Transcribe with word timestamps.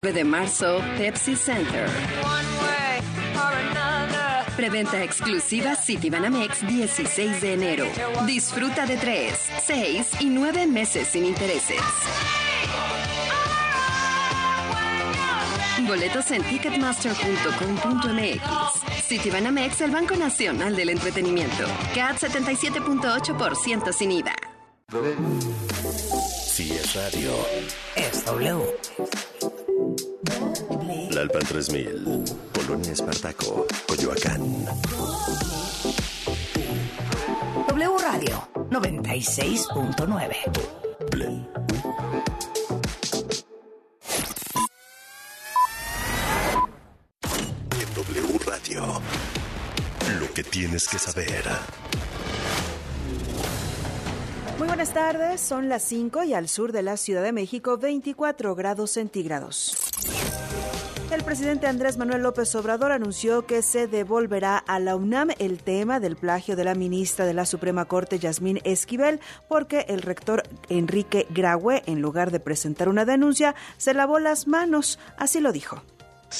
de 0.00 0.22
marzo, 0.22 0.80
Pepsi 0.96 1.34
Center. 1.34 1.90
Preventa 4.56 5.02
exclusiva 5.02 5.74
Citibanamex 5.74 6.64
16 6.68 7.40
de 7.40 7.54
enero. 7.54 7.84
Disfruta 8.24 8.86
de 8.86 8.96
3, 8.96 9.34
6 9.66 10.08
y 10.20 10.26
9 10.26 10.68
meses 10.68 11.08
sin 11.08 11.24
intereses. 11.24 11.80
Boletos 15.80 16.30
en 16.30 16.44
ticketmaster.com.mx. 16.44 19.02
Citibanamex, 19.02 19.80
el 19.80 19.90
Banco 19.90 20.14
Nacional 20.14 20.76
del 20.76 20.90
Entretenimiento. 20.90 21.64
CAT 21.92 22.18
77.8% 22.18 23.92
sin 23.92 24.12
IVA. 24.12 24.36
Si 26.46 26.70
es 26.70 26.94
radio. 26.94 27.32
Es 27.96 28.24
W. 28.26 28.64
La 31.18 31.22
Alpan 31.22 31.42
3000. 31.42 32.24
Polonia 32.52 32.92
Espartaco. 32.92 33.66
Coyoacán. 33.88 34.40
W 37.66 37.98
Radio 37.98 38.48
96.9. 38.70 40.36
En 47.72 47.94
W 47.94 48.38
Radio. 48.46 49.02
Lo 50.20 50.32
que 50.32 50.44
tienes 50.44 50.86
que 50.86 51.00
saber. 51.00 51.42
Muy 54.56 54.68
buenas 54.68 54.94
tardes, 54.94 55.40
son 55.40 55.68
las 55.68 55.82
5 55.82 56.22
y 56.22 56.34
al 56.34 56.48
sur 56.48 56.70
de 56.70 56.82
la 56.82 56.96
Ciudad 56.96 57.24
de 57.24 57.32
México 57.32 57.76
24 57.76 58.54
grados 58.54 58.92
centígrados. 58.92 59.74
El 61.10 61.24
presidente 61.24 61.66
Andrés 61.66 61.96
Manuel 61.96 62.20
López 62.20 62.54
Obrador 62.54 62.92
anunció 62.92 63.46
que 63.46 63.62
se 63.62 63.86
devolverá 63.86 64.58
a 64.58 64.78
la 64.78 64.94
UNAM 64.94 65.30
el 65.38 65.62
tema 65.62 66.00
del 66.00 66.16
plagio 66.16 66.54
de 66.54 66.64
la 66.64 66.74
ministra 66.74 67.24
de 67.24 67.32
la 67.32 67.46
Suprema 67.46 67.86
Corte, 67.86 68.18
Yasmín 68.18 68.60
Esquivel, 68.64 69.18
porque 69.48 69.86
el 69.88 70.02
rector 70.02 70.42
Enrique 70.68 71.26
Graue, 71.30 71.82
en 71.86 72.02
lugar 72.02 72.30
de 72.30 72.40
presentar 72.40 72.90
una 72.90 73.06
denuncia, 73.06 73.54
se 73.78 73.94
lavó 73.94 74.18
las 74.18 74.46
manos. 74.46 74.98
Así 75.16 75.40
lo 75.40 75.50
dijo. 75.50 75.82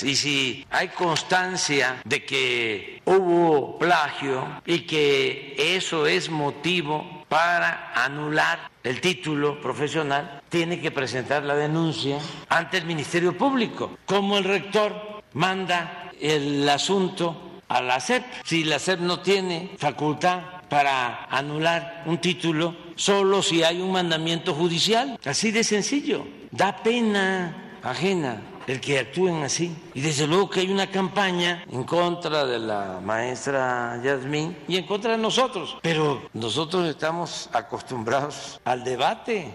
Y 0.03 0.17
si 0.17 0.67
hay 0.69 0.89
constancia 0.89 2.03
de 2.05 2.27
que 2.27 3.01
hubo 3.07 3.79
plagio 3.79 4.61
y 4.67 4.81
que 4.81 5.55
eso 5.57 6.07
es 6.07 6.29
motivo 6.29 7.17
para 7.29 7.93
anular 7.95 8.71
el 8.83 9.01
título 9.01 9.61
profesional, 9.61 10.43
tiene 10.48 10.81
que 10.81 10.91
presentar 10.91 11.43
la 11.43 11.55
denuncia 11.55 12.19
ante 12.48 12.79
el 12.79 12.85
Ministerio 12.85 13.37
Público, 13.37 13.98
como 14.07 14.39
el 14.39 14.45
rector 14.45 15.23
manda 15.35 16.11
el 16.20 16.69
asunto 16.69 17.61
a 17.69 17.83
la 17.83 18.01
SEP. 18.01 18.25
Si 18.45 18.65
la 18.65 18.79
SEP 18.79 19.01
no 19.01 19.20
tiene 19.20 19.73
facultad 19.79 20.41
para 20.69 21.25
anular 21.25 22.03
un 22.07 22.19
título, 22.19 22.75
solo 22.97 23.42
si 23.42 23.63
hay 23.63 23.81
un 23.81 23.92
mandamiento 23.92 24.55
judicial. 24.55 25.19
Así 25.25 25.51
de 25.51 25.65
sencillo. 25.65 26.27
Da 26.51 26.83
pena 26.83 27.77
ajena 27.83 28.41
el 28.69 28.80
que 28.80 28.98
actúen 29.00 29.42
así. 29.42 29.74
Y 29.94 30.00
desde 30.00 30.27
luego 30.27 30.48
que 30.48 30.61
hay 30.61 30.70
una 30.70 30.91
campaña 30.91 31.64
en 31.70 31.84
contra 31.84 32.47
de 32.47 32.58
la 32.58 33.00
maestra 33.02 34.00
Yasmín 34.05 34.56
y 34.69 34.77
en 34.77 34.86
contra 34.86 35.12
de 35.12 35.19
nosotros. 35.19 35.77
Pero 35.83 36.22
nosotros 36.34 36.86
estamos 36.86 37.50
acostumbrados 37.52 38.61
al 38.64 38.84
debate. 38.84 39.52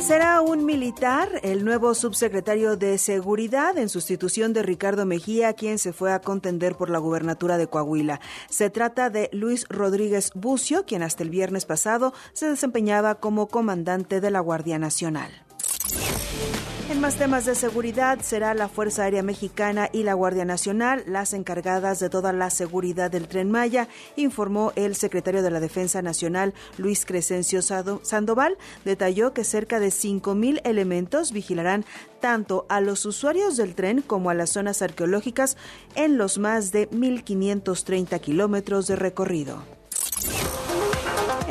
Será 0.00 0.40
un 0.40 0.66
militar 0.66 1.28
el 1.44 1.64
nuevo 1.64 1.94
subsecretario 1.94 2.76
de 2.76 2.98
Seguridad 2.98 3.78
en 3.78 3.88
sustitución 3.88 4.52
de 4.52 4.64
Ricardo 4.64 5.06
Mejía, 5.06 5.52
quien 5.52 5.78
se 5.78 5.92
fue 5.92 6.12
a 6.12 6.20
contender 6.20 6.74
por 6.74 6.90
la 6.90 6.98
gubernatura 6.98 7.56
de 7.56 7.68
Coahuila. 7.68 8.20
Se 8.48 8.68
trata 8.68 9.10
de 9.10 9.30
Luis 9.32 9.64
Rodríguez 9.68 10.32
Bucio, 10.34 10.84
quien 10.86 11.04
hasta 11.04 11.22
el 11.22 11.30
viernes 11.30 11.66
pasado 11.66 12.12
se 12.32 12.48
desempeñaba 12.48 13.20
como 13.20 13.46
comandante 13.46 14.20
de 14.20 14.30
la 14.32 14.40
Guardia 14.40 14.78
Nacional. 14.80 15.30
En 16.90 17.00
más 17.00 17.16
temas 17.16 17.46
de 17.46 17.54
seguridad, 17.54 18.20
será 18.20 18.54
la 18.54 18.68
Fuerza 18.68 19.04
Aérea 19.04 19.22
Mexicana 19.22 19.88
y 19.92 20.02
la 20.02 20.14
Guardia 20.14 20.44
Nacional 20.44 21.04
las 21.06 21.32
encargadas 21.32 22.00
de 22.00 22.10
toda 22.10 22.32
la 22.32 22.50
seguridad 22.50 23.10
del 23.10 23.28
tren 23.28 23.50
Maya, 23.50 23.88
informó 24.16 24.72
el 24.76 24.94
secretario 24.94 25.42
de 25.42 25.50
la 25.50 25.60
Defensa 25.60 26.02
Nacional, 26.02 26.52
Luis 26.76 27.06
Crescencio 27.06 27.62
Sandoval. 27.62 28.58
Detalló 28.84 29.32
que 29.32 29.44
cerca 29.44 29.80
de 29.80 29.88
5.000 29.88 30.60
elementos 30.64 31.32
vigilarán 31.32 31.84
tanto 32.20 32.66
a 32.68 32.80
los 32.80 33.06
usuarios 33.06 33.56
del 33.56 33.74
tren 33.74 34.02
como 34.02 34.28
a 34.28 34.34
las 34.34 34.50
zonas 34.50 34.82
arqueológicas 34.82 35.56
en 35.94 36.18
los 36.18 36.38
más 36.38 36.72
de 36.72 36.90
1.530 36.90 38.20
kilómetros 38.20 38.86
de 38.86 38.96
recorrido. 38.96 39.62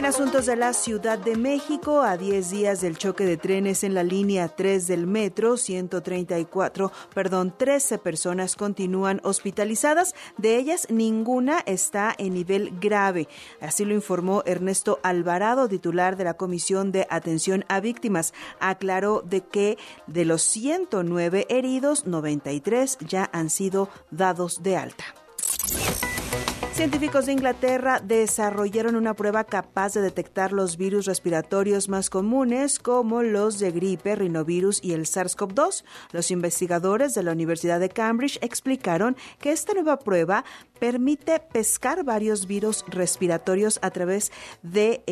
En 0.02 0.08
asuntos 0.08 0.48
de 0.48 0.56
la 0.56 0.74
Ciudad 0.74 1.20
de 1.20 1.36
México, 1.36 2.02
a 2.02 2.18
10 2.18 2.50
días 2.50 2.82
del 2.82 2.98
choque 2.98 3.24
de 3.24 3.38
trenes 3.38 3.84
en 3.84 3.94
la 3.94 4.02
línea 4.02 4.48
3 4.48 4.88
del 4.88 5.06
metro, 5.06 5.58
134, 5.58 6.92
perdón, 7.14 7.54
13 7.56 8.00
personas 8.00 8.56
continúan 8.56 9.22
hospitalizadas. 9.24 10.16
De 10.38 10.58
ellas, 10.58 10.88
ninguna 10.90 11.60
está 11.68 12.16
en 12.18 12.34
nivel 12.34 12.80
grave. 12.80 13.28
Así 13.62 13.86
lo 13.86 13.94
informó 13.94 14.42
Ernesto 14.48 15.00
Alvarado, 15.04 15.70
titular 15.70 16.18
de 16.18 16.24
la 16.24 16.34
Comisión 16.34 16.92
de 16.92 17.06
Atención 17.12 17.64
a 17.68 17.80
Víctimas. 17.80 18.34
Aclaró 18.60 19.22
de 19.22 19.42
que 19.42 19.78
de 20.08 20.26
los 20.26 20.42
109 20.42 21.46
heridos, 21.48 22.08
93 22.08 22.98
ya 23.08 23.30
han 23.32 23.52
sido 23.52 23.88
dados 24.10 24.64
de 24.64 24.78
alta. 24.78 25.06
Científicos 26.74 27.26
de 27.26 27.34
Inglaterra 27.34 28.00
desarrollaron 28.00 28.96
una 28.96 29.14
prueba 29.14 29.44
capaz 29.44 29.94
de 29.94 30.02
detectar 30.02 30.54
los 30.54 30.78
virus 30.78 31.06
respiratorios 31.06 31.90
más 31.90 32.10
comunes 32.10 32.80
como 32.80 33.24
los 33.24 33.60
de 33.60 33.72
gripe, 33.72 34.16
rinovirus 34.16 34.82
y 34.82 34.94
el 34.94 35.06
SARS-CoV-2. 35.06 35.84
Los 36.12 36.32
investigadores 36.32 37.14
de 37.14 37.24
la 37.24 37.34
Universidad 37.34 37.80
de 37.80 37.90
Cambridge 37.90 38.40
explicaron 38.42 39.18
que 39.40 39.52
esta 39.52 39.74
nueva 39.74 40.00
prueba 40.00 40.46
permite 40.80 41.40
pescar 41.40 42.04
varios 42.06 42.48
virus 42.48 42.86
respiratorios 42.88 43.78
a 43.82 43.92
través 43.92 44.32
de 44.64 45.04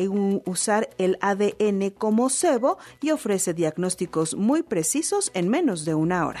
usar 0.46 0.88
el 0.96 1.18
ADN 1.20 1.90
como 1.90 2.30
cebo 2.30 2.78
y 3.02 3.10
ofrece 3.10 3.52
diagnósticos 3.54 4.34
muy 4.34 4.62
precisos 4.62 5.30
en 5.34 5.48
menos 5.48 5.84
de 5.84 5.94
una 5.94 6.26
hora. 6.26 6.40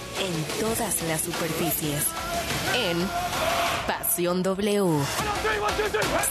en 0.21 0.43
todas 0.59 1.01
las 1.03 1.21
superficies. 1.21 2.05
En 2.75 3.09
Pasión 3.87 4.43
W. 4.43 5.03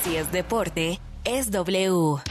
Si 0.05 0.17
es 0.17 0.31
deporte, 0.31 1.01
es 1.25 1.51
W. 1.51 2.23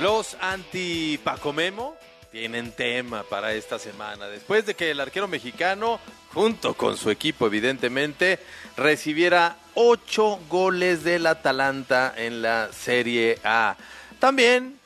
Los 0.00 0.36
anti-Pacomemo 0.40 1.94
tienen 2.32 2.72
tema 2.72 3.22
para 3.24 3.52
esta 3.52 3.78
semana. 3.78 4.26
Después 4.28 4.64
de 4.64 4.74
que 4.74 4.90
el 4.90 5.00
arquero 5.00 5.28
mexicano, 5.28 6.00
junto 6.32 6.72
con 6.72 6.96
su 6.96 7.10
equipo 7.10 7.46
evidentemente, 7.46 8.38
recibiera 8.78 9.58
ocho 9.74 10.38
goles 10.48 11.04
del 11.04 11.26
Atalanta 11.26 12.12
en 12.16 12.42
la 12.42 12.72
Serie 12.72 13.38
A. 13.44 13.76
También 14.18 14.78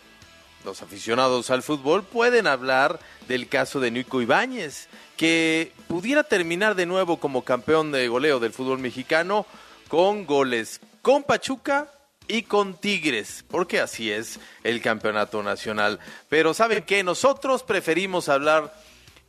los 0.65 0.83
aficionados 0.83 1.51
al 1.51 1.63
fútbol 1.63 2.03
pueden 2.03 2.47
hablar 2.47 2.99
del 3.29 3.49
caso 3.49 3.81
de 3.81 3.91
Nico 3.91 4.21
Ibáñez, 4.21 4.89
que 5.17 5.73
pudiera 5.89 6.25
terminar 6.25 6.75
de 6.75 6.87
nuevo 6.87 7.19
como 7.19 7.43
campeón 7.43 7.93
de 7.93 8.09
goleo 8.09 8.41
del 8.41 8.53
fútbol 8.53 8.79
mexicano 8.79 9.47
con 9.89 10.27
goles 10.27 10.81
con 11.03 11.23
Pachuca 11.23 11.93
y 12.29 12.43
con 12.43 12.75
Tigres, 12.75 13.45
porque 13.49 13.79
así 13.81 14.11
es 14.11 14.41
el 14.65 14.83
campeonato 14.83 15.43
nacional. 15.43 16.01
Pero 16.29 16.53
saben 16.53 16.83
que 16.83 17.05
nosotros 17.05 17.63
preferimos 17.63 18.29
hablar 18.29 18.75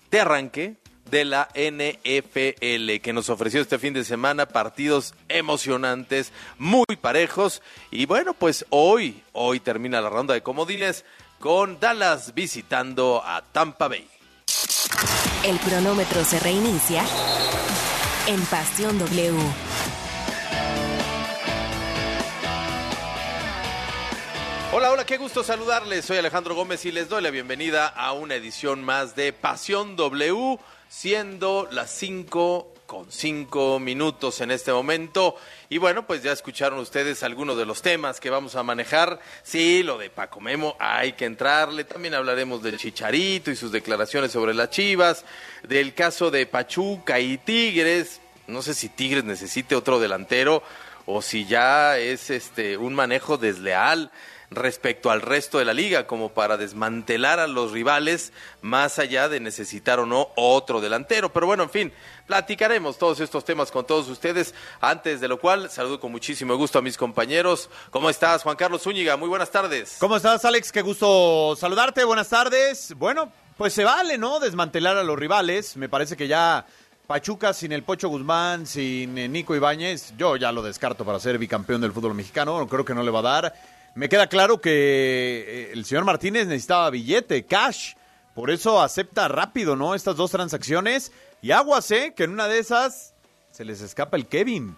de 0.10 0.19
arranque 0.19 0.77
de 1.09 1.25
la 1.25 1.50
NFL 1.54 3.00
que 3.01 3.12
nos 3.13 3.30
ofreció 3.30 3.62
este 3.62 3.80
fin 3.80 3.94
de 3.94 4.04
semana 4.04 4.48
partidos 4.48 5.13
emocionantes, 5.30 6.31
muy 6.57 6.86
parejos 7.00 7.62
y 7.92 8.06
bueno, 8.06 8.33
pues 8.33 8.65
hoy 8.69 9.24
hoy 9.33 9.59
termina 9.59 10.01
la 10.01 10.09
ronda 10.09 10.33
de 10.33 10.42
comodines 10.42 11.06
con 11.39 11.80
Dallas 11.80 12.33
visitando 12.33 13.21
a 13.25 13.44
Tampa 13.44 13.88
Bay. 13.88 14.07
El 15.44 15.59
cronómetro 15.59 16.24
se 16.24 16.39
reinicia 16.39 17.04
en 18.27 18.44
Pasión 18.45 18.98
W. 19.00 19.38
Hola, 24.74 24.92
hola, 24.92 25.06
qué 25.06 25.18
gusto 25.18 25.44
saludarles. 25.44 26.06
Soy 26.06 26.18
Alejandro 26.18 26.53
Gómez 26.53 26.86
y 26.86 26.92
les 26.92 27.07
doy 27.07 27.24
la 27.24 27.31
bienvenida 27.31 27.88
a 27.88 28.12
una 28.12 28.36
edición 28.36 28.83
más 28.83 29.15
de 29.15 29.31
Pasión 29.31 29.95
W, 29.95 30.60
siendo 30.89 31.68
las 31.72 31.92
5 31.92 32.74
con 32.88 33.12
5 33.12 33.80
minutos 33.80 34.42
en 34.42 34.50
este 34.50 34.72
momento. 34.72 35.36
Y 35.69 35.78
bueno, 35.78 36.07
pues 36.07 36.24
ya 36.24 36.31
escucharon 36.31 36.80
ustedes 36.80 37.22
algunos 37.22 37.57
de 37.57 37.66
los 37.66 37.81
temas 37.81 38.19
que 38.19 38.30
vamos 38.30 38.56
a 38.56 38.63
manejar. 38.63 39.19
Sí, 39.44 39.84
lo 39.84 39.98
de 39.98 40.10
Paco 40.10 40.39
Memo, 40.39 40.75
hay 40.80 41.13
que 41.13 41.25
entrarle. 41.25 41.84
También 41.84 42.13
hablaremos 42.13 42.63
del 42.63 42.78
Chicharito 42.78 43.51
y 43.51 43.56
sus 43.56 43.72
declaraciones 43.72 44.31
sobre 44.31 44.54
las 44.54 44.69
Chivas, 44.69 45.25
del 45.68 45.94
caso 45.94 46.31
de 46.31 46.45
Pachuca 46.45 47.19
y 47.19 47.38
Tigres. 47.38 48.22
No 48.48 48.62
sé 48.62 48.74
si 48.74 48.88
Tigres 48.88 49.25
necesite 49.25 49.75
otro 49.75 50.00
delantero 50.00 50.63
o 51.06 51.22
si 51.22 51.45
ya 51.45 51.98
es 51.98 52.30
este 52.30 52.78
un 52.78 52.95
manejo 52.95 53.38
desleal 53.38 54.12
respecto 54.49 55.11
al 55.11 55.21
resto 55.21 55.59
de 55.59 55.65
la 55.65 55.73
liga, 55.73 56.07
como 56.07 56.29
para 56.29 56.57
desmantelar 56.57 57.39
a 57.39 57.47
los 57.47 57.71
rivales, 57.71 58.31
más 58.61 58.97
allá 58.99 59.27
de 59.27 59.39
necesitar 59.39 59.99
o 59.99 60.05
no 60.05 60.29
otro 60.35 60.79
delantero. 60.79 61.33
Pero 61.33 61.47
bueno, 61.47 61.63
en 61.63 61.69
fin, 61.69 61.94
platicaremos 62.25 62.97
todos 62.97 63.19
estos 63.19 63.44
temas 63.44 63.71
con 63.71 63.85
todos 63.85 64.07
ustedes. 64.09 64.55
Antes 64.79 65.19
de 65.19 65.27
lo 65.27 65.39
cual, 65.39 65.69
saludo 65.69 65.99
con 65.99 66.11
muchísimo 66.11 66.55
gusto 66.55 66.79
a 66.79 66.81
mis 66.81 66.97
compañeros. 66.97 67.69
¿Cómo 67.91 68.09
estás, 68.09 68.44
Juan 68.44 68.55
Carlos 68.55 68.83
Zúñiga? 68.83 69.17
Muy 69.17 69.29
buenas 69.29 69.51
tardes. 69.51 69.97
¿Cómo 69.99 70.15
estás, 70.15 70.45
Alex? 70.45 70.71
Qué 70.71 70.81
gusto 70.81 71.55
saludarte. 71.57 72.03
Buenas 72.05 72.29
tardes. 72.29 72.93
Bueno, 72.95 73.31
pues 73.57 73.73
se 73.73 73.83
vale, 73.83 74.17
¿no? 74.17 74.39
Desmantelar 74.39 74.97
a 74.97 75.03
los 75.03 75.19
rivales. 75.19 75.75
Me 75.75 75.89
parece 75.89 76.15
que 76.15 76.27
ya 76.27 76.65
Pachuca 77.07 77.53
sin 77.53 77.71
el 77.71 77.83
Pocho 77.83 78.09
Guzmán, 78.09 78.65
sin 78.65 79.17
eh, 79.17 79.29
Nico 79.29 79.55
Ibáñez, 79.55 80.13
yo 80.17 80.35
ya 80.35 80.51
lo 80.51 80.61
descarto 80.61 81.05
para 81.05 81.21
ser 81.21 81.38
bicampeón 81.38 81.79
del 81.79 81.93
fútbol 81.93 82.13
mexicano. 82.13 82.67
Creo 82.67 82.83
que 82.83 82.93
no 82.93 83.01
le 83.01 83.11
va 83.11 83.19
a 83.19 83.21
dar. 83.21 83.76
Me 83.97 84.09
queda 84.09 84.27
claro 84.27 84.61
que 84.61 84.69
eh, 85.47 85.71
el 85.73 85.83
señor 85.83 86.05
Martínez 86.05 86.45
necesitaba 86.45 86.91
billete, 86.91 87.47
cash. 87.47 87.95
Por 88.35 88.51
eso 88.51 88.79
acepta 88.79 89.27
rápido, 89.27 89.75
¿no? 89.75 89.95
Estas 89.95 90.15
dos 90.15 90.29
transacciones. 90.29 91.11
Y 91.41 91.49
aguas, 91.49 91.89
¿eh? 91.89 92.13
Que 92.15 92.25
en 92.25 92.29
una 92.29 92.47
de 92.47 92.59
esas 92.59 93.15
se 93.49 93.65
les 93.65 93.81
escapa 93.81 94.15
el 94.15 94.27
Kevin. 94.27 94.77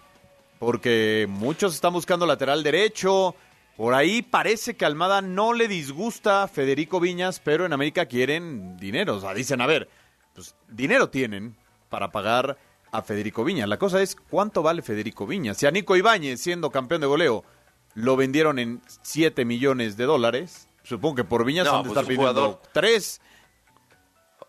Porque 0.58 1.26
muchos 1.28 1.74
están 1.74 1.92
buscando 1.92 2.24
lateral 2.24 2.62
derecho. 2.62 3.34
Por 3.76 3.92
ahí 3.92 4.22
parece 4.22 4.74
que 4.74 4.86
Almada 4.86 5.20
no 5.20 5.52
le 5.52 5.68
disgusta 5.68 6.44
a 6.44 6.48
Federico 6.48 6.98
Viñas, 6.98 7.42
pero 7.44 7.66
en 7.66 7.74
América 7.74 8.06
quieren 8.06 8.78
dinero. 8.78 9.16
O 9.16 9.20
sea, 9.20 9.34
dicen, 9.34 9.60
a 9.60 9.66
ver, 9.66 9.90
pues 10.34 10.54
dinero 10.66 11.10
tienen 11.10 11.56
para 11.90 12.10
pagar 12.10 12.56
a 12.90 13.02
Federico 13.02 13.44
Viñas. 13.44 13.68
La 13.68 13.78
cosa 13.78 14.00
es, 14.00 14.16
¿cuánto 14.16 14.62
vale 14.62 14.80
Federico 14.80 15.26
Viñas? 15.26 15.58
Si 15.58 15.66
a 15.66 15.70
Nico 15.70 15.94
Ibáñez, 15.94 16.40
siendo 16.40 16.70
campeón 16.70 17.02
de 17.02 17.06
goleo, 17.06 17.44
lo 18.00 18.16
vendieron 18.16 18.58
en 18.58 18.80
7 19.02 19.44
millones 19.44 19.96
de 19.96 20.04
dólares. 20.04 20.68
Supongo 20.82 21.16
que 21.16 21.24
por 21.24 21.44
Viñas 21.44 21.66
No, 21.66 21.76
han 21.76 21.82
de 21.82 21.88
pues 21.88 21.98
estar 21.98 22.04
un 22.04 22.08
pidiendo 22.08 22.40
jugador. 22.40 22.62
3. 22.72 23.20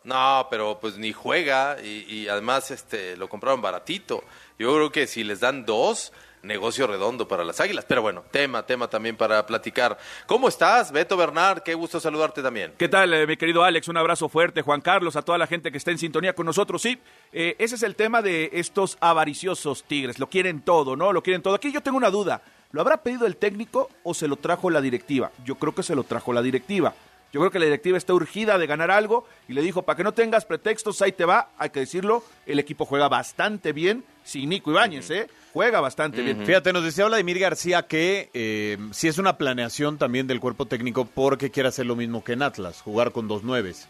No, 0.03 0.47
pero 0.49 0.79
pues 0.79 0.97
ni 0.97 1.13
juega 1.13 1.77
y, 1.83 2.05
y 2.11 2.27
además 2.27 2.71
este 2.71 3.15
lo 3.17 3.29
compraron 3.29 3.61
baratito. 3.61 4.23
Yo 4.57 4.73
creo 4.73 4.91
que 4.91 5.05
si 5.05 5.23
les 5.23 5.39
dan 5.39 5.65
dos, 5.65 6.11
negocio 6.43 6.87
redondo 6.87 7.27
para 7.27 7.43
las 7.43 7.59
Águilas. 7.59 7.85
Pero 7.87 8.01
bueno, 8.01 8.23
tema, 8.31 8.65
tema 8.65 8.87
también 8.87 9.15
para 9.15 9.45
platicar. 9.45 9.97
¿Cómo 10.25 10.47
estás, 10.47 10.91
Beto 10.91 11.17
Bernard? 11.17 11.61
Qué 11.63 11.73
gusto 11.73 11.99
saludarte 11.99 12.41
también. 12.41 12.73
¿Qué 12.77 12.89
tal, 12.89 13.13
eh, 13.13 13.27
mi 13.27 13.37
querido 13.37 13.63
Alex? 13.63 13.87
Un 13.87 13.97
abrazo 13.97 14.29
fuerte, 14.29 14.61
Juan 14.61 14.81
Carlos, 14.81 15.15
a 15.15 15.21
toda 15.21 15.37
la 15.37 15.47
gente 15.47 15.71
que 15.71 15.77
está 15.77 15.91
en 15.91 15.97
sintonía 15.97 16.33
con 16.33 16.45
nosotros. 16.45 16.81
Sí, 16.81 16.97
eh, 17.31 17.55
ese 17.59 17.75
es 17.75 17.83
el 17.83 17.95
tema 17.95 18.21
de 18.21 18.49
estos 18.53 18.97
avariciosos 18.99 19.83
tigres. 19.83 20.19
Lo 20.19 20.29
quieren 20.29 20.61
todo, 20.61 20.95
¿no? 20.95 21.13
Lo 21.13 21.23
quieren 21.23 21.41
todo. 21.41 21.55
Aquí 21.55 21.71
yo 21.71 21.81
tengo 21.81 21.97
una 21.97 22.09
duda. 22.09 22.41
¿Lo 22.71 22.81
habrá 22.81 23.03
pedido 23.03 23.25
el 23.25 23.35
técnico 23.35 23.89
o 24.03 24.13
se 24.13 24.27
lo 24.27 24.37
trajo 24.37 24.69
la 24.69 24.81
directiva? 24.81 25.31
Yo 25.45 25.55
creo 25.55 25.75
que 25.75 25.83
se 25.83 25.95
lo 25.95 26.03
trajo 26.03 26.33
la 26.33 26.41
directiva. 26.41 26.93
Yo 27.33 27.39
creo 27.39 27.51
que 27.51 27.59
la 27.59 27.65
directiva 27.65 27.97
está 27.97 28.13
urgida 28.13 28.57
de 28.57 28.67
ganar 28.67 28.91
algo 28.91 29.25
y 29.47 29.53
le 29.53 29.61
dijo, 29.61 29.83
para 29.83 29.95
que 29.95 30.03
no 30.03 30.13
tengas 30.13 30.43
pretextos, 30.43 31.01
ahí 31.01 31.13
te 31.13 31.23
va, 31.23 31.49
hay 31.57 31.69
que 31.69 31.79
decirlo, 31.79 32.23
el 32.45 32.59
equipo 32.59 32.85
juega 32.85 33.07
bastante 33.07 33.71
bien 33.71 34.03
sin 34.25 34.49
Nico 34.49 34.71
Ibáñez, 34.71 35.09
¿eh? 35.11 35.29
Juega 35.53 35.79
bastante 35.79 36.21
bien. 36.21 36.45
Fíjate, 36.45 36.73
nos 36.73 36.83
decía 36.83 37.05
Vladimir 37.05 37.39
García 37.39 37.83
que 37.83 38.29
eh, 38.33 38.77
si 38.91 39.07
es 39.07 39.17
una 39.17 39.37
planeación 39.37 39.97
también 39.97 40.27
del 40.27 40.39
cuerpo 40.41 40.65
técnico 40.65 41.05
porque 41.05 41.51
quiere 41.51 41.69
hacer 41.69 41.85
lo 41.85 41.95
mismo 41.95 42.23
que 42.23 42.33
en 42.33 42.41
Atlas, 42.41 42.81
jugar 42.81 43.11
con 43.11 43.27
dos 43.27 43.43
nueves. 43.43 43.87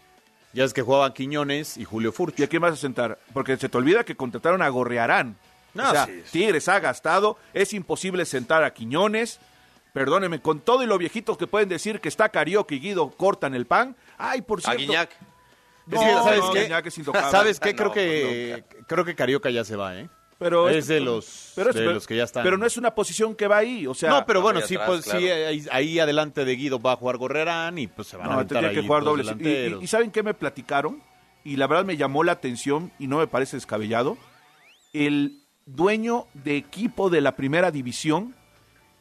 Ya 0.52 0.64
es 0.64 0.74
que 0.74 0.82
jugaban 0.82 1.12
Quiñones 1.12 1.78
y 1.78 1.84
Julio 1.84 2.10
¿Y 2.10 2.12
Furch. 2.12 2.40
a 2.42 2.46
quién 2.46 2.62
vas 2.62 2.74
a 2.74 2.76
sentar? 2.76 3.18
Porque 3.32 3.56
se 3.56 3.68
te 3.68 3.78
olvida 3.78 4.04
que 4.04 4.16
contrataron 4.16 4.62
a 4.62 4.68
Gorrearán. 4.68 5.36
No, 5.74 5.88
o 5.88 5.92
sea, 5.92 6.06
sí. 6.06 6.22
Tigres 6.30 6.68
ha 6.68 6.78
gastado, 6.80 7.38
es 7.54 7.72
imposible 7.72 8.24
sentar 8.26 8.62
a 8.64 8.72
Quiñones. 8.74 9.40
Perdóneme, 9.92 10.40
con 10.40 10.60
todo 10.60 10.82
y 10.82 10.86
lo 10.86 10.96
viejitos 10.98 11.36
que 11.36 11.46
pueden 11.46 11.68
decir 11.68 12.00
que 12.00 12.08
está 12.08 12.28
Carioca 12.30 12.74
y 12.74 12.80
Guido 12.80 13.10
cortan 13.10 13.54
el 13.54 13.66
pan. 13.66 13.94
Ay, 14.16 14.40
por 14.42 14.58
A 14.60 14.62
cierto. 14.62 14.78
Guiñac. 14.80 15.10
Es 15.10 15.98
que, 15.98 16.06
No, 16.06 16.24
¿sabes 16.24 16.40
no, 16.40 16.52
qué? 16.52 16.62
Guiñac 16.62 16.86
es 16.86 16.98
intocable. 16.98 17.30
¿Sabes 17.30 17.60
qué? 17.60 17.70
No, 17.72 17.76
Creo 17.76 17.92
pues 17.92 18.04
que 18.06 18.64
creo 18.86 19.04
que 19.04 19.14
Carioca 19.14 19.50
ya 19.50 19.64
se 19.64 19.76
va, 19.76 19.96
¿eh? 19.98 20.08
Pero 20.38 20.68
es 20.68 20.88
de 20.88 20.98
los, 21.00 21.52
pero 21.54 21.70
es- 21.70 21.76
de 21.76 21.82
pero- 21.82 21.92
los 21.94 22.06
que 22.06 22.16
ya 22.16 22.24
están. 22.24 22.42
Pero 22.42 22.56
no 22.58 22.66
es 22.66 22.76
una 22.76 22.94
posición 22.94 23.36
que 23.36 23.46
va 23.46 23.58
ahí, 23.58 23.86
o 23.86 23.94
sea. 23.94 24.10
no, 24.10 24.26
pero 24.26 24.40
bueno, 24.42 24.58
ahí 24.60 24.66
sí, 24.66 24.74
atrás, 24.74 24.88
pues 24.88 25.04
sí, 25.04 25.28
ahí, 25.30 25.64
ahí 25.70 25.98
adelante 26.00 26.44
de 26.44 26.56
Guido 26.56 26.80
va 26.80 26.92
a 26.92 26.96
jugar 26.96 27.16
Gorrerán 27.16 27.78
y 27.78 27.86
pues 27.86 28.08
se 28.08 28.16
van 28.16 28.26
a 28.26 28.28
No, 28.30 28.34
aventar 28.36 28.56
tendría 28.56 28.72
que 28.74 28.80
ahí 28.80 28.86
jugar 28.86 29.04
dos 29.04 29.24
dobles. 29.24 29.36
Y, 29.40 29.48
y- 29.80 29.84
y 29.84 29.86
¿saben 29.86 30.10
qué 30.10 30.22
me 30.24 30.34
platicaron? 30.34 31.00
Y 31.44 31.56
la 31.56 31.66
verdad 31.68 31.84
me 31.84 31.96
llamó 31.96 32.24
la 32.24 32.32
atención 32.32 32.90
y 32.98 33.06
no 33.06 33.18
me 33.18 33.26
parece 33.28 33.56
descabellado. 33.56 34.16
El 34.92 35.41
dueño 35.66 36.26
de 36.34 36.56
equipo 36.56 37.10
de 37.10 37.20
la 37.20 37.36
primera 37.36 37.70
división 37.70 38.34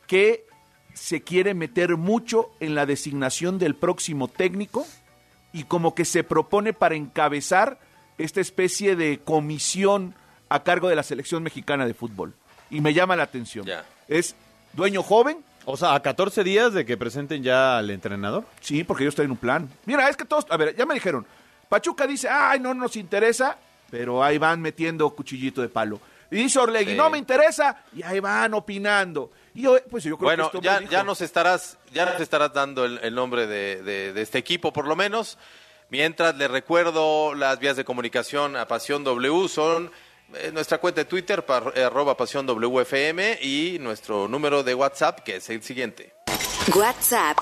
que 0.07 0.45
se 0.93 1.21
quiere 1.21 1.53
meter 1.53 1.95
mucho 1.97 2.51
en 2.59 2.75
la 2.75 2.85
designación 2.85 3.57
del 3.59 3.75
próximo 3.75 4.27
técnico 4.27 4.85
y 5.53 5.63
como 5.63 5.95
que 5.95 6.05
se 6.05 6.23
propone 6.23 6.73
para 6.73 6.95
encabezar 6.95 7.79
esta 8.17 8.41
especie 8.41 8.95
de 8.95 9.19
comisión 9.19 10.13
a 10.49 10.63
cargo 10.63 10.89
de 10.89 10.95
la 10.95 11.03
selección 11.03 11.43
mexicana 11.43 11.85
de 11.85 11.93
fútbol. 11.93 12.33
Y 12.69 12.81
me 12.81 12.93
llama 12.93 13.15
la 13.15 13.23
atención. 13.23 13.65
Es 14.07 14.35
dueño 14.73 15.03
joven, 15.03 15.37
O 15.65 15.77
sea, 15.77 15.93
a 15.93 16.01
14 16.01 16.43
días 16.43 16.73
de 16.73 16.85
que 16.85 16.97
presenten 16.97 17.43
ya 17.43 17.77
al 17.77 17.89
entrenador. 17.89 18.45
Sí, 18.61 18.83
porque 18.83 19.03
ellos 19.03 19.15
traen 19.15 19.31
un 19.31 19.37
plan. 19.37 19.69
Mira, 19.85 20.09
es 20.09 20.17
que 20.17 20.25
todos, 20.25 20.45
a 20.49 20.57
ver, 20.57 20.75
ya 20.75 20.85
me 20.85 20.93
dijeron, 20.95 21.25
Pachuca 21.69 22.07
dice, 22.07 22.27
ay, 22.29 22.59
no 22.59 22.73
nos 22.73 22.95
interesa, 22.95 23.57
pero 23.89 24.23
ahí 24.23 24.37
van 24.37 24.59
metiendo 24.59 25.09
cuchillito 25.11 25.61
de 25.61 25.69
palo. 25.69 25.99
Y 26.31 26.37
dice 26.37 26.59
Orlegui, 26.59 26.91
Sí. 26.93 26.97
no 26.97 27.09
me 27.09 27.17
interesa, 27.17 27.83
y 27.93 28.01
ahí 28.03 28.19
van 28.21 28.53
opinando. 28.53 29.31
Y 29.53 29.63
yo, 29.63 29.77
pues 29.89 30.03
yo 30.05 30.17
creo 30.17 30.27
Bueno, 30.29 30.49
que 30.49 30.57
esto 30.59 30.89
ya, 30.89 31.03
nos 31.03 31.19
estarás, 31.21 31.77
ya 31.91 32.05
nos 32.05 32.21
estarás 32.21 32.53
dando 32.53 32.85
el, 32.85 32.99
el 33.03 33.13
nombre 33.13 33.47
de, 33.47 33.83
de- 33.83 34.13
de 34.13 34.21
este 34.21 34.37
equipo, 34.37 34.71
por 34.71 34.87
lo 34.87 34.95
menos. 34.95 35.37
Mientras 35.89 36.35
le 36.37 36.47
recuerdo 36.47 37.35
las 37.35 37.59
vías 37.59 37.75
de 37.75 37.83
comunicación 37.83 38.55
a 38.55 38.65
Pasión 38.65 39.03
W 39.03 39.49
son 39.49 39.91
eh, 40.35 40.51
nuestra 40.53 40.77
cuenta 40.77 41.01
de 41.01 41.05
Twitter, 41.05 41.45
par- 41.45 41.73
eh, 41.75 41.83
arroba 41.83 42.15
Pasión 42.15 42.45
WFM, 42.47 43.39
y 43.41 43.77
nuestro 43.81 44.29
número 44.29 44.63
de 44.63 44.73
WhatsApp, 44.73 45.19
que 45.19 45.35
es 45.35 45.49
el 45.49 45.61
siguiente. 45.61 46.13
WhatsApp 46.73 47.37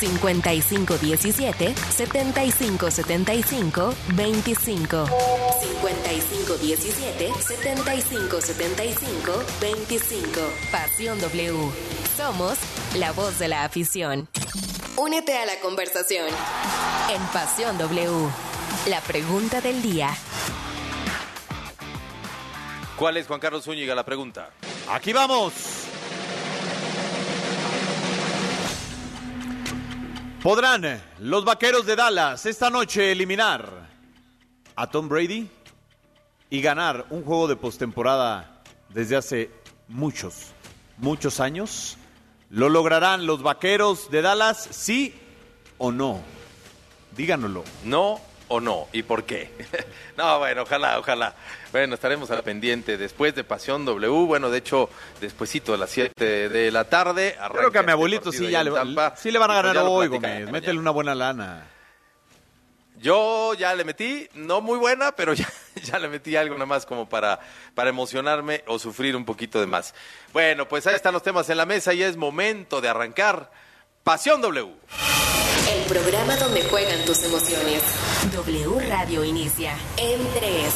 5517 0.00 1.74
7575 1.74 3.94
25 4.14 5.06
5517 5.60 7.32
7575 7.40 9.44
25 9.60 10.40
Pasión 10.72 11.20
W 11.20 11.54
Somos 12.16 12.58
la 12.96 13.12
voz 13.12 13.38
de 13.38 13.48
la 13.48 13.64
afición. 13.64 14.28
Únete 14.96 15.36
a 15.36 15.46
la 15.46 15.58
conversación 15.60 16.26
en 17.14 17.22
Pasión 17.32 17.78
W. 17.78 18.28
La 18.88 19.00
pregunta 19.00 19.60
del 19.60 19.82
día. 19.82 20.10
¿Cuál 22.96 23.16
es, 23.16 23.26
Juan 23.26 23.40
Carlos 23.40 23.64
Zúñiga, 23.64 23.94
la 23.94 24.04
pregunta? 24.04 24.50
Aquí 24.90 25.12
vamos. 25.12 25.79
¿Podrán 30.42 31.02
los 31.18 31.44
vaqueros 31.44 31.84
de 31.84 31.96
Dallas 31.96 32.46
esta 32.46 32.70
noche 32.70 33.12
eliminar 33.12 33.90
a 34.74 34.86
Tom 34.86 35.06
Brady 35.06 35.46
y 36.48 36.62
ganar 36.62 37.04
un 37.10 37.24
juego 37.24 37.46
de 37.46 37.56
postemporada 37.56 38.62
desde 38.88 39.16
hace 39.16 39.50
muchos, 39.86 40.52
muchos 40.96 41.40
años? 41.40 41.98
¿Lo 42.48 42.70
lograrán 42.70 43.26
los 43.26 43.42
vaqueros 43.42 44.10
de 44.10 44.22
Dallas, 44.22 44.66
sí 44.70 45.14
o 45.76 45.92
no? 45.92 46.22
Díganoslo. 47.14 47.62
No, 47.84 48.18
o 48.50 48.60
no? 48.60 48.88
¿Y 48.92 49.02
por 49.02 49.24
qué? 49.24 49.50
no, 50.16 50.38
bueno, 50.40 50.62
ojalá, 50.62 50.98
ojalá. 50.98 51.34
Bueno, 51.72 51.94
estaremos 51.94 52.30
al 52.30 52.42
pendiente 52.42 52.98
después 52.98 53.34
de 53.34 53.44
Pasión 53.44 53.84
W. 53.84 54.26
Bueno, 54.26 54.50
de 54.50 54.58
hecho, 54.58 54.90
despuesito 55.20 55.72
de 55.72 55.78
las 55.78 55.90
7 55.90 56.48
de 56.48 56.70
la 56.70 56.84
tarde. 56.84 57.36
Creo 57.52 57.70
que 57.70 57.78
a 57.78 57.82
mi 57.82 57.86
este 57.86 57.92
abuelito 57.92 58.32
sí, 58.32 58.50
ya 58.50 58.64
le, 58.64 58.72
Tampa. 58.72 59.14
sí 59.16 59.30
le 59.30 59.38
van 59.38 59.52
a 59.52 59.62
ganar 59.62 59.78
hoy, 59.86 60.08
Gómez. 60.08 60.50
Métele 60.50 60.78
una 60.78 60.90
buena 60.90 61.14
lana. 61.14 61.66
Yo 62.98 63.54
ya 63.54 63.74
le 63.74 63.84
metí, 63.84 64.28
no 64.34 64.60
muy 64.60 64.78
buena, 64.78 65.12
pero 65.12 65.32
ya, 65.34 65.48
ya 65.84 65.98
le 65.98 66.08
metí 66.08 66.36
algo 66.36 66.54
nada 66.54 66.66
más 66.66 66.84
como 66.84 67.08
para, 67.08 67.40
para 67.74 67.88
emocionarme 67.88 68.64
o 68.66 68.78
sufrir 68.78 69.14
un 69.14 69.24
poquito 69.24 69.60
de 69.60 69.66
más. 69.66 69.94
Bueno, 70.32 70.68
pues 70.68 70.86
ahí 70.86 70.96
están 70.96 71.14
los 71.14 71.22
temas 71.22 71.48
en 71.48 71.56
la 71.56 71.66
mesa 71.66 71.94
y 71.94 72.02
es 72.02 72.16
momento 72.16 72.80
de 72.80 72.88
arrancar 72.88 73.50
Pasión 74.02 74.40
W. 74.40 74.74
El 75.68 75.84
programa 75.86 76.36
donde 76.36 76.62
juegan 76.64 77.04
tus 77.04 77.22
emociones. 77.22 77.82
W 78.32 78.80
Radio 78.88 79.24
inicia 79.24 79.74
en 79.96 80.20
3. 80.34 80.74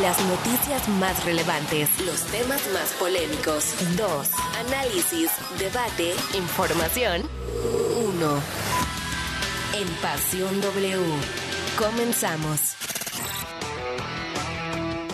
Las 0.00 0.20
noticias 0.22 0.88
más 0.88 1.24
relevantes, 1.24 1.88
los 2.06 2.22
temas 2.26 2.60
más 2.72 2.90
polémicos. 2.98 3.74
2. 3.96 4.28
Análisis, 4.66 5.30
debate, 5.58 6.14
información. 6.34 7.22
1. 7.96 8.42
En 9.74 9.88
Pasión 10.00 10.60
W. 10.60 10.98
Comenzamos. 11.76 12.60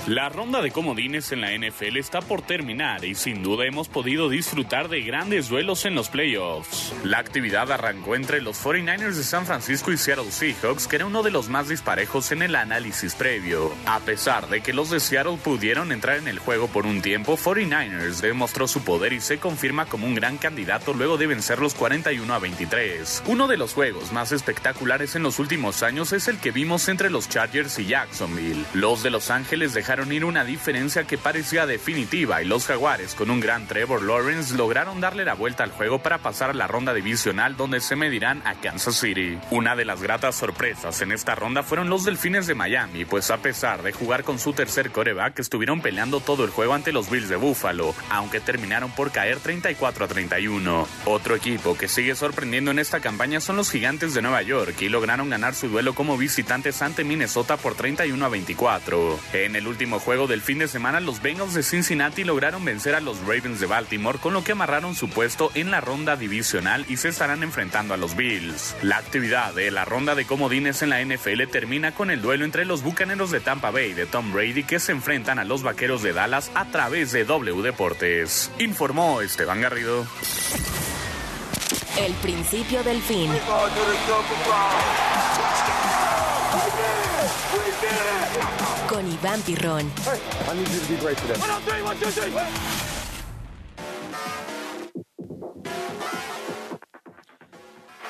La 0.06 0.28
ronda 0.28 0.62
de 0.62 0.70
comodines 0.70 1.32
en 1.32 1.40
la 1.40 1.50
NFL 1.50 1.96
está 1.96 2.20
por 2.20 2.40
terminar 2.40 3.04
y 3.04 3.16
sin 3.16 3.42
duda 3.42 3.66
hemos 3.66 3.88
podido 3.88 4.28
disfrutar 4.28 4.88
de 4.88 5.00
grandes 5.00 5.48
duelos 5.48 5.84
en 5.84 5.96
los 5.96 6.10
playoffs. 6.10 6.94
La 7.02 7.18
actividad 7.18 7.72
arrancó 7.72 8.14
entre 8.14 8.40
los 8.40 8.64
49ers 8.64 9.14
de 9.14 9.24
San 9.24 9.46
Francisco 9.46 9.90
y 9.90 9.96
Seattle 9.96 10.30
Seahawks, 10.30 10.86
que 10.86 10.94
era 10.94 11.06
uno 11.06 11.24
de 11.24 11.32
los 11.32 11.48
más 11.48 11.68
disparejos 11.68 12.30
en 12.30 12.42
el 12.42 12.54
análisis 12.54 13.16
previo. 13.16 13.72
A 13.84 13.98
pesar 13.98 14.48
de 14.48 14.60
que 14.60 14.72
los 14.72 14.90
de 14.90 15.00
Seattle 15.00 15.38
pudieron 15.42 15.90
entrar 15.90 16.18
en 16.18 16.28
el 16.28 16.38
juego 16.38 16.68
por 16.68 16.86
un 16.86 17.02
tiempo, 17.02 17.36
49ers 17.36 18.20
demostró 18.20 18.68
su 18.68 18.84
poder 18.84 19.12
y 19.12 19.20
se 19.20 19.38
confirma 19.38 19.86
como 19.86 20.06
un 20.06 20.14
gran 20.14 20.38
candidato 20.38 20.94
luego 20.94 21.16
de 21.18 21.26
vencer 21.26 21.58
los 21.58 21.74
41 21.74 22.32
a 22.32 22.38
23. 22.38 23.24
Uno 23.26 23.48
de 23.48 23.56
los 23.56 23.74
juegos 23.74 24.12
más 24.12 24.30
espectaculares 24.30 25.16
en 25.16 25.24
los 25.24 25.40
últimos 25.40 25.82
años 25.82 26.12
es 26.12 26.28
el 26.28 26.38
que 26.38 26.52
vimos 26.52 26.88
entre 26.88 27.10
los 27.10 27.28
Chargers 27.28 27.76
y 27.80 27.86
Jacksonville. 27.86 28.64
Los 28.72 29.02
de 29.02 29.10
Los 29.10 29.32
Ángeles 29.32 29.74
dejaron 29.74 29.95
ir 30.04 30.24
una 30.24 30.44
diferencia 30.44 31.04
que 31.04 31.18
parecía 31.18 31.66
definitiva 31.66 32.42
y 32.42 32.44
los 32.44 32.66
Jaguares 32.66 33.14
con 33.14 33.30
un 33.30 33.40
gran 33.40 33.66
Trevor 33.66 34.02
Lawrence 34.02 34.54
lograron 34.54 35.00
darle 35.00 35.24
la 35.24 35.34
vuelta 35.34 35.64
al 35.64 35.70
juego 35.70 36.00
para 36.00 36.18
pasar 36.18 36.50
a 36.50 36.54
la 36.54 36.66
ronda 36.66 36.92
divisional 36.92 37.56
donde 37.56 37.80
se 37.80 37.96
medirán 37.96 38.42
a 38.44 38.54
Kansas 38.54 38.96
City. 38.96 39.38
Una 39.50 39.74
de 39.74 39.84
las 39.84 40.02
gratas 40.02 40.36
sorpresas 40.36 41.00
en 41.00 41.12
esta 41.12 41.34
ronda 41.34 41.62
fueron 41.62 41.88
los 41.88 42.04
Delfines 42.04 42.46
de 42.46 42.54
Miami, 42.54 43.04
pues 43.04 43.30
a 43.30 43.38
pesar 43.38 43.82
de 43.82 43.92
jugar 43.92 44.22
con 44.22 44.38
su 44.38 44.52
tercer 44.52 44.90
coreback 44.90 45.38
estuvieron 45.38 45.80
peleando 45.80 46.20
todo 46.20 46.44
el 46.44 46.50
juego 46.50 46.74
ante 46.74 46.92
los 46.92 47.10
Bills 47.10 47.28
de 47.28 47.36
Buffalo, 47.36 47.94
aunque 48.10 48.40
terminaron 48.40 48.90
por 48.90 49.10
caer 49.12 49.40
34 49.40 50.04
a 50.04 50.08
31. 50.08 50.88
Otro 51.06 51.34
equipo 51.34 51.76
que 51.76 51.88
sigue 51.88 52.14
sorprendiendo 52.14 52.70
en 52.70 52.78
esta 52.78 53.00
campaña 53.00 53.40
son 53.40 53.56
los 53.56 53.70
Gigantes 53.70 54.14
de 54.14 54.22
Nueva 54.22 54.42
York 54.42 54.76
y 54.80 54.88
lograron 54.88 55.30
ganar 55.30 55.54
su 55.54 55.68
duelo 55.68 55.94
como 55.94 56.18
visitantes 56.18 56.82
ante 56.82 57.04
Minnesota 57.04 57.56
por 57.56 57.74
31 57.74 58.24
a 58.24 58.28
24. 58.28 59.18
En 59.32 59.56
el 59.56 59.66
último 59.66 59.85
juego 59.94 60.26
del 60.26 60.42
fin 60.42 60.58
de 60.58 60.68
semana, 60.68 61.00
los 61.00 61.22
Bengals 61.22 61.54
de 61.54 61.62
Cincinnati 61.62 62.24
lograron 62.24 62.64
vencer 62.64 62.94
a 62.94 63.00
los 63.00 63.20
Ravens 63.20 63.60
de 63.60 63.66
Baltimore, 63.66 64.18
con 64.18 64.32
lo 64.32 64.44
que 64.44 64.52
amarraron 64.52 64.94
su 64.94 65.08
puesto 65.08 65.50
en 65.54 65.70
la 65.70 65.80
ronda 65.80 66.16
divisional 66.16 66.84
y 66.88 66.96
se 66.96 67.08
estarán 67.08 67.42
enfrentando 67.42 67.94
a 67.94 67.96
los 67.96 68.16
Bills. 68.16 68.76
La 68.82 68.98
actividad 68.98 69.54
de 69.54 69.70
la 69.70 69.84
ronda 69.84 70.14
de 70.14 70.26
comodines 70.26 70.82
en 70.82 70.90
la 70.90 71.02
NFL 71.02 71.44
termina 71.50 71.92
con 71.92 72.10
el 72.10 72.20
duelo 72.20 72.44
entre 72.44 72.64
los 72.64 72.82
Bucaneros 72.82 73.30
de 73.30 73.40
Tampa 73.40 73.70
Bay 73.70 73.94
de 73.94 74.06
Tom 74.06 74.32
Brady 74.32 74.64
que 74.64 74.80
se 74.80 74.92
enfrentan 74.92 75.38
a 75.38 75.44
los 75.44 75.62
Vaqueros 75.62 76.02
de 76.02 76.12
Dallas 76.12 76.50
a 76.54 76.66
través 76.66 77.12
de 77.12 77.24
W 77.24 77.62
Deportes. 77.62 78.50
Informó 78.58 79.20
Esteban 79.20 79.60
Garrido. 79.60 80.06
El 81.98 82.12
principio 82.14 82.82
del 82.82 83.00
fin. 83.00 83.30
Con 88.88 89.06
Iván 89.06 89.40
Pirrón. 89.42 89.90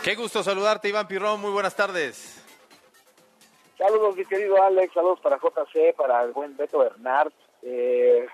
Qué 0.05 0.15
gusto 0.15 0.43
saludarte, 0.43 0.89
Iván 0.89 1.09
Pirrón. 1.09 1.41
Muy 1.41 1.51
buenas 1.51 1.75
tardes. 1.75 2.43
Saludos, 3.77 4.17
mi 4.17 4.25
querido 4.25 4.63
Alex, 4.63 4.95
saludos 4.95 5.21
para 5.21 5.37
JC, 5.37 5.95
para 5.97 6.23
el 6.23 6.33
buen 6.33 6.57
Beto 6.57 6.79
Bernard. 6.79 7.33
Eh, 7.63 8.27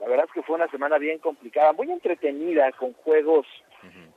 la 0.00 0.08
verdad 0.08 0.26
es 0.28 0.32
que 0.32 0.42
fue 0.42 0.56
una 0.56 0.68
semana 0.68 0.98
bien 0.98 1.18
complicada, 1.18 1.72
muy 1.72 1.90
entretenida 1.90 2.70
con 2.72 2.92
juegos 2.94 3.46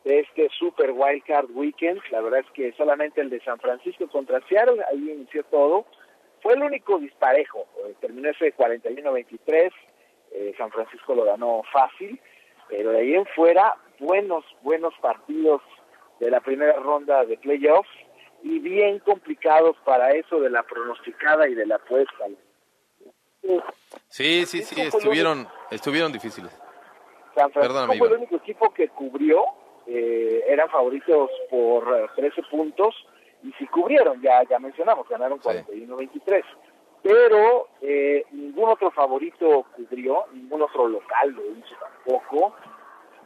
de 0.03 0.19
este 0.19 0.49
Super 0.57 0.91
Wildcard 0.91 1.51
Weekend. 1.51 2.01
La 2.11 2.21
verdad 2.21 2.41
es 2.41 2.51
que 2.53 2.71
solamente 2.73 3.21
el 3.21 3.29
de 3.29 3.41
San 3.41 3.59
Francisco 3.59 4.07
contra 4.07 4.39
Seattle, 4.47 4.83
ahí 4.91 5.11
inició 5.11 5.43
todo. 5.45 5.85
Fue 6.41 6.53
el 6.53 6.63
único 6.63 6.97
disparejo, 6.97 7.67
eh, 7.85 7.95
terminó 7.99 8.29
ese 8.29 8.53
41-23, 8.55 9.71
eh, 10.31 10.53
San 10.57 10.71
Francisco 10.71 11.13
lo 11.13 11.25
ganó 11.25 11.61
fácil, 11.71 12.19
pero 12.67 12.91
de 12.91 12.99
ahí 12.99 13.13
en 13.13 13.25
fuera, 13.27 13.75
buenos, 13.99 14.43
buenos 14.61 14.93
partidos 15.01 15.61
de 16.19 16.31
la 16.31 16.39
primera 16.39 16.73
ronda 16.73 17.25
de 17.25 17.37
playoffs 17.37 17.89
y 18.43 18.59
bien 18.59 18.99
complicados 18.99 19.75
para 19.85 20.11
eso 20.11 20.39
de 20.39 20.49
la 20.49 20.63
pronosticada 20.63 21.47
y 21.47 21.53
de 21.53 21.65
la 21.65 21.75
apuesta. 21.75 22.25
Sí, 24.07 24.45
sí, 24.45 24.61
sí, 24.63 24.81
estuvieron, 24.81 25.47
estuvieron 25.69 26.11
difíciles. 26.11 26.51
San 27.35 27.51
Francisco 27.51 27.93
fue 27.97 28.07
el 28.07 28.13
único 28.13 28.35
equipo 28.37 28.73
que 28.73 28.89
cubrió, 28.89 29.45
eh, 29.87 30.43
eran 30.47 30.69
favoritos 30.69 31.29
por 31.49 31.83
eh, 31.97 32.07
13 32.15 32.43
puntos 32.49 32.95
y 33.43 33.51
si 33.53 33.65
cubrieron, 33.67 34.21
ya 34.21 34.43
ya 34.43 34.59
mencionamos, 34.59 35.07
ganaron 35.09 35.39
41-23. 35.39 36.43
Pero 37.03 37.67
eh, 37.81 38.25
ningún 38.31 38.69
otro 38.69 38.91
favorito 38.91 39.65
cubrió, 39.75 40.25
ningún 40.33 40.61
otro 40.61 40.87
local 40.87 41.31
lo 41.31 41.43
hizo 41.57 41.75
tampoco. 41.79 42.55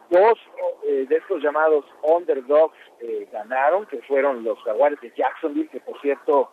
Dos 0.09 0.39
eh, 0.87 1.05
de 1.09 1.15
estos 1.17 1.41
llamados 1.41 1.83
underdogs 2.03 2.77
eh, 3.01 3.27
ganaron, 3.31 3.85
que 3.87 4.01
fueron 4.03 4.43
los 4.43 4.57
Jaguares 4.63 5.01
de 5.01 5.11
Jacksonville, 5.15 5.69
que 5.69 5.81
por 5.81 5.99
cierto 5.99 6.51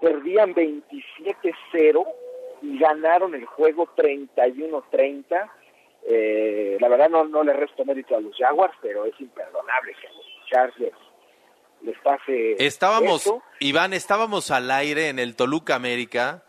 perdían 0.00 0.54
27-0 0.54 2.06
y 2.62 2.78
ganaron 2.78 3.34
el 3.34 3.44
juego 3.44 3.88
31-30. 3.94 5.50
Eh, 6.08 6.78
la 6.80 6.88
verdad 6.88 7.10
no, 7.10 7.24
no 7.24 7.42
le 7.42 7.52
resto 7.52 7.84
mérito 7.84 8.16
a 8.16 8.20
los 8.20 8.36
Jaguars, 8.36 8.74
pero 8.80 9.04
es 9.04 9.20
imperdonable 9.20 9.94
que 10.00 10.06
a 10.06 10.12
los 10.12 10.26
Chargers 10.46 11.05
les 11.82 11.96
pase 11.98 12.56
Estábamos, 12.64 13.22
eso. 13.22 13.42
Iván, 13.60 13.92
estábamos 13.92 14.50
al 14.50 14.70
aire 14.70 15.08
en 15.08 15.18
el 15.18 15.36
Toluca 15.36 15.74
América 15.74 16.42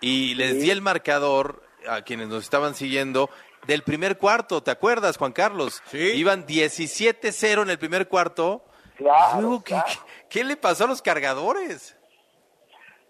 y 0.00 0.34
les 0.34 0.60
di 0.60 0.70
el 0.70 0.82
marcador 0.82 1.62
a 1.88 2.02
quienes 2.02 2.28
nos 2.28 2.42
estaban 2.44 2.74
siguiendo 2.74 3.30
del 3.66 3.82
primer 3.82 4.18
cuarto, 4.18 4.62
¿te 4.62 4.70
acuerdas, 4.72 5.16
Juan 5.16 5.32
Carlos? 5.32 5.82
Iban 5.92 6.46
17-0 6.46 7.62
en 7.62 7.70
el 7.70 7.78
primer 7.78 8.08
cuarto. 8.08 8.64
Claro, 8.96 9.40
Luego, 9.40 9.64
¿qué, 9.64 9.74
claro. 9.74 9.86
qué- 9.88 10.38
qué 10.40 10.44
le 10.44 10.56
pasó 10.56 10.84
a 10.84 10.88
los 10.88 11.00
cargadores? 11.02 11.96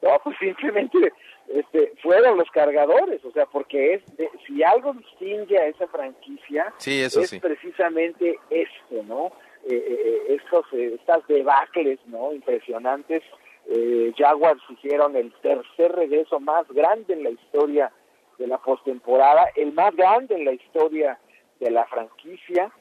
No, 0.02 0.11
pues 0.23 0.37
simplemente 0.38 1.12
este, 1.49 1.93
fueron 2.02 2.37
los 2.38 2.50
cargadores, 2.50 3.25
o 3.25 3.33
sea, 3.33 3.47
porque 3.47 3.95
es 3.95 4.17
de- 4.17 4.31
si 4.47 4.62
algo 4.62 4.93
distingue 4.95 5.59
a 5.59 5.67
esa 5.67 5.87
franquicia 5.88 6.73
Sí, 6.79 7.00
eso 7.00 7.21
es 7.21 7.31
sí. 7.31 7.41
precisamente 7.41 8.38
esto, 8.50 9.02
¿no? 9.05 9.33
Eh, 9.64 9.76
eh, 9.76 10.35
estos, 10.35 10.66
eh, 10.73 10.97
estas 10.99 11.26
debacles, 11.28 12.00
¿no? 12.07 12.33
Impresionantes. 12.33 13.23
Eh, 13.69 14.12
Jaguars 14.16 14.61
hicieron 14.71 15.14
el 15.14 15.33
tercer 15.35 15.92
regreso 15.92 16.40
más 16.40 16.66
grande 16.69 17.14
en 17.14 17.23
la 17.23 17.31
historia 17.31 17.92
de 18.38 18.49
la 18.49 18.59
postemporada, 18.59 19.47
el 19.54 19.73
más 19.73 19.95
grande 19.95 20.35
en 20.35 20.45
la 20.45 20.52
historia 20.52 21.19
de 21.61 21.71
la 21.71 21.85
franquicia. 21.87 22.73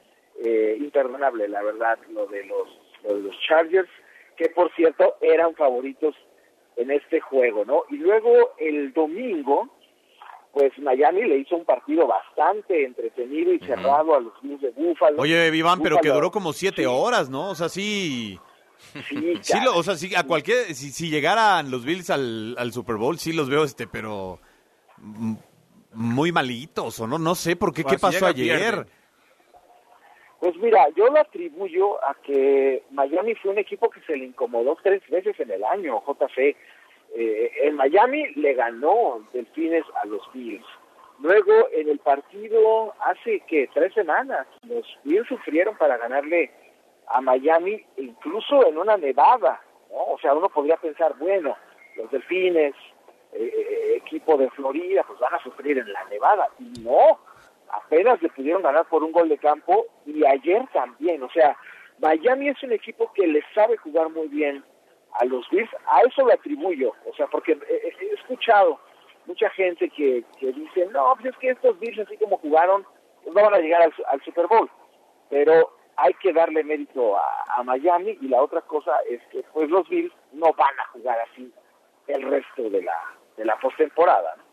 Imperdonable, 0.43 1.47
la 1.49 1.61
verdad, 1.61 1.99
lo 2.09 2.25
de 2.25 2.43
los, 2.45 2.67
los 3.03 3.39
Chargers, 3.41 3.89
que 4.37 4.49
por 4.49 4.73
cierto 4.73 5.17
eran 5.21 5.53
favoritos 5.53 6.15
en 6.77 6.89
este 6.89 7.19
juego, 7.19 7.63
¿no? 7.63 7.83
Y 7.89 7.97
luego 7.97 8.53
el 8.57 8.91
domingo, 8.91 9.69
pues 10.53 10.77
Miami 10.79 11.23
le 11.23 11.37
hizo 11.37 11.55
un 11.55 11.65
partido 11.65 12.07
bastante 12.07 12.83
entretenido 12.85 13.53
y 13.53 13.59
cerrado 13.59 14.15
a 14.15 14.19
los 14.19 14.33
Bills 14.41 14.61
de 14.61 14.71
Buffalo. 14.71 15.21
Oye, 15.21 15.47
Iván, 15.55 15.79
pero 15.81 15.97
que 15.99 16.09
duró 16.09 16.29
como 16.31 16.51
siete 16.53 16.85
horas, 16.87 17.29
¿no? 17.29 17.49
O 17.51 17.55
sea, 17.55 17.69
sí... 17.69 18.37
Sí, 19.07 19.33
Sí, 19.41 19.57
lo- 19.63 19.75
o 19.77 19.83
sea, 19.83 19.95
sí, 19.95 20.13
a 20.15 20.23
cualquier, 20.23 20.73
si, 20.75 20.91
si 20.91 21.09
llegaran 21.09 21.71
los 21.71 21.85
Bills 21.85 22.09
al, 22.09 22.55
al 22.57 22.73
Super 22.73 22.95
Bowl, 22.97 23.17
sí 23.17 23.31
los 23.31 23.49
veo, 23.49 23.63
este, 23.63 23.87
pero 23.87 24.39
muy 25.93 26.31
malitos, 26.31 26.99
o 26.99 27.07
no, 27.07 27.17
no 27.17 27.35
sé 27.35 27.55
por 27.55 27.73
qué, 27.73 27.83
Bueno, 27.83 27.97
qué 27.97 28.01
pasó 28.01 28.25
ayer. 28.27 28.85
Pues 30.39 30.55
mira, 30.57 30.87
yo 30.95 31.05
lo 31.07 31.19
atribuyo 31.19 32.03
a 32.03 32.15
que 32.15 32.83
Miami 32.91 33.35
fue 33.35 33.51
un 33.51 33.59
equipo 33.59 33.89
que 33.89 34.01
se 34.01 34.17
le 34.17 34.25
incomodó 34.25 34.75
tres 34.81 35.01
veces 35.09 35.39
en 35.39 35.51
el 35.51 35.63
año, 35.63 36.01
JC. 36.07 36.55
Eh, 37.13 37.51
en 37.63 37.75
Miami 37.75 38.33
le 38.35 38.53
ganó 38.53 39.25
Delfines 39.33 39.85
a 40.01 40.05
los 40.05 40.21
Bills. 40.33 40.65
Luego, 41.19 41.67
en 41.73 41.89
el 41.89 41.99
partido 41.99 42.93
hace 43.01 43.41
que 43.41 43.69
tres 43.73 43.93
semanas, 43.93 44.47
los 44.67 44.85
Bills 45.03 45.27
sufrieron 45.27 45.77
para 45.77 45.97
ganarle 45.97 46.51
a 47.07 47.21
Miami, 47.21 47.85
incluso 47.97 48.65
en 48.67 48.77
una 48.77 48.97
nevada. 48.97 49.61
¿no? 49.89 50.13
O 50.13 50.19
sea, 50.19 50.33
uno 50.33 50.49
podría 50.49 50.77
pensar, 50.77 51.15
bueno, 51.19 51.55
los 51.95 52.09
Delfines, 52.09 52.73
eh, 53.33 53.53
eh, 53.53 53.95
equipo 53.97 54.37
de 54.37 54.49
Florida, 54.51 55.03
pues 55.05 55.19
van 55.19 55.33
a 55.33 55.43
sufrir 55.43 55.77
en 55.77 55.91
la 55.91 56.03
nevada. 56.05 56.49
Y 56.59 56.81
no, 56.81 57.19
apenas 57.71 58.21
le 58.21 58.29
pudieron 58.29 58.63
ganar 58.63 58.85
por 58.85 59.03
un 59.03 59.11
gol 59.11 59.29
de 59.29 59.37
campo 59.37 59.85
y 60.05 60.25
ayer 60.25 60.65
también. 60.73 61.21
O 61.23 61.29
sea, 61.29 61.57
Miami 61.99 62.49
es 62.49 62.63
un 62.63 62.71
equipo 62.71 63.11
que 63.13 63.27
le 63.27 63.43
sabe 63.53 63.77
jugar 63.77 64.09
muy 64.09 64.27
bien 64.27 64.63
a 65.13 65.25
los 65.25 65.49
Bills. 65.49 65.69
A 65.87 66.01
eso 66.01 66.25
lo 66.25 66.33
atribuyo. 66.33 66.93
O 67.05 67.13
sea, 67.15 67.27
porque 67.27 67.53
he, 67.67 68.05
he 68.05 68.13
escuchado 68.13 68.79
mucha 69.25 69.49
gente 69.51 69.89
que, 69.89 70.23
que 70.39 70.51
dice, 70.51 70.87
no, 70.87 71.13
pues 71.15 71.33
es 71.33 71.37
que 71.37 71.49
estos 71.49 71.79
Bills 71.79 71.99
así 71.99 72.17
como 72.17 72.37
jugaron, 72.37 72.85
no 73.25 73.33
van 73.33 73.53
a 73.53 73.59
llegar 73.59 73.81
al, 73.81 73.93
al 74.07 74.21
Super 74.23 74.47
Bowl. 74.47 74.69
Pero 75.29 75.71
hay 75.97 76.13
que 76.15 76.33
darle 76.33 76.63
mérito 76.63 77.17
a, 77.17 77.45
a, 77.57 77.63
Miami 77.63 78.17
y 78.21 78.27
la 78.27 78.41
otra 78.41 78.61
cosa 78.61 78.91
es 79.09 79.21
que 79.31 79.43
pues 79.53 79.69
los 79.69 79.87
Bills 79.89 80.13
no 80.31 80.51
van 80.53 80.79
a 80.79 80.87
jugar 80.87 81.17
así 81.31 81.53
el 82.07 82.23
resto 82.23 82.69
de 82.69 82.81
la 82.81 82.97
de 83.37 83.45
la 83.45 83.57
postemporada. 83.59 84.35
¿no? 84.37 84.50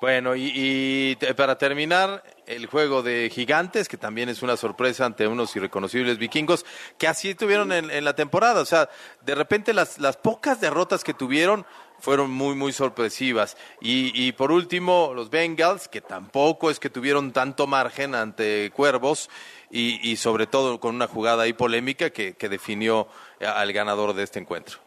Bueno, 0.00 0.36
y, 0.36 0.52
y, 0.54 1.16
para 1.34 1.56
terminar, 1.56 2.22
el 2.46 2.66
juego 2.66 3.02
de 3.02 3.30
gigantes, 3.32 3.88
que 3.88 3.96
también 3.96 4.28
es 4.28 4.42
una 4.42 4.56
sorpresa 4.56 5.06
ante 5.06 5.26
unos 5.26 5.54
irreconocibles 5.56 6.18
vikingos, 6.18 6.66
que 6.98 7.08
así 7.08 7.34
tuvieron 7.34 7.72
en, 7.72 8.04
la 8.04 8.14
temporada. 8.14 8.60
O 8.60 8.66
sea, 8.66 8.88
de 9.24 9.34
repente 9.34 9.72
las, 9.72 9.98
las 9.98 10.16
pocas 10.16 10.60
derrotas 10.60 11.04
que 11.04 11.14
tuvieron 11.14 11.64
fueron 11.98 12.30
muy, 12.30 12.54
muy 12.54 12.72
sorpresivas. 12.72 13.56
Y, 13.80 14.12
y, 14.14 14.32
por 14.32 14.52
último, 14.52 15.12
los 15.14 15.30
Bengals, 15.30 15.88
que 15.88 16.00
tampoco 16.00 16.70
es 16.70 16.78
que 16.78 16.90
tuvieron 16.90 17.32
tanto 17.32 17.66
margen 17.66 18.14
ante 18.14 18.70
Cuervos, 18.74 19.30
y, 19.70 20.08
y 20.08 20.16
sobre 20.16 20.46
todo 20.46 20.78
con 20.78 20.94
una 20.94 21.06
jugada 21.06 21.44
ahí 21.44 21.52
polémica 21.52 22.10
que, 22.10 22.34
que 22.34 22.48
definió 22.48 23.08
al 23.40 23.72
ganador 23.72 24.14
de 24.14 24.22
este 24.22 24.38
encuentro. 24.38 24.83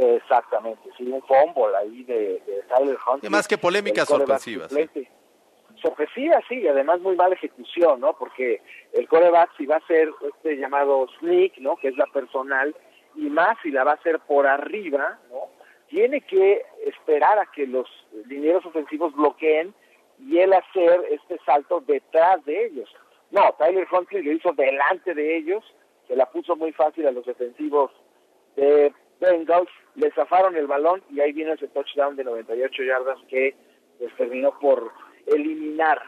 Exactamente, 0.00 0.90
sí, 0.96 1.10
un 1.10 1.20
fumble 1.22 1.76
ahí 1.76 2.04
de, 2.04 2.40
de 2.46 2.62
Tyler 2.68 2.96
Hunt. 3.04 3.24
Y 3.24 3.28
más 3.28 3.48
que 3.48 3.58
polémicas 3.58 4.06
sorpresivas. 4.06 4.70
Sí. 4.70 5.08
Sorpresivas, 5.82 6.44
sí, 6.48 6.60
y 6.60 6.68
además 6.68 7.00
muy 7.00 7.16
mala 7.16 7.34
ejecución, 7.34 8.00
¿no? 8.00 8.16
Porque 8.16 8.62
el 8.92 9.08
coreback 9.08 9.56
si 9.56 9.66
va 9.66 9.76
a 9.76 9.86
ser 9.86 10.10
este 10.32 10.56
llamado 10.56 11.08
sneak, 11.18 11.58
¿no? 11.58 11.76
Que 11.76 11.88
es 11.88 11.96
la 11.96 12.06
personal, 12.06 12.76
y 13.16 13.28
más 13.28 13.56
si 13.62 13.72
la 13.72 13.82
va 13.82 13.92
a 13.92 13.94
hacer 13.94 14.20
por 14.20 14.46
arriba, 14.46 15.18
¿no? 15.30 15.48
Tiene 15.88 16.20
que 16.20 16.64
esperar 16.86 17.38
a 17.40 17.46
que 17.46 17.66
los 17.66 17.88
linieros 18.26 18.64
ofensivos 18.66 19.12
bloqueen 19.14 19.74
y 20.20 20.38
él 20.38 20.52
hacer 20.52 21.06
este 21.10 21.38
salto 21.44 21.80
detrás 21.80 22.44
de 22.44 22.66
ellos. 22.66 22.88
No, 23.32 23.52
Tyler 23.58 23.86
Huntley 23.90 24.22
lo 24.22 24.32
hizo 24.32 24.52
delante 24.52 25.12
de 25.14 25.36
ellos, 25.36 25.64
se 26.06 26.14
la 26.14 26.26
puso 26.26 26.54
muy 26.54 26.72
fácil 26.72 27.06
a 27.06 27.12
los 27.12 27.26
defensivos 27.26 27.90
de 28.54 28.92
Bengals, 29.20 29.70
le 29.94 30.10
zafaron 30.12 30.56
el 30.56 30.66
balón 30.66 31.02
y 31.10 31.20
ahí 31.20 31.32
viene 31.32 31.52
ese 31.52 31.68
touchdown 31.68 32.16
de 32.16 32.24
98 32.24 32.82
yardas 32.82 33.18
que 33.28 33.54
les 34.00 34.14
terminó 34.16 34.58
por 34.58 34.92
eliminar 35.26 36.00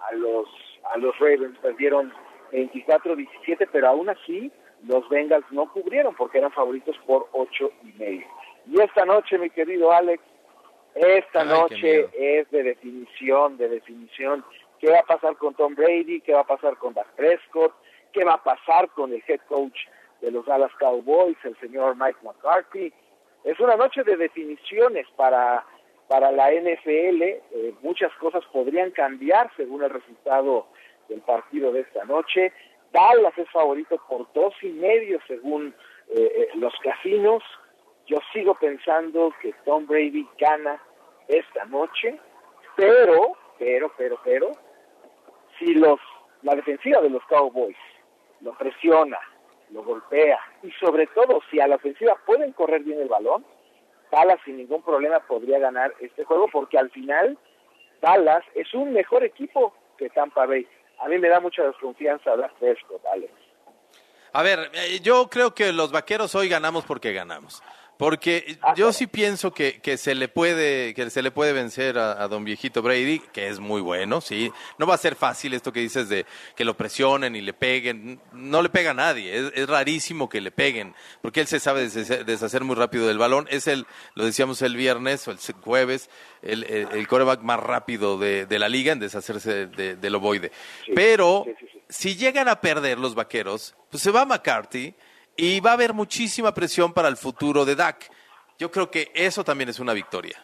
a 0.00 0.14
los 0.14 0.46
a 0.92 0.98
los 0.98 1.18
Ravens, 1.18 1.58
perdieron 1.58 2.12
24-17, 2.52 3.68
pero 3.70 3.88
aún 3.88 4.08
así 4.08 4.50
los 4.86 5.08
Bengals 5.08 5.44
no 5.50 5.70
cubrieron 5.72 6.14
porque 6.14 6.38
eran 6.38 6.52
favoritos 6.52 6.96
por 7.06 7.28
ocho 7.32 7.72
y 7.82 7.92
medio. 7.98 8.26
Y 8.66 8.80
esta 8.80 9.04
noche, 9.04 9.38
mi 9.38 9.50
querido 9.50 9.92
Alex, 9.92 10.22
esta 10.94 11.42
Ay, 11.42 11.48
noche 11.48 12.08
es 12.12 12.50
de 12.50 12.62
definición, 12.62 13.56
de 13.56 13.68
definición. 13.68 14.44
¿Qué 14.78 14.90
va 14.90 15.00
a 15.00 15.04
pasar 15.04 15.36
con 15.36 15.54
Tom 15.54 15.74
Brady? 15.74 16.20
¿Qué 16.20 16.32
va 16.32 16.40
a 16.40 16.46
pasar 16.46 16.76
con 16.76 16.94
Dak 16.94 17.08
Prescott? 17.14 17.72
¿Qué 18.12 18.24
va 18.24 18.34
a 18.34 18.42
pasar 18.42 18.88
con 18.90 19.12
el 19.12 19.22
head 19.26 19.40
coach 19.48 19.76
de 20.20 20.30
los 20.30 20.44
Dallas 20.46 20.72
Cowboys, 20.78 21.36
el 21.44 21.56
señor 21.58 21.96
Mike 21.96 22.18
McCarthy? 22.22 22.92
Es 23.44 23.58
una 23.60 23.76
noche 23.76 24.02
de 24.02 24.16
definiciones 24.16 25.06
para, 25.16 25.64
para 26.08 26.30
la 26.32 26.50
NFL. 26.50 27.22
Eh, 27.22 27.74
muchas 27.82 28.12
cosas 28.14 28.44
podrían 28.52 28.90
cambiar 28.90 29.50
según 29.56 29.82
el 29.82 29.90
resultado 29.90 30.66
del 31.08 31.20
partido 31.20 31.72
de 31.72 31.80
esta 31.80 32.04
noche. 32.04 32.52
Dallas 32.92 33.36
es 33.36 33.48
favorito 33.50 34.00
por 34.08 34.32
dos 34.32 34.54
y 34.62 34.68
medio 34.68 35.20
según 35.26 35.74
eh, 36.08 36.48
los 36.54 36.74
casinos. 36.82 37.42
Yo 38.06 38.18
sigo 38.32 38.54
pensando 38.54 39.32
que 39.42 39.52
Tom 39.64 39.86
Brady 39.86 40.26
gana 40.38 40.80
esta 41.28 41.66
noche, 41.66 42.18
pero, 42.74 43.36
pero, 43.58 43.92
pero, 43.96 44.18
pero, 44.24 44.52
si 45.58 45.74
los, 45.74 46.00
la 46.42 46.54
defensiva 46.54 47.02
de 47.02 47.10
los 47.10 47.22
Cowboys 47.24 47.76
lo 48.40 48.52
presiona, 48.54 49.18
lo 49.70 49.82
golpea 49.82 50.38
y 50.62 50.70
sobre 50.72 51.06
todo 51.08 51.40
si 51.50 51.60
a 51.60 51.66
la 51.66 51.76
ofensiva 51.76 52.16
pueden 52.26 52.52
correr 52.52 52.82
bien 52.82 53.00
el 53.00 53.08
balón, 53.08 53.44
Dallas 54.10 54.40
sin 54.44 54.56
ningún 54.56 54.82
problema 54.82 55.20
podría 55.20 55.58
ganar 55.58 55.94
este 56.00 56.24
juego 56.24 56.48
porque 56.50 56.78
al 56.78 56.90
final 56.90 57.38
Dallas 58.00 58.44
es 58.54 58.72
un 58.74 58.92
mejor 58.92 59.24
equipo 59.24 59.74
que 59.98 60.08
Tampa 60.10 60.46
Bay. 60.46 60.66
A 61.00 61.08
mí 61.08 61.18
me 61.18 61.28
da 61.28 61.40
mucha 61.40 61.62
desconfianza 61.62 62.36
Dak 62.36 62.54
Prescott, 62.54 63.04
Alex. 63.12 63.32
A 64.32 64.42
ver, 64.42 64.70
yo 65.02 65.28
creo 65.28 65.54
que 65.54 65.72
los 65.72 65.90
vaqueros 65.90 66.34
hoy 66.34 66.48
ganamos 66.48 66.84
porque 66.84 67.12
ganamos. 67.12 67.62
Porque 67.98 68.58
yo 68.76 68.92
sí 68.92 69.08
pienso 69.08 69.52
que, 69.52 69.80
que, 69.80 69.96
se 69.96 70.14
le 70.14 70.28
puede 70.28 70.94
que 70.94 71.10
se 71.10 71.20
le 71.20 71.32
puede 71.32 71.52
vencer 71.52 71.98
a, 71.98 72.22
a, 72.22 72.28
don 72.28 72.44
viejito 72.44 72.80
Brady, 72.80 73.18
que 73.32 73.48
es 73.48 73.58
muy 73.58 73.80
bueno, 73.80 74.20
sí. 74.20 74.52
No 74.78 74.86
va 74.86 74.94
a 74.94 74.98
ser 74.98 75.16
fácil 75.16 75.52
esto 75.52 75.72
que 75.72 75.80
dices 75.80 76.08
de 76.08 76.24
que 76.54 76.64
lo 76.64 76.76
presionen 76.76 77.34
y 77.34 77.40
le 77.40 77.54
peguen. 77.54 78.20
No 78.32 78.62
le 78.62 78.68
pega 78.68 78.92
a 78.92 78.94
nadie. 78.94 79.36
Es, 79.36 79.52
es 79.52 79.68
rarísimo 79.68 80.28
que 80.28 80.40
le 80.40 80.52
peguen, 80.52 80.94
porque 81.22 81.40
él 81.40 81.48
se 81.48 81.58
sabe 81.58 81.82
deshacer, 81.82 82.24
deshacer, 82.24 82.62
muy 82.62 82.76
rápido 82.76 83.08
del 83.08 83.18
balón. 83.18 83.48
Es 83.50 83.66
el, 83.66 83.84
lo 84.14 84.24
decíamos 84.24 84.62
el 84.62 84.76
viernes 84.76 85.26
o 85.26 85.32
el 85.32 85.38
jueves, 85.60 86.08
el, 86.42 86.62
el, 86.64 86.88
el 86.92 87.08
coreback 87.08 87.42
más 87.42 87.58
rápido 87.58 88.16
de, 88.16 88.46
de, 88.46 88.58
la 88.60 88.68
liga 88.68 88.92
en 88.92 89.00
deshacerse 89.00 89.66
de, 89.66 89.96
del 89.96 90.14
ovoide. 90.14 90.52
Sí, 90.86 90.92
Pero 90.94 91.42
sí, 91.46 91.66
sí, 91.72 91.80
si 91.88 92.16
llegan 92.16 92.46
a 92.46 92.60
perder 92.60 93.00
los 93.00 93.16
vaqueros, 93.16 93.74
pues 93.90 94.04
se 94.04 94.12
va 94.12 94.24
McCarthy 94.24 94.94
y 95.38 95.60
va 95.60 95.70
a 95.70 95.74
haber 95.74 95.94
muchísima 95.94 96.52
presión 96.52 96.92
para 96.92 97.08
el 97.08 97.16
futuro 97.16 97.64
de 97.64 97.76
Dak. 97.76 98.10
Yo 98.58 98.72
creo 98.72 98.90
que 98.90 99.10
eso 99.14 99.44
también 99.44 99.70
es 99.70 99.78
una 99.78 99.94
victoria. 99.94 100.36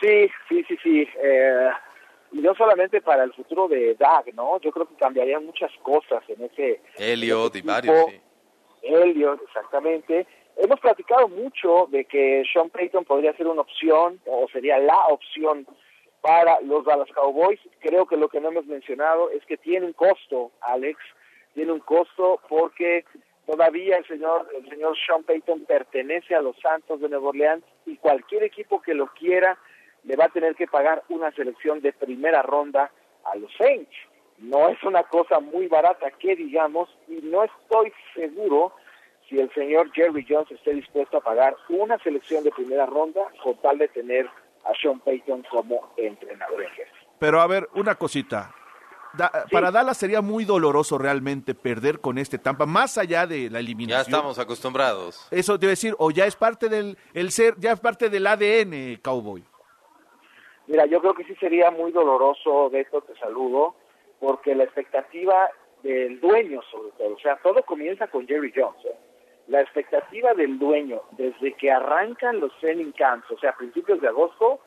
Sí, 0.00 0.30
sí, 0.48 0.64
sí, 0.66 0.78
sí. 0.82 1.08
Eh, 1.22 1.70
y 2.32 2.38
no 2.38 2.54
solamente 2.54 3.02
para 3.02 3.24
el 3.24 3.32
futuro 3.34 3.68
de 3.68 3.94
Dak, 3.94 4.32
¿no? 4.32 4.58
Yo 4.60 4.72
creo 4.72 4.88
que 4.88 4.94
cambiarían 4.96 5.44
muchas 5.44 5.70
cosas 5.82 6.22
en 6.28 6.44
ese. 6.44 6.80
Elliot 6.96 7.54
y 7.56 7.60
varios, 7.60 8.06
sí. 8.08 8.20
Elliot, 8.82 9.40
exactamente. 9.42 10.26
Hemos 10.56 10.80
platicado 10.80 11.28
mucho 11.28 11.86
de 11.90 12.06
que 12.06 12.42
Sean 12.50 12.70
Payton 12.70 13.04
podría 13.04 13.36
ser 13.36 13.48
una 13.48 13.60
opción, 13.60 14.18
o 14.24 14.48
sería 14.50 14.78
la 14.78 15.08
opción 15.08 15.66
para 16.22 16.58
los 16.62 16.86
Dallas 16.86 17.10
Cowboys. 17.14 17.60
Creo 17.80 18.06
que 18.06 18.16
lo 18.16 18.28
que 18.28 18.40
no 18.40 18.48
hemos 18.48 18.64
mencionado 18.64 19.28
es 19.28 19.44
que 19.44 19.58
tiene 19.58 19.84
un 19.84 19.92
costo, 19.92 20.52
Alex, 20.62 20.98
tiene 21.54 21.72
un 21.72 21.80
costo 21.80 22.40
porque 22.48 23.04
todavía 23.46 23.96
el 23.96 24.06
señor 24.06 24.48
el 24.54 24.68
señor 24.68 24.96
Sean 25.06 25.22
Payton 25.22 25.64
pertenece 25.64 26.34
a 26.34 26.42
los 26.42 26.58
Santos 26.60 27.00
de 27.00 27.08
Nueva 27.08 27.28
Orleans 27.28 27.64
y 27.86 27.96
cualquier 27.96 28.42
equipo 28.42 28.82
que 28.82 28.94
lo 28.94 29.06
quiera 29.08 29.58
le 30.04 30.16
va 30.16 30.26
a 30.26 30.30
tener 30.30 30.54
que 30.54 30.66
pagar 30.66 31.02
una 31.08 31.30
selección 31.32 31.80
de 31.80 31.92
primera 31.92 32.42
ronda 32.42 32.90
a 33.24 33.36
los 33.36 33.50
Saints. 33.56 33.94
No 34.38 34.68
es 34.68 34.82
una 34.82 35.04
cosa 35.04 35.40
muy 35.40 35.68
barata 35.68 36.10
que 36.10 36.36
digamos 36.36 36.88
y 37.08 37.20
no 37.22 37.44
estoy 37.44 37.92
seguro 38.14 38.74
si 39.28 39.38
el 39.40 39.50
señor 39.54 39.90
Jerry 39.92 40.26
Jones 40.28 40.50
esté 40.50 40.74
dispuesto 40.74 41.18
a 41.18 41.20
pagar 41.20 41.56
una 41.68 41.98
selección 41.98 42.44
de 42.44 42.50
primera 42.50 42.84
ronda 42.84 43.22
con 43.42 43.56
tal 43.62 43.78
de 43.78 43.88
tener 43.88 44.28
a 44.64 44.74
Sean 44.80 45.00
Payton 45.00 45.44
como 45.50 45.92
entrenador 45.96 46.62
en 46.62 46.70
jefe. 46.70 46.90
Pero 47.18 47.40
a 47.40 47.46
ver, 47.46 47.68
una 47.74 47.94
cosita. 47.94 48.54
Da, 49.16 49.30
sí. 49.46 49.50
Para 49.52 49.70
Dallas 49.70 49.96
sería 49.96 50.20
muy 50.20 50.44
doloroso 50.44 50.98
realmente 50.98 51.54
perder 51.54 52.00
con 52.00 52.18
este 52.18 52.38
Tampa, 52.38 52.66
más 52.66 52.98
allá 52.98 53.26
de 53.26 53.48
la 53.50 53.60
eliminación. 53.60 53.98
Ya 53.98 54.16
estamos 54.16 54.38
acostumbrados. 54.38 55.28
Eso 55.30 55.58
te 55.58 55.66
iba 55.66 55.70
a 55.70 55.72
decir, 55.72 55.94
o 55.98 56.10
ya 56.10 56.26
es 56.26 56.36
parte 56.36 56.68
del 56.68 56.98
el 57.12 57.30
ser, 57.30 57.54
ya 57.58 57.72
es 57.72 57.80
parte 57.80 58.10
del 58.10 58.26
ADN 58.26 59.00
Cowboy. 59.02 59.44
Mira, 60.66 60.86
yo 60.86 61.00
creo 61.00 61.14
que 61.14 61.24
sí 61.24 61.34
sería 61.36 61.70
muy 61.70 61.92
doloroso, 61.92 62.70
Beto, 62.70 63.02
te 63.02 63.14
saludo, 63.18 63.74
porque 64.18 64.54
la 64.54 64.64
expectativa 64.64 65.50
del 65.82 66.18
dueño, 66.20 66.62
sobre 66.70 66.90
todo, 66.92 67.14
o 67.14 67.18
sea, 67.18 67.36
todo 67.42 67.62
comienza 67.64 68.06
con 68.08 68.26
Jerry 68.26 68.52
Jones. 68.56 68.82
¿eh? 68.86 68.96
La 69.48 69.60
expectativa 69.60 70.32
del 70.32 70.58
dueño, 70.58 71.02
desde 71.12 71.52
que 71.52 71.70
arrancan 71.70 72.40
los 72.40 72.50
training 72.60 72.92
camps, 72.92 73.30
o 73.30 73.38
sea, 73.38 73.50
a 73.50 73.56
principios 73.56 74.00
de 74.00 74.08
agosto, 74.08 74.60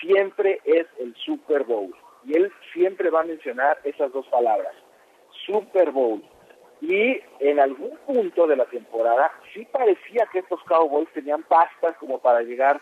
siempre 0.00 0.60
es 0.64 0.86
el 0.98 1.14
Super 1.16 1.64
Bowl 1.64 1.94
y 2.24 2.36
él 2.36 2.52
siempre 2.72 3.10
va 3.10 3.20
a 3.20 3.24
mencionar 3.24 3.78
esas 3.84 4.12
dos 4.12 4.26
palabras, 4.28 4.74
Super 5.46 5.90
Bowl. 5.90 6.22
Y 6.80 7.20
en 7.40 7.60
algún 7.60 7.96
punto 8.06 8.46
de 8.46 8.56
la 8.56 8.64
temporada 8.64 9.30
sí 9.52 9.66
parecía 9.70 10.26
que 10.32 10.38
estos 10.38 10.62
Cowboys 10.64 11.08
tenían 11.12 11.42
pastas 11.42 11.96
como 11.98 12.18
para 12.18 12.40
llegar 12.40 12.80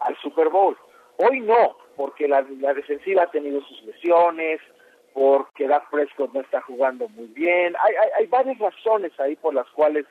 al 0.00 0.16
Super 0.18 0.48
Bowl. 0.48 0.76
Hoy 1.18 1.40
no, 1.40 1.76
porque 1.96 2.26
la, 2.26 2.44
la 2.60 2.74
defensiva 2.74 3.22
ha 3.22 3.30
tenido 3.30 3.60
sus 3.62 3.82
lesiones, 3.84 4.60
porque 5.14 5.66
Dak 5.66 5.88
Prescott 5.90 6.32
no 6.32 6.40
está 6.40 6.60
jugando 6.62 7.08
muy 7.08 7.28
bien. 7.28 7.74
Hay, 7.82 7.94
hay, 7.94 8.08
hay 8.18 8.26
varias 8.26 8.58
razones 8.58 9.12
ahí 9.18 9.36
por 9.36 9.54
las 9.54 9.68
cuales 9.70 10.04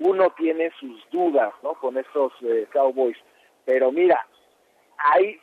uno 0.00 0.30
tiene 0.30 0.72
sus 0.80 1.08
dudas 1.10 1.52
¿no? 1.62 1.74
con 1.74 1.96
estos 1.96 2.32
eh, 2.42 2.66
Cowboys. 2.72 3.16
Pero 3.64 3.92
mira, 3.92 4.26
hay 4.98 5.40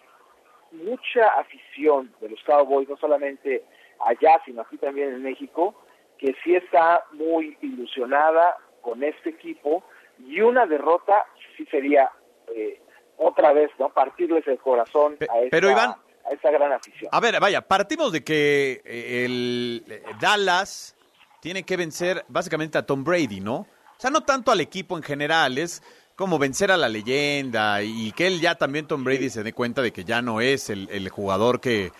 mucha 0.72 1.28
afición 1.40 2.14
de 2.22 2.30
los 2.30 2.44
Cowboys, 2.44 2.90
no 2.90 2.98
solamente 2.98 3.64
allá, 4.06 4.42
sino 4.46 4.62
aquí 4.62 4.78
también 4.78 5.10
en 5.10 5.24
México, 5.24 5.76
que 6.18 6.36
sí 6.44 6.56
está 6.56 7.06
muy 7.14 7.58
ilusionada 7.62 8.58
con 8.82 9.04
este 9.04 9.30
equipo 9.30 9.84
y 10.20 10.42
una 10.42 10.66
derrota 10.66 11.26
sí 11.56 11.66
sería 11.70 12.12
eh, 12.56 12.82
otra 13.18 13.54
vez, 13.54 13.70
¿no? 13.80 13.90
Partirles 13.90 14.48
el 14.48 14.58
corazón 14.60 15.18
a 15.20 15.40
esta, 15.40 15.50
pero, 15.52 15.72
Iván, 15.72 15.96
a 16.26 16.34
esa 16.34 16.52
gran 16.52 16.72
afición. 16.72 17.10
A 17.12 17.20
ver, 17.20 17.40
vaya, 17.40 17.62
partimos 17.62 18.12
de 18.12 18.24
que 18.24 18.82
eh, 18.86 19.26
el 19.26 19.84
eh, 19.88 20.04
Dallas 20.20 20.96
tiene 21.42 21.64
que 21.64 21.78
vencer 21.78 22.26
básicamente 22.28 22.78
a 22.78 22.86
Tom 22.86 23.04
Brady, 23.04 23.40
¿no? 23.42 23.60
O 23.60 24.00
sea, 24.00 24.12
no 24.12 24.22
tanto 24.22 24.52
al 24.52 24.62
equipo 24.62 24.96
en 24.96 25.04
general, 25.04 25.58
es 25.58 25.82
como 26.18 26.40
vencer 26.40 26.72
a 26.72 26.78
la 26.78 26.90
leyenda 26.90 27.84
y 27.84 28.12
que 28.12 28.26
él 28.26 28.42
ya 28.42 28.56
también 28.56 28.88
Tom 28.88 29.04
Brady 29.04 29.30
se 29.30 29.44
dé 29.44 29.54
cuenta 29.54 29.84
de 29.84 29.94
que 29.94 30.04
ya 30.04 30.24
no 30.24 30.42
es 30.42 30.72
el, 30.72 30.90
el 30.90 31.08
jugador 31.10 31.62
que 31.62 31.92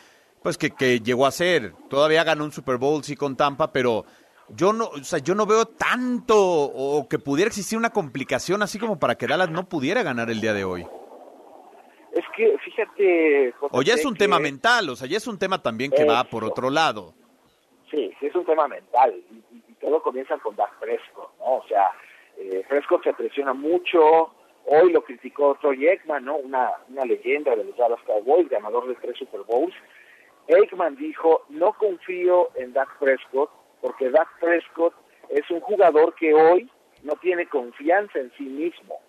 pues 0.42 0.58
que, 0.58 0.72
que, 0.72 1.00
llegó 1.00 1.26
a 1.26 1.32
ser. 1.32 1.74
Todavía 1.90 2.24
ganó 2.24 2.44
un 2.44 2.52
Super 2.52 2.78
Bowl 2.78 3.04
sí 3.04 3.16
con 3.16 3.38
Tampa, 3.38 3.72
pero 3.72 4.06
yo 4.50 4.74
no, 4.74 4.86
o 4.86 5.04
sea, 5.04 5.20
yo 5.20 5.36
no 5.36 5.46
veo 5.46 5.66
tanto 5.66 6.36
o 6.36 7.08
que 7.08 7.20
pudiera 7.20 7.48
existir 7.48 7.78
una 7.78 7.92
complicación 7.92 8.64
así 8.64 8.80
como 8.80 8.98
para 8.98 9.16
que 9.16 9.28
Dallas 9.28 9.52
no 9.52 9.70
pudiera 9.70 10.02
ganar 10.02 10.32
el 10.32 10.42
día 10.42 10.54
de 10.54 10.64
hoy. 10.64 10.88
Es 12.14 12.26
que 12.36 12.58
fíjate, 12.58 13.54
o 13.70 13.84
ya 13.84 13.94
es 13.94 14.04
un 14.04 14.16
tema 14.16 14.40
mental, 14.40 14.90
o 14.90 14.96
sea, 14.96 15.08
ya 15.08 15.18
es 15.18 15.28
un 15.28 15.38
tema 15.38 15.62
también 15.62 15.92
que 15.92 16.02
Eso. 16.04 16.12
va 16.12 16.24
por 16.24 16.44
otro 16.44 16.72
lado. 16.72 17.14
Sí, 17.92 18.12
sí 18.20 18.26
es 18.26 18.36
un 18.36 18.46
tema 18.46 18.68
mental 18.68 19.14
y, 19.30 19.44
y 19.70 19.74
todo 19.76 20.02
comienza 20.02 20.38
con 20.40 20.56
Dak 20.56 20.80
Prescott, 20.80 21.38
¿no? 21.38 21.58
O 21.58 21.68
sea, 21.68 21.92
eh, 22.52 22.66
Prescott 22.68 23.04
se 23.04 23.14
presiona 23.14 23.54
mucho. 23.54 24.32
Hoy 24.66 24.92
lo 24.92 25.04
criticó 25.04 25.56
Troy 25.62 25.88
Aikman, 25.88 26.26
¿no? 26.26 26.38
Una, 26.38 26.72
una 26.90 27.06
leyenda 27.06 27.56
de 27.56 27.64
los 27.64 27.78
Dallas 27.78 28.02
Cowboys, 28.06 28.50
ganador 28.50 28.88
de 28.88 28.96
tres 28.96 29.18
Super 29.18 29.42
Bowls. 29.42 29.74
Aikman 30.50 30.96
dijo, 30.96 31.46
no 31.50 31.74
confío 31.74 32.50
en 32.56 32.74
Dak 32.74 32.98
Prescott 33.00 33.50
porque 33.82 34.10
Dak 34.10 34.28
Prescott 34.40 34.94
es 35.30 35.50
un 35.52 35.60
jugador 35.62 36.16
que 36.16 36.34
hoy 36.34 36.70
no 37.04 37.14
tiene 37.18 37.48
confianza 37.48 38.20
en 38.20 38.32
sí 38.38 38.44
mismo. 38.44 39.00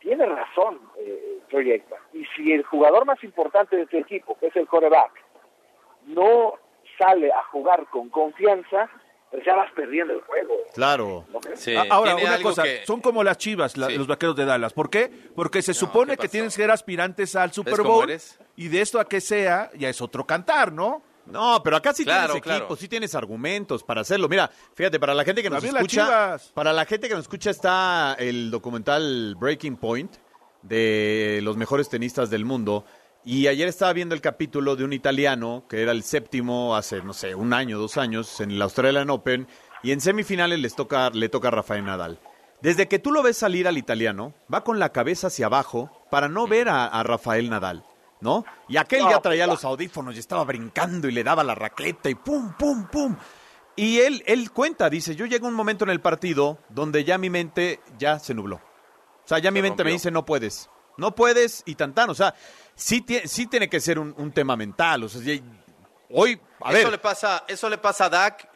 Tiene 0.00 0.26
razón 0.26 0.80
eh, 0.98 1.38
Troy 1.48 1.72
Aikman. 1.72 2.00
Y 2.12 2.24
si 2.36 2.52
el 2.52 2.62
jugador 2.64 3.06
más 3.06 3.22
importante 3.24 3.76
de 3.76 3.86
tu 3.86 3.96
equipo, 3.96 4.36
que 4.38 4.48
es 4.48 4.56
el 4.56 4.66
coreback, 4.66 5.12
no 6.06 6.54
sale 6.98 7.30
a 7.32 7.42
jugar 7.44 7.86
con 7.86 8.08
confianza, 8.10 8.90
pues 9.32 9.44
ya 9.44 9.56
vas 9.56 9.72
perdiendo 9.74 10.12
el 10.12 10.20
juego. 10.20 10.54
Claro. 10.74 11.24
Sí, 11.54 11.74
A- 11.74 11.86
Ahora, 11.90 12.14
una 12.16 12.40
cosa, 12.40 12.62
que- 12.62 12.82
son 12.86 13.00
como 13.00 13.24
las 13.24 13.38
chivas, 13.38 13.76
la- 13.76 13.88
Sí. 13.88 13.96
los 13.96 14.06
vaqueros 14.06 14.36
de 14.36 14.44
Dallas. 14.44 14.72
¿Por 14.74 14.90
qué? 14.90 15.10
Porque 15.34 15.62
se 15.62 15.74
supone 15.74 16.16
¿qué 16.16 16.22
que 16.22 16.28
tienen 16.28 16.50
que 16.50 16.54
ser 16.56 16.70
aspirantes 16.70 17.34
al 17.34 17.50
Super 17.52 17.82
Bowl. 17.82 18.04
eres? 18.10 18.38
Y 18.56 18.68
de 18.68 18.80
esto 18.82 19.00
a 19.00 19.06
que 19.08 19.20
sea, 19.20 19.70
ya 19.76 19.88
es 19.88 20.00
otro 20.00 20.26
cantar, 20.26 20.70
¿no? 20.72 21.02
No, 21.24 21.62
pero 21.62 21.76
acá 21.76 21.94
sí 21.94 22.04
Claro, 22.04 22.34
tienes 22.34 22.36
equipo, 22.46 22.66
claro. 22.66 22.76
sí 22.76 22.88
tienes 22.88 23.14
argumentos 23.14 23.82
para 23.84 24.00
hacerlo. 24.02 24.28
Mira, 24.28 24.50
fíjate, 24.74 24.98
para 25.00 25.14
la 25.14 25.24
gente 25.24 25.40
que 25.42 25.48
nos 25.48 25.62
También 25.62 25.76
escucha, 25.76 26.36
para 26.52 26.72
la 26.72 26.84
gente 26.84 27.08
que 27.08 27.14
nos 27.14 27.22
escucha 27.22 27.50
está 27.50 28.16
el 28.18 28.50
documental 28.50 29.36
Breaking 29.38 29.76
Point 29.76 30.12
de 30.62 31.40
los 31.42 31.56
mejores 31.56 31.88
tenistas 31.88 32.28
del 32.28 32.44
mundo. 32.44 32.84
Y 33.24 33.46
ayer 33.46 33.68
estaba 33.68 33.92
viendo 33.92 34.14
el 34.14 34.20
capítulo 34.20 34.74
de 34.74 34.84
un 34.84 34.92
italiano 34.92 35.64
que 35.68 35.82
era 35.82 35.92
el 35.92 36.02
séptimo 36.02 36.74
hace, 36.74 37.02
no 37.02 37.12
sé, 37.12 37.34
un 37.34 37.52
año, 37.52 37.78
dos 37.78 37.96
años 37.96 38.40
en 38.40 38.50
el 38.50 38.60
Australian 38.60 39.10
Open. 39.10 39.46
Y 39.84 39.92
en 39.92 40.00
semifinales 40.00 40.58
les 40.58 40.74
toca, 40.74 41.10
le 41.10 41.28
toca 41.28 41.48
a 41.48 41.52
Rafael 41.52 41.84
Nadal. 41.84 42.20
Desde 42.60 42.88
que 42.88 42.98
tú 42.98 43.12
lo 43.12 43.22
ves 43.22 43.36
salir 43.36 43.66
al 43.66 43.78
italiano, 43.78 44.34
va 44.52 44.64
con 44.64 44.78
la 44.78 44.92
cabeza 44.92 45.28
hacia 45.28 45.46
abajo 45.46 45.90
para 46.10 46.28
no 46.28 46.46
ver 46.46 46.68
a, 46.68 46.86
a 46.86 47.02
Rafael 47.02 47.50
Nadal, 47.50 47.84
¿no? 48.20 48.44
Y 48.68 48.76
aquel 48.76 49.02
ya 49.08 49.20
traía 49.20 49.46
los 49.46 49.64
audífonos 49.64 50.14
y 50.14 50.20
estaba 50.20 50.44
brincando 50.44 51.08
y 51.08 51.12
le 51.12 51.24
daba 51.24 51.42
la 51.42 51.54
raqueta 51.54 52.08
y 52.10 52.14
pum, 52.14 52.54
pum, 52.56 52.86
pum. 52.86 53.16
Y 53.74 54.00
él, 54.00 54.22
él 54.26 54.50
cuenta, 54.52 54.90
dice, 54.90 55.16
yo 55.16 55.26
llego 55.26 55.46
a 55.46 55.50
un 55.50 55.56
momento 55.56 55.84
en 55.84 55.90
el 55.90 56.00
partido 56.00 56.58
donde 56.68 57.04
ya 57.04 57.18
mi 57.18 57.30
mente 57.30 57.80
ya 57.98 58.18
se 58.18 58.34
nubló. 58.34 58.56
O 58.56 59.28
sea, 59.28 59.38
ya 59.38 59.50
mi 59.50 59.62
mente 59.62 59.84
me 59.84 59.92
dice, 59.92 60.10
no 60.10 60.24
puedes. 60.24 60.68
No 60.96 61.14
puedes 61.14 61.62
y 61.64 61.74
tan 61.74 61.94
tan. 61.94 62.10
O 62.10 62.14
sea, 62.14 62.34
sí, 62.82 63.04
sí 63.24 63.46
tiene 63.46 63.68
que 63.68 63.80
ser 63.80 63.98
un, 63.98 64.14
un 64.18 64.32
tema 64.32 64.56
mental. 64.56 65.04
O 65.04 65.08
sea, 65.08 65.20
hoy, 66.10 66.40
a 66.60 66.70
eso 66.70 66.78
ver, 66.84 66.90
le 66.92 66.98
pasa, 66.98 67.44
eso 67.48 67.68
le 67.68 67.78
pasa 67.78 68.06
a 68.06 68.10
Dak 68.10 68.48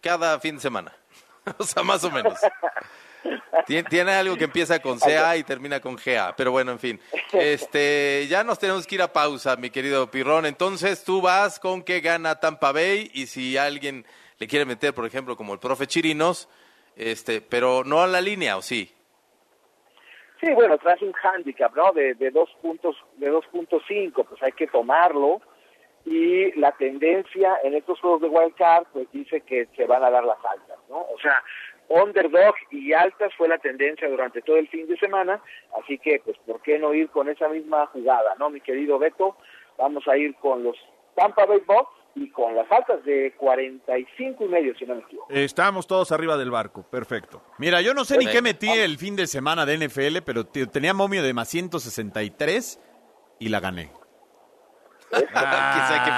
cada 0.00 0.38
fin 0.40 0.56
de 0.56 0.62
semana. 0.62 0.92
o 1.58 1.64
sea, 1.64 1.82
más 1.82 2.02
o 2.04 2.10
menos. 2.10 2.38
Tien- 3.66 3.88
Tiene 3.88 4.12
algo 4.12 4.36
que 4.36 4.44
empieza 4.44 4.78
con 4.80 4.98
CA 5.00 5.36
y 5.36 5.42
termina 5.44 5.80
con 5.80 5.96
GA, 5.96 6.34
pero 6.36 6.52
bueno, 6.52 6.72
en 6.72 6.78
fin. 6.78 7.00
Este, 7.32 8.26
ya 8.28 8.44
nos 8.44 8.58
tenemos 8.58 8.86
que 8.86 8.94
ir 8.96 9.02
a 9.02 9.12
pausa, 9.12 9.56
mi 9.56 9.70
querido 9.70 10.10
Pirrón. 10.10 10.46
Entonces, 10.46 11.02
tú 11.04 11.20
vas 11.20 11.58
con 11.58 11.82
que 11.82 12.00
gana 12.00 12.36
Tampa 12.38 12.72
Bay 12.72 13.10
y 13.14 13.26
si 13.26 13.56
alguien 13.56 14.06
le 14.38 14.46
quiere 14.46 14.64
meter, 14.64 14.94
por 14.94 15.06
ejemplo, 15.06 15.36
como 15.36 15.52
el 15.54 15.58
profe 15.58 15.86
Chirinos, 15.86 16.48
este, 16.94 17.40
pero 17.40 17.82
no 17.84 18.00
a 18.02 18.06
la 18.06 18.20
línea, 18.20 18.56
¿o 18.56 18.62
sí? 18.62 18.92
Sí, 20.40 20.52
bueno, 20.52 20.76
traes 20.78 21.00
un 21.02 21.14
handicap, 21.22 21.74
¿no? 21.74 21.92
De, 21.92 22.14
de 22.14 22.30
dos 22.30 22.50
puntos, 22.60 22.96
de 23.16 23.32
2.5, 23.32 24.26
pues 24.26 24.42
hay 24.42 24.52
que 24.52 24.66
tomarlo. 24.66 25.40
Y 26.04 26.52
la 26.60 26.72
tendencia 26.72 27.58
en 27.64 27.74
estos 27.74 28.00
juegos 28.00 28.20
de 28.20 28.28
wild 28.28 28.54
card, 28.54 28.86
pues 28.92 29.10
dice 29.12 29.40
que 29.40 29.66
se 29.76 29.86
van 29.86 30.04
a 30.04 30.10
dar 30.10 30.24
las 30.24 30.38
altas, 30.44 30.78
¿no? 30.88 30.98
O 30.98 31.18
sea, 31.20 31.42
underdog 31.88 32.54
y 32.70 32.92
altas 32.92 33.34
fue 33.34 33.48
la 33.48 33.58
tendencia 33.58 34.08
durante 34.08 34.42
todo 34.42 34.56
el 34.56 34.68
fin 34.68 34.86
de 34.86 34.96
semana, 34.98 35.40
así 35.80 35.98
que, 35.98 36.20
pues, 36.24 36.36
¿por 36.46 36.60
qué 36.62 36.78
no 36.78 36.94
ir 36.94 37.08
con 37.10 37.28
esa 37.28 37.48
misma 37.48 37.86
jugada, 37.86 38.34
no, 38.38 38.50
mi 38.50 38.60
querido 38.60 38.98
Beto? 38.98 39.36
Vamos 39.78 40.06
a 40.06 40.16
ir 40.16 40.34
con 40.36 40.62
los 40.62 40.76
Tampa 41.16 41.44
Bay 41.44 41.62
Bucks 41.66 41.95
y 42.18 42.30
con 42.30 42.56
las 42.56 42.70
altas 42.72 43.04
de 43.04 43.34
45 43.36 44.44
y 44.44 44.48
medio, 44.48 44.74
si 44.78 44.86
no 44.86 44.94
me 44.94 45.02
equivoco. 45.02 45.28
Estamos 45.30 45.86
todos 45.86 46.10
arriba 46.12 46.36
del 46.36 46.50
barco, 46.50 46.82
perfecto. 46.82 47.42
mira, 47.58 47.80
yo 47.82 47.92
no 47.94 48.04
sé 48.04 48.16
ni 48.18 48.26
qué 48.26 48.40
metí 48.42 48.68
el 48.70 48.96
fin 48.98 49.14
de 49.16 49.26
semana 49.26 49.64
de 49.66 49.74
NFL, 49.76 50.22
pero 50.24 50.44
te- 50.46 50.66
tenía 50.66 50.94
momio 50.94 51.22
de 51.22 51.32
más 51.34 51.48
163 51.48 52.80
y 53.38 53.48
la 53.50 53.60
gané. 53.60 53.92
¿Quién 55.10 55.28
sabe 55.32 56.00
qué 56.04 56.10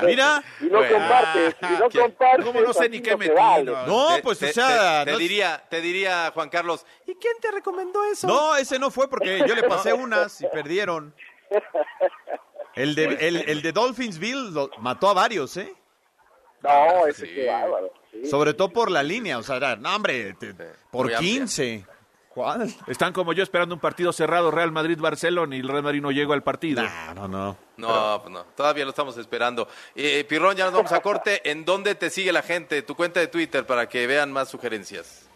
fue? 0.00 0.08
Mira, 0.10 0.42
Y 0.60 0.64
no 0.66 0.78
Bueno. 0.78 0.98
compartes, 0.98 1.56
y 1.62 1.80
no 1.80 1.88
¿Qué? 1.88 1.98
compartes. 2.00 2.44
¿Cómo 2.44 2.60
no 2.60 2.72
sé 2.74 2.88
ni 2.90 3.00
qué 3.00 3.16
metí, 3.16 3.32
vale. 3.34 3.64
no? 3.64 3.86
no, 3.86 4.16
Te- 4.16 4.22
pues 4.22 4.38
te- 4.38 4.50
o 4.50 4.52
sea, 4.52 4.98
te, 5.00 5.04
te 5.06 5.12
no- 5.12 5.18
diría, 5.18 5.64
te 5.70 5.80
diría 5.80 6.30
Juan 6.34 6.50
Carlos, 6.50 6.84
¿y 7.06 7.14
quién 7.14 7.34
te 7.40 7.50
recomendó 7.52 8.04
eso? 8.04 8.26
No, 8.26 8.54
ese 8.56 8.78
no 8.78 8.90
fue 8.90 9.08
porque 9.08 9.42
yo 9.46 9.54
le 9.54 9.62
pasé 9.62 9.92
unas 9.94 10.40
y 10.42 10.46
perdieron. 10.48 11.14
El 12.76 12.94
de, 12.94 13.04
el, 13.20 13.36
el 13.48 13.62
de 13.62 13.72
Dolphinsville 13.72 14.50
lo- 14.52 14.70
mató 14.78 15.08
a 15.08 15.14
varios, 15.14 15.56
¿eh? 15.56 15.72
No, 16.62 17.06
ese 17.06 17.26
sí. 17.26 17.34
qué 17.34 17.46
bárbaro. 17.46 17.92
sí. 18.10 18.26
Sobre 18.26 18.54
todo 18.54 18.70
por 18.70 18.90
la 18.90 19.02
línea, 19.02 19.38
o 19.38 19.42
sea, 19.42 19.56
era, 19.56 19.76
no, 19.76 19.94
hombre, 19.94 20.34
te- 20.34 20.54
por 20.90 21.06
Muy 21.06 21.14
amplia. 21.14 21.18
15. 21.40 21.84
¿Cuál? 22.30 22.68
Están 22.88 23.12
como 23.12 23.32
yo 23.32 23.44
esperando 23.44 23.76
un 23.76 23.80
partido 23.80 24.12
cerrado, 24.12 24.50
Real 24.50 24.72
Madrid-Barcelona, 24.72 25.54
y 25.54 25.60
el 25.60 25.68
Real 25.68 25.84
Madrid 25.84 26.00
no 26.02 26.10
llegó 26.10 26.32
al 26.32 26.42
partido. 26.42 26.82
No, 26.82 27.14
no, 27.14 27.28
no. 27.28 27.56
No, 27.76 28.18
pues 28.22 28.32
no, 28.32 28.42
todavía 28.56 28.82
lo 28.84 28.90
estamos 28.90 29.16
esperando. 29.18 29.68
Eh, 29.94 30.24
Pirrón, 30.28 30.56
ya 30.56 30.64
nos 30.64 30.74
vamos 30.74 30.90
a 30.90 31.00
corte. 31.00 31.48
¿En 31.48 31.64
dónde 31.64 31.94
te 31.94 32.10
sigue 32.10 32.32
la 32.32 32.42
gente? 32.42 32.82
Tu 32.82 32.96
cuenta 32.96 33.20
de 33.20 33.28
Twitter 33.28 33.64
para 33.66 33.88
que 33.88 34.06
vean 34.08 34.32
más 34.32 34.48
sugerencias. 34.48 35.28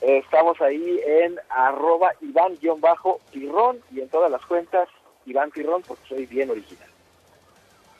Eh, 0.00 0.18
Estamos 0.18 0.60
ahí 0.60 1.00
en 1.04 1.40
arroba 1.50 2.10
Iván-Pirrón 2.20 3.80
y 3.92 4.00
en 4.00 4.08
todas 4.08 4.30
las 4.30 4.44
cuentas 4.46 4.88
Iván 5.28 5.50
Pirrón 5.50 5.82
porque 5.82 6.08
soy 6.08 6.26
bien 6.26 6.50
original. 6.50 6.88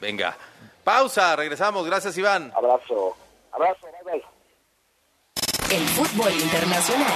Venga. 0.00 0.36
Pausa, 0.84 1.36
regresamos. 1.36 1.84
Gracias, 1.86 2.16
Iván. 2.16 2.52
Abrazo. 2.56 3.16
Abrazo, 3.52 3.88
bye 4.04 4.12
bye. 4.12 4.24
El 5.76 5.86
fútbol 5.88 6.32
internacional 6.32 7.12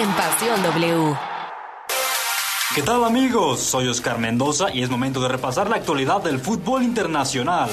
en 0.00 0.12
Pasión 0.14 0.62
W. 0.62 1.37
¿Qué 2.74 2.82
tal 2.82 3.02
amigos? 3.02 3.60
Soy 3.60 3.88
Oscar 3.88 4.18
Mendoza 4.18 4.72
y 4.72 4.82
es 4.82 4.90
momento 4.90 5.20
de 5.20 5.28
repasar 5.28 5.70
la 5.70 5.76
actualidad 5.76 6.22
del 6.22 6.38
fútbol 6.38 6.82
internacional. 6.82 7.70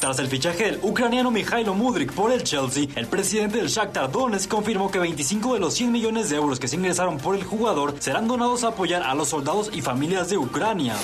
Tras 0.00 0.18
el 0.18 0.26
fichaje 0.26 0.64
del 0.64 0.80
ucraniano 0.82 1.30
Mikhailo 1.30 1.72
Mudrik 1.72 2.12
por 2.12 2.32
el 2.32 2.42
Chelsea, 2.42 2.88
el 2.96 3.06
presidente 3.06 3.58
del 3.58 3.68
Shakhtar 3.68 4.10
Donetsk 4.10 4.50
confirmó 4.50 4.90
que 4.90 4.98
25 4.98 5.54
de 5.54 5.60
los 5.60 5.74
100 5.74 5.92
millones 5.92 6.30
de 6.30 6.36
euros 6.36 6.58
que 6.58 6.68
se 6.68 6.76
ingresaron 6.76 7.18
por 7.18 7.36
el 7.36 7.44
jugador 7.44 7.94
serán 8.00 8.26
donados 8.26 8.64
a 8.64 8.68
apoyar 8.68 9.04
a 9.04 9.14
los 9.14 9.28
soldados 9.28 9.70
y 9.72 9.82
familias 9.82 10.28
de 10.28 10.36
Ucrania. 10.36 10.96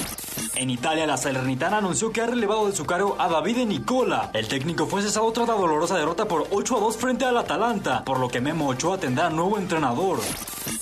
En 0.57 0.69
Italia, 0.69 1.07
la 1.07 1.16
Salernitana 1.16 1.79
anunció 1.79 2.12
que 2.12 2.21
ha 2.21 2.27
relevado 2.27 2.66
de 2.66 2.77
su 2.77 2.85
cargo 2.85 3.16
a 3.19 3.29
Davide 3.29 3.64
Nicola. 3.64 4.31
El 4.35 4.49
técnico 4.49 4.87
fue 4.87 5.03
cesado 5.03 5.31
tras 5.33 5.49
la 5.49 5.55
dolorosa 5.55 5.97
derrota 5.97 6.27
por 6.27 6.49
8 6.51 6.77
a 6.77 6.81
2 6.81 6.97
frente 6.97 7.25
al 7.25 7.38
Atalanta, 7.38 8.05
por 8.05 8.19
lo 8.19 8.29
que 8.29 8.40
Memo 8.40 8.69
Ochoa 8.69 8.99
tendrá 8.99 9.31
nuevo 9.31 9.57
entrenador. 9.57 10.19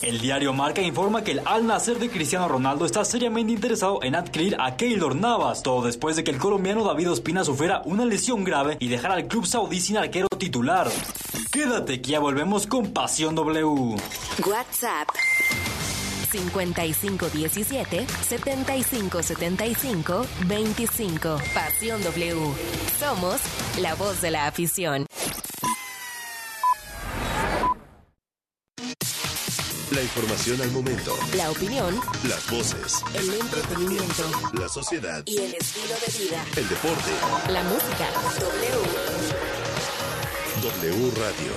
El 0.03 0.21
diario 0.21 0.53
Marca 0.53 0.81
informa 0.81 1.23
que 1.23 1.33
el 1.33 1.43
Al 1.45 1.67
Nasser 1.67 1.99
de 1.99 2.11
Cristiano 2.11 2.38
Ronaldo 2.47 2.85
está 2.85 3.05
seriamente 3.05 3.53
interesado 3.53 4.01
en 4.03 4.15
adquirir 4.15 4.57
a 4.61 4.77
Keylor 4.77 5.17
Navas, 5.17 5.63
todo 5.63 5.85
después 5.85 6.15
de 6.15 6.23
que 6.23 6.31
el 6.31 6.39
colombiano 6.39 6.85
David 6.85 7.11
Ospina 7.11 7.45
sufriera 7.45 7.83
una 7.87 8.05
lesión 8.05 8.45
grave 8.45 8.77
y 8.79 8.89
dejara 8.89 9.15
al 9.15 9.27
club 9.27 9.47
saudí 9.47 9.81
sin 9.81 9.97
arquero 9.97 10.29
titular. 10.29 10.89
Quédate 11.51 12.01
que 12.01 12.11
ya 12.11 12.21
volvemos 12.21 12.67
con 12.67 12.93
Pasión 12.93 13.35
W. 13.35 13.97
WhatsApp 14.47 15.09
5517 16.31 18.07
7575 18.23 20.27
25. 20.47 21.39
Pasión 21.55 22.03
W. 22.03 22.37
Somos 22.99 23.41
la 23.81 23.95
voz 23.95 24.21
de 24.21 24.31
la 24.31 24.47
afición. 24.47 25.07
La 29.91 30.03
información 30.03 30.61
al 30.61 30.71
momento. 30.71 31.17
La 31.35 31.51
opinión. 31.51 31.99
Las 32.29 32.51
voces. 32.51 33.03
El 33.15 33.33
entretenimiento. 33.33 34.23
La 34.53 34.69
sociedad. 34.69 35.23
Y 35.25 35.39
el 35.39 35.55
estilo 35.55 35.95
de 35.95 36.25
vida. 36.25 36.45
El 36.57 36.69
deporte. 36.69 37.11
La 37.51 37.63
música. 37.63 38.07
W. 38.39 38.83
W 40.63 41.11
Radio. 41.17 41.53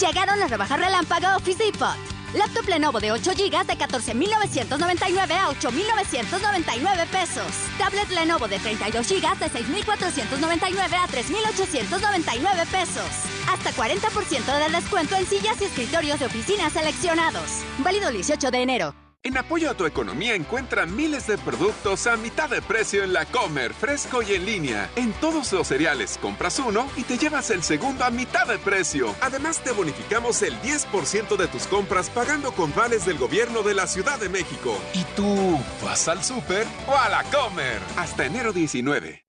Llegaron 0.00 0.40
las 0.40 0.50
rebajas 0.50 0.80
relámpago 0.80 1.36
Office 1.36 1.62
Depot. 1.64 2.11
Laptop 2.34 2.66
Lenovo 2.66 2.98
de 2.98 3.12
8 3.12 3.32
GB 3.32 3.66
de 3.66 3.76
14,999 3.76 5.34
a 5.34 5.50
8,999 5.50 7.06
pesos. 7.10 7.44
Tablet 7.78 8.08
Lenovo 8.10 8.48
de 8.48 8.58
32 8.58 9.06
GB 9.06 9.38
de 9.38 9.48
6,499 9.50 10.96
a 10.96 11.06
3,899 11.08 12.66
pesos. 12.70 13.04
Hasta 13.48 13.70
40% 13.72 14.58
de 14.58 14.70
descuento 14.70 15.14
en 15.16 15.26
sillas 15.26 15.60
y 15.60 15.64
escritorios 15.64 16.20
de 16.20 16.26
oficina 16.26 16.70
seleccionados. 16.70 17.62
Válido 17.78 18.08
el 18.08 18.14
18 18.14 18.50
de 18.50 18.62
enero. 18.62 19.11
En 19.24 19.36
apoyo 19.36 19.70
a 19.70 19.74
tu 19.74 19.86
economía 19.86 20.34
encuentra 20.34 20.84
miles 20.84 21.28
de 21.28 21.38
productos 21.38 22.08
a 22.08 22.16
mitad 22.16 22.50
de 22.50 22.60
precio 22.60 23.04
en 23.04 23.12
la 23.12 23.24
Comer, 23.24 23.72
fresco 23.72 24.20
y 24.20 24.32
en 24.32 24.44
línea. 24.44 24.90
En 24.96 25.12
todos 25.12 25.52
los 25.52 25.68
cereales 25.68 26.18
compras 26.20 26.58
uno 26.58 26.90
y 26.96 27.04
te 27.04 27.16
llevas 27.16 27.50
el 27.50 27.62
segundo 27.62 28.04
a 28.04 28.10
mitad 28.10 28.48
de 28.48 28.58
precio. 28.58 29.14
Además 29.20 29.62
te 29.62 29.70
bonificamos 29.70 30.42
el 30.42 30.60
10% 30.60 31.36
de 31.36 31.46
tus 31.46 31.68
compras 31.68 32.10
pagando 32.10 32.50
con 32.50 32.74
vales 32.74 33.06
del 33.06 33.16
gobierno 33.16 33.62
de 33.62 33.74
la 33.74 33.86
Ciudad 33.86 34.18
de 34.18 34.28
México. 34.28 34.76
¿Y 34.92 35.04
tú 35.14 35.56
vas 35.84 36.08
al 36.08 36.24
súper 36.24 36.66
o 36.88 36.96
a 36.96 37.08
la 37.08 37.22
Comer? 37.30 37.80
Hasta 37.96 38.26
enero 38.26 38.52
19. 38.52 39.22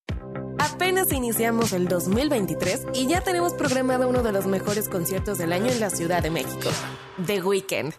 Apenas 0.61 1.11
iniciamos 1.11 1.73
el 1.73 1.87
2023 1.87 2.89
y 2.93 3.07
ya 3.07 3.21
tenemos 3.21 3.53
programado 3.53 4.07
uno 4.07 4.21
de 4.21 4.31
los 4.31 4.45
mejores 4.45 4.87
conciertos 4.89 5.39
del 5.39 5.53
año 5.53 5.71
en 5.71 5.79
la 5.79 5.89
Ciudad 5.89 6.21
de 6.21 6.29
México, 6.29 6.69
The 7.25 7.41
Weeknd. 7.41 7.95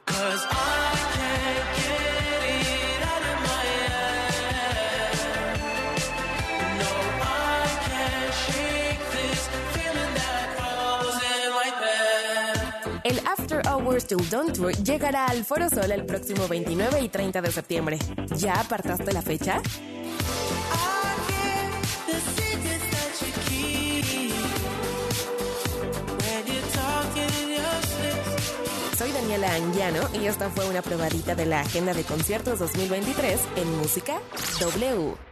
El 13.02 13.18
After 13.26 13.62
Hours 13.66 14.06
Till 14.06 14.30
Dawn 14.30 14.52
Tour 14.52 14.72
llegará 14.84 15.26
al 15.26 15.44
Foro 15.44 15.68
Sol 15.68 15.90
el 15.90 16.06
próximo 16.06 16.46
29 16.46 17.00
y 17.00 17.08
30 17.08 17.42
de 17.42 17.50
septiembre. 17.50 17.98
¿Ya 18.36 18.54
apartaste 18.60 19.12
la 19.12 19.22
fecha? 19.22 19.60
Soy 29.02 29.10
Daniela 29.10 29.52
Anguiano 29.56 30.08
y 30.14 30.26
esta 30.26 30.48
fue 30.48 30.64
una 30.68 30.80
probadita 30.80 31.34
de 31.34 31.44
la 31.44 31.62
agenda 31.62 31.92
de 31.92 32.04
conciertos 32.04 32.60
2023 32.60 33.40
en 33.56 33.76
Música 33.78 34.20
W. 34.60 35.31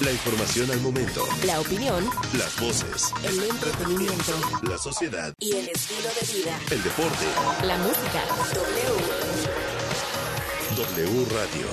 La 0.00 0.12
información 0.12 0.70
al 0.70 0.80
momento. 0.80 1.26
La 1.44 1.60
opinión. 1.60 2.02
Las 2.32 2.58
voces. 2.58 3.12
El 3.22 3.38
entretenimiento. 3.50 4.32
La 4.62 4.78
sociedad. 4.78 5.34
Y 5.38 5.54
el 5.54 5.68
estilo 5.68 6.08
de 6.08 6.26
vida. 6.38 6.58
El 6.70 6.82
deporte. 6.82 7.26
La 7.66 7.76
música. 7.76 8.24
W. 8.54 8.96
W 10.74 11.26
Radio. 11.34 11.66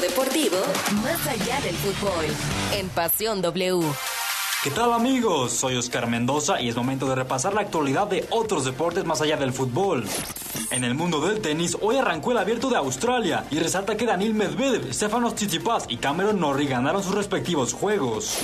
Deportivo 0.00 0.56
más 1.02 1.26
allá 1.26 1.60
del 1.60 1.74
fútbol. 1.76 2.26
En 2.72 2.88
Pasión 2.88 3.42
W. 3.42 3.80
¿Qué 4.62 4.70
tal 4.70 4.92
amigos? 4.92 5.52
Soy 5.52 5.76
Oscar 5.76 6.08
Mendoza 6.08 6.60
y 6.60 6.68
es 6.68 6.76
momento 6.76 7.06
de 7.08 7.14
repasar 7.14 7.54
la 7.54 7.60
actualidad 7.60 8.08
de 8.08 8.26
otros 8.30 8.64
deportes 8.64 9.04
más 9.04 9.20
allá 9.20 9.36
del 9.36 9.52
fútbol. 9.52 10.04
En 10.70 10.84
el 10.84 10.94
mundo 10.94 11.20
del 11.20 11.40
tenis, 11.40 11.76
hoy 11.80 11.96
arrancó 11.96 12.32
el 12.32 12.38
abierto 12.38 12.68
de 12.68 12.76
Australia 12.76 13.44
y 13.50 13.58
resalta 13.58 13.96
que 13.96 14.06
Daniel 14.06 14.34
Medvedev, 14.34 14.92
Stefanos 14.92 15.34
Tsitsipas 15.34 15.86
y 15.88 15.96
Cameron 15.96 16.40
Norrie 16.40 16.68
ganaron 16.68 17.02
sus 17.02 17.14
respectivos 17.14 17.72
juegos. 17.72 18.38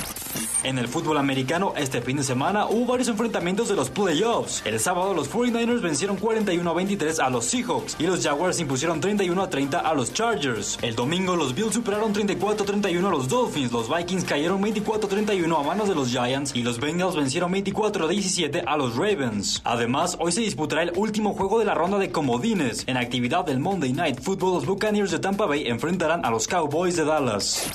En 0.65 0.79
el 0.79 0.87
fútbol 0.87 1.19
americano, 1.19 1.73
este 1.77 2.01
fin 2.01 2.17
de 2.17 2.23
semana 2.23 2.65
hubo 2.65 2.87
varios 2.87 3.07
enfrentamientos 3.07 3.69
de 3.69 3.75
los 3.75 3.91
playoffs. 3.91 4.63
El 4.65 4.79
sábado 4.79 5.13
los 5.13 5.31
49ers 5.31 5.79
vencieron 5.79 6.17
41 6.17 6.67
a 6.67 6.73
23 6.73 7.19
a 7.19 7.29
los 7.29 7.45
Seahawks 7.45 7.95
y 7.99 8.07
los 8.07 8.23
Jaguars 8.23 8.59
impusieron 8.59 8.99
31 8.99 9.43
a 9.43 9.47
30 9.47 9.77
a 9.77 9.93
los 9.93 10.11
Chargers. 10.11 10.79
El 10.81 10.95
domingo 10.95 11.35
los 11.35 11.53
Bills 11.53 11.75
superaron 11.75 12.13
34 12.13 12.63
a 12.63 12.65
31 12.65 13.07
a 13.07 13.11
los 13.11 13.27
Dolphins, 13.27 13.71
los 13.71 13.95
Vikings 13.95 14.23
cayeron 14.23 14.59
24 14.59 15.05
a 15.05 15.09
31 15.09 15.55
a 15.55 15.63
manos 15.63 15.87
de 15.87 15.93
los 15.93 16.09
Giants 16.09 16.55
y 16.55 16.63
los 16.63 16.79
Bengals 16.79 17.15
vencieron 17.15 17.51
24 17.51 18.05
a 18.05 18.07
17 18.07 18.63
a 18.65 18.75
los 18.75 18.95
Ravens. 18.95 19.61
Además, 19.65 20.17
hoy 20.19 20.31
se 20.31 20.41
disputará 20.41 20.81
el 20.81 20.93
último 20.95 21.33
juego 21.33 21.59
de 21.59 21.65
la 21.65 21.75
ronda 21.75 21.99
de 21.99 22.04
comodines. 22.11 22.83
En 22.87 22.97
actividad 22.97 23.45
del 23.45 23.59
Monday 23.59 23.93
Night 23.93 24.19
Football, 24.21 24.55
los 24.55 24.65
Buccaneers 24.65 25.11
de 25.11 25.19
Tampa 25.19 25.45
Bay 25.45 25.67
enfrentarán 25.67 26.25
a 26.25 26.31
los 26.31 26.47
Cowboys 26.47 26.95
de 26.95 27.05
Dallas. 27.05 27.69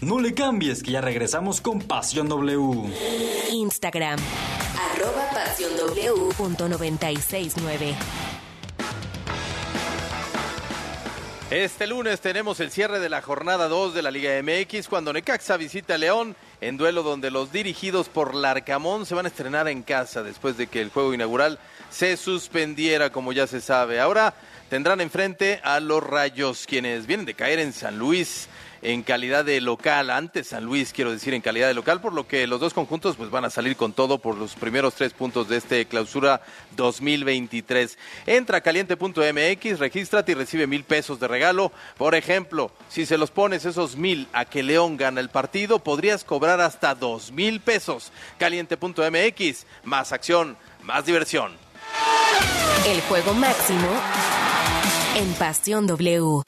No 0.00 0.20
le 0.20 0.34
cambies, 0.34 0.82
que 0.82 0.92
ya 0.92 1.00
regresamos 1.00 1.60
con 1.60 1.80
Pasión 1.80 2.28
W. 2.28 2.90
Instagram. 3.50 4.18
Arroba 4.92 5.28
Pasión. 5.32 5.70
Punto 6.36 6.68
969. 6.68 8.27
Este 11.50 11.86
lunes 11.86 12.20
tenemos 12.20 12.60
el 12.60 12.70
cierre 12.70 13.00
de 13.00 13.08
la 13.08 13.22
jornada 13.22 13.68
2 13.68 13.94
de 13.94 14.02
la 14.02 14.10
Liga 14.10 14.32
MX 14.42 14.86
cuando 14.86 15.14
Necaxa 15.14 15.56
visita 15.56 15.94
a 15.94 15.98
León 15.98 16.36
en 16.60 16.76
duelo 16.76 17.02
donde 17.02 17.30
los 17.30 17.52
dirigidos 17.52 18.10
por 18.10 18.34
Larcamón 18.34 19.06
se 19.06 19.14
van 19.14 19.24
a 19.24 19.30
estrenar 19.30 19.66
en 19.66 19.82
casa 19.82 20.22
después 20.22 20.58
de 20.58 20.66
que 20.66 20.82
el 20.82 20.90
juego 20.90 21.14
inaugural 21.14 21.58
se 21.88 22.18
suspendiera 22.18 23.10
como 23.10 23.32
ya 23.32 23.46
se 23.46 23.62
sabe. 23.62 23.98
Ahora 23.98 24.34
tendrán 24.68 25.00
enfrente 25.00 25.58
a 25.64 25.80
los 25.80 26.02
Rayos 26.02 26.66
quienes 26.66 27.06
vienen 27.06 27.24
de 27.24 27.32
caer 27.32 27.60
en 27.60 27.72
San 27.72 27.98
Luis 27.98 28.46
en 28.82 29.02
calidad 29.02 29.44
de 29.44 29.60
local, 29.60 30.10
antes 30.10 30.48
San 30.48 30.64
Luis 30.64 30.92
quiero 30.92 31.10
decir 31.10 31.34
en 31.34 31.40
calidad 31.40 31.68
de 31.68 31.74
local, 31.74 32.00
por 32.00 32.12
lo 32.12 32.26
que 32.26 32.46
los 32.46 32.60
dos 32.60 32.74
conjuntos 32.74 33.16
pues 33.16 33.30
van 33.30 33.44
a 33.44 33.50
salir 33.50 33.76
con 33.76 33.92
todo 33.92 34.18
por 34.18 34.36
los 34.36 34.54
primeros 34.54 34.94
tres 34.94 35.12
puntos 35.12 35.48
de 35.48 35.56
este 35.56 35.86
clausura 35.86 36.40
2023. 36.76 37.98
Entra 38.26 38.58
a 38.58 38.60
caliente.mx, 38.60 39.78
regístrate 39.78 40.32
y 40.32 40.34
recibe 40.34 40.66
mil 40.66 40.84
pesos 40.84 41.20
de 41.20 41.28
regalo. 41.28 41.72
Por 41.96 42.14
ejemplo, 42.14 42.70
si 42.88 43.06
se 43.06 43.18
los 43.18 43.30
pones 43.30 43.64
esos 43.64 43.96
mil 43.96 44.28
a 44.32 44.44
que 44.44 44.62
León 44.62 44.96
gana 44.96 45.20
el 45.20 45.28
partido, 45.28 45.78
podrías 45.78 46.24
cobrar 46.24 46.60
hasta 46.60 46.94
dos 46.94 47.32
mil 47.32 47.60
pesos. 47.60 48.12
Caliente.mx, 48.38 49.66
más 49.84 50.12
acción, 50.12 50.56
más 50.82 51.06
diversión. 51.06 51.52
El 52.86 53.00
juego 53.02 53.34
máximo 53.34 53.88
en 55.16 55.32
Pasión 55.34 55.86
W. 55.86 56.42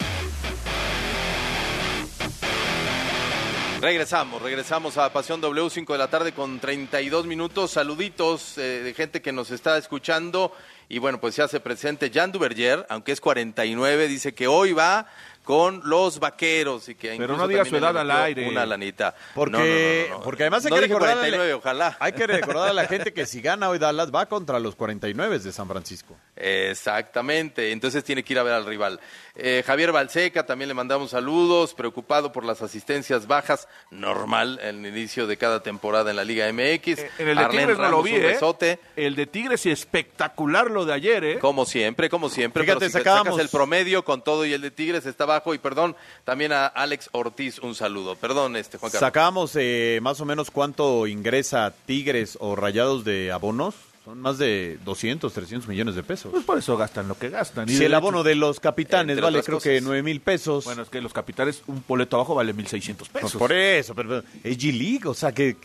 Regresamos, 3.81 4.43
regresamos 4.43 4.99
a 4.99 5.11
Pasión 5.11 5.41
W 5.41 5.71
5 5.71 5.95
de 5.95 5.99
la 5.99 6.09
tarde 6.09 6.33
con 6.33 6.61
32 6.61 7.25
minutos. 7.25 7.71
Saluditos 7.71 8.59
eh, 8.59 8.83
de 8.85 8.93
gente 8.93 9.23
que 9.23 9.33
nos 9.33 9.51
está 9.51 9.79
escuchando. 9.79 10.53
Y 10.91 10.99
bueno, 10.99 11.19
pues 11.19 11.35
se 11.35 11.43
hace 11.43 11.61
presente 11.61 12.11
Jan 12.13 12.31
Duverger, 12.31 12.85
aunque 12.91 13.13
es 13.13 13.23
49, 13.23 14.07
dice 14.09 14.35
que 14.35 14.49
hoy 14.49 14.75
va 14.75 15.07
con 15.45 15.81
los 15.85 16.19
vaqueros 16.19 16.91
y 16.91 16.95
que 16.95 17.15
Pero 17.17 17.37
no 17.39 17.49
diga 17.49 17.65
su 17.65 17.77
edad 17.77 17.97
al 17.97 18.11
aire. 18.11 18.49
Una 18.49 18.67
lanita. 18.67 19.15
Porque, 19.35 19.53
No, 19.57 20.09
no, 20.11 20.15
no, 20.15 20.19
no. 20.19 20.25
porque 20.25 20.43
además 20.43 20.67
hay 20.67 20.73
que 20.73 20.77
dije 20.77 20.89
recordarle, 20.89 21.31
49, 21.31 21.55
ojalá. 21.55 21.97
hay 22.01 22.13
que 22.13 22.27
recordar 22.27 22.69
a 22.69 22.73
la 22.75 22.87
gente 22.87 23.15
que 23.15 23.25
si 23.25 23.41
gana 23.41 23.71
hoy 23.71 23.79
Dallas 23.79 24.13
va 24.15 24.27
contra 24.27 24.61
los 24.61 24.77
49 24.77 25.39
de 25.39 25.53
San 25.53 25.67
Francisco. 25.67 26.17
Exactamente, 26.41 27.73
entonces 27.73 28.03
tiene 28.03 28.23
que 28.23 28.33
ir 28.33 28.39
a 28.39 28.43
ver 28.43 28.55
al 28.55 28.67
rival. 28.67 29.01
Eh, 29.37 29.63
Javier 29.67 29.93
Balseca, 29.93 30.45
también 30.45 30.69
le 30.69 30.75
mandamos 30.75 31.11
saludos, 31.11 31.75
preocupado 31.75 32.33
por 32.33 32.45
las 32.45 32.63
asistencias 32.63 33.27
bajas, 33.27 33.69
normal 33.91 34.59
en 34.63 34.85
el 34.85 34.97
inicio 34.97 35.27
de 35.27 35.37
cada 35.37 35.63
temporada 35.63 36.11
en 36.11 36.17
la 36.17 36.25
Liga 36.25 36.51
MX. 36.53 36.99
Eh, 36.99 37.11
En 37.19 37.29
el 37.29 37.37
de 37.37 37.45
Arlen 37.45 37.61
Tigres 37.61 37.77
no 37.79 37.85
lo 37.85 37.91
Ramos, 37.91 38.05
vi, 38.05 38.17
un 38.17 38.25
¿eh? 38.63 38.79
El 38.97 39.15
de 39.15 39.27
Tigres 39.27 39.67
y 39.67 39.71
espectacular 39.71 40.71
lo 40.71 40.85
de 40.85 40.95
ayer, 40.95 41.25
¿eh? 41.25 41.39
Como 41.39 41.65
siempre, 41.65 42.09
como 42.09 42.29
siempre. 42.29 42.65
Fíjate, 42.65 42.91
pero 42.91 42.91
si 42.91 43.05
sacas 43.05 43.39
el 43.39 43.49
promedio 43.49 44.05
con 44.05 44.23
todo 44.23 44.45
y 44.45 44.53
el 44.53 44.61
de 44.61 44.71
Tigres 44.71 45.07
está 45.07 45.27
bajo. 45.27 45.55
Y 45.55 45.59
perdón, 45.59 45.97
también 46.25 46.53
a 46.53 46.67
Alex 46.67 47.09
Ortiz 47.13 47.59
un 47.59 47.75
saludo. 47.75 48.17
Perdón, 48.17 48.57
este 48.57 48.79
Juan 48.79 48.91
Carlos. 48.91 49.07
Sacábamos 49.07 49.53
eh, 49.57 50.01
más 50.03 50.21
o 50.21 50.25
menos 50.25 50.51
cuánto 50.51 51.07
ingresa 51.07 51.73
Tigres 51.87 52.37
o 52.41 52.57
Rayados 52.57 53.05
de 53.05 53.33
abonos. 53.33 53.75
Son 54.11 54.21
más 54.21 54.39
de 54.39 54.77
200, 54.85 55.33
300 55.33 55.69
millones 55.69 55.95
de 55.95 56.03
pesos. 56.03 56.33
Pues 56.33 56.43
por 56.45 56.59
eso 56.59 56.77
gastan 56.77 57.07
lo 57.07 57.17
que 57.17 57.29
gastan. 57.31 57.69
Y 57.69 57.73
Si 57.77 57.85
el 57.85 57.93
hecho- 57.93 57.97
abono 57.99 58.25
de 58.25 58.35
los 58.35 58.59
capitanes 58.59 59.21
vale 59.21 59.41
creo 59.45 59.61
que 59.61 59.75
cosas. 59.75 59.85
9 59.85 60.03
mil 60.03 60.21
pesos. 60.21 60.65
Bueno, 60.65 60.83
es 60.83 60.89
que 60.89 61.01
los 61.01 61.13
capitales, 61.13 61.63
un 61.69 61.85
boleto 61.87 62.17
abajo 62.17 62.35
vale 62.35 62.53
1.600 62.53 63.09
Pues 63.09 63.23
pesos. 63.23 63.39
por 63.39 63.53
eso, 63.53 63.95
pero 63.95 64.19
es 64.43 64.59
G-League, 64.59 65.07
o 65.07 65.15
sea, 65.15 65.31
que, 65.31 65.57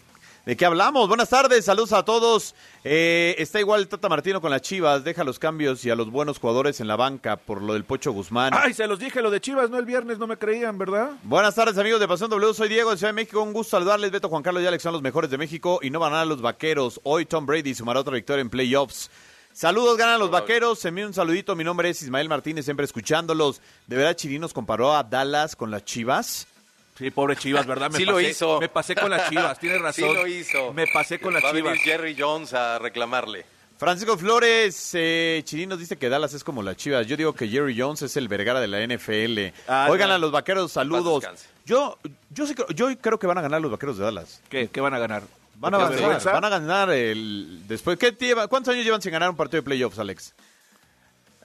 ¿de 0.45 0.55
qué 0.55 0.65
hablamos? 0.65 1.07
Buenas 1.07 1.29
tardes, 1.29 1.65
saludos 1.65 1.91
a 1.93 2.03
todos. 2.03 2.55
Eh, 2.83 3.35
está 3.39 3.59
igual 3.59 3.87
Tata 3.87 4.07
Martino 4.09 4.41
con 4.41 4.51
las 4.51 4.61
Chivas, 4.61 5.03
deja 5.03 5.23
los 5.23 5.39
cambios 5.39 5.83
y 5.85 5.89
a 5.89 5.95
los 5.95 6.11
buenos 6.11 6.39
jugadores 6.39 6.79
en 6.79 6.87
la 6.87 6.95
banca 6.95 7.35
por 7.37 7.61
lo 7.61 7.73
del 7.73 7.83
Pocho 7.83 8.11
Guzmán. 8.11 8.53
Ay, 8.53 8.73
se 8.73 8.87
los 8.87 8.99
dije 8.99 9.21
lo 9.21 9.31
de 9.31 9.41
Chivas, 9.41 9.69
no 9.69 9.77
el 9.77 9.85
viernes, 9.85 10.19
no 10.19 10.27
me 10.27 10.37
creían, 10.37 10.77
¿verdad? 10.77 11.11
Buenas 11.23 11.55
tardes, 11.55 11.77
amigos 11.77 11.99
de 11.99 12.07
Pasión 12.07 12.29
W. 12.29 12.53
Soy 12.53 12.69
Diego 12.69 12.91
de 12.91 12.97
Ciudad 12.97 13.09
de 13.09 13.15
México. 13.15 13.41
Un 13.41 13.53
gusto 13.53 13.71
saludarles. 13.71 14.11
Beto, 14.11 14.29
Juan 14.29 14.43
Carlos 14.43 14.63
y 14.63 14.67
Alex 14.67 14.83
son 14.83 14.93
los 14.93 15.01
mejores 15.01 15.29
de 15.29 15.37
México 15.37 15.79
y 15.81 15.89
no 15.89 15.99
van 15.99 16.13
a 16.13 16.25
los 16.25 16.41
vaqueros. 16.41 16.99
Hoy 17.03 17.25
Tom 17.25 17.45
Brady 17.45 17.73
sumará 17.73 17.99
otra 17.99 18.13
victoria 18.13 18.41
en 18.41 18.49
playoffs. 18.49 19.09
Saludos, 19.51 19.97
ganan 19.97 20.19
los 20.19 20.29
vaqueros. 20.29 20.83
Envío 20.83 21.07
un 21.07 21.13
saludito. 21.13 21.55
Mi 21.55 21.63
nombre 21.63 21.89
es 21.89 22.01
Ismael 22.01 22.27
Martínez, 22.27 22.65
siempre 22.65 22.83
escuchándolos. 22.83 23.61
¿De 23.87 23.95
verdad 23.95 24.13
Chirinos 24.13 24.53
comparó 24.53 24.93
a 24.93 25.03
Dallas 25.03 25.55
con 25.55 25.71
las 25.71 25.85
Chivas? 25.85 26.47
Sí, 26.97 27.11
pobre 27.11 27.35
Chivas, 27.35 27.65
¿verdad? 27.67 27.91
Me 27.91 27.97
Sí 27.97 28.05
pasé, 28.05 28.11
lo 28.11 28.21
hizo. 28.21 28.59
Me 28.61 28.69
pasé 28.69 28.95
con 28.95 29.09
las 29.11 29.29
Chivas, 29.29 29.59
tienes 29.59 29.81
razón. 29.81 30.09
Sí 30.09 30.13
lo 30.13 30.27
hizo. 30.27 30.73
Me 30.73 30.87
pasé 30.87 31.19
con 31.19 31.33
las 31.33 31.43
Va 31.43 31.49
a 31.49 31.53
Chivas. 31.53 31.73
venir 31.73 31.83
Jerry 31.85 32.15
Jones 32.17 32.53
a 32.53 32.79
reclamarle. 32.79 33.45
Francisco 33.77 34.17
Flores, 34.17 34.91
eh, 34.93 35.41
Chirinos 35.43 35.77
dice 35.77 35.97
que 35.97 36.07
Dallas 36.07 36.33
es 36.33 36.45
como 36.45 36.63
las 36.63 36.77
Chivas. 36.77 37.05
Yo 37.07 37.17
digo 37.17 37.33
que 37.33 37.49
Jerry 37.49 37.77
Jones 37.77 38.01
es 38.03 38.15
el 38.15 38.29
Vergara 38.29 38.61
de 38.61 38.67
la 38.67 38.79
NFL. 38.81 39.53
Ah, 39.67 39.87
Oigan 39.89 40.07
no. 40.07 40.15
a 40.15 40.17
los 40.17 40.31
vaqueros, 40.31 40.71
saludos. 40.71 41.25
Yo, 41.65 41.97
yo, 42.29 42.47
sí 42.47 42.55
yo 42.73 42.87
creo 42.99 43.19
que 43.19 43.27
van 43.27 43.37
a 43.37 43.41
ganar 43.41 43.59
los 43.59 43.69
vaqueros 43.71 43.97
de 43.97 44.05
Dallas. 44.05 44.41
¿Qué, 44.49 44.69
qué 44.69 44.79
van 44.79 44.93
a 44.93 44.99
ganar? 44.99 45.23
Van 45.57 45.73
a, 45.73 45.77
van 45.77 46.45
a 46.45 46.49
ganar 46.49 46.89
el 46.91 47.61
después. 47.67 47.97
¿qué 47.97 48.11
lleva- 48.17 48.47
¿Cuántos 48.47 48.73
años 48.73 48.85
llevan 48.85 49.01
sin 49.01 49.11
ganar 49.11 49.29
un 49.29 49.35
partido 49.35 49.61
de 49.61 49.65
playoffs, 49.65 49.99
Alex? 49.99 50.33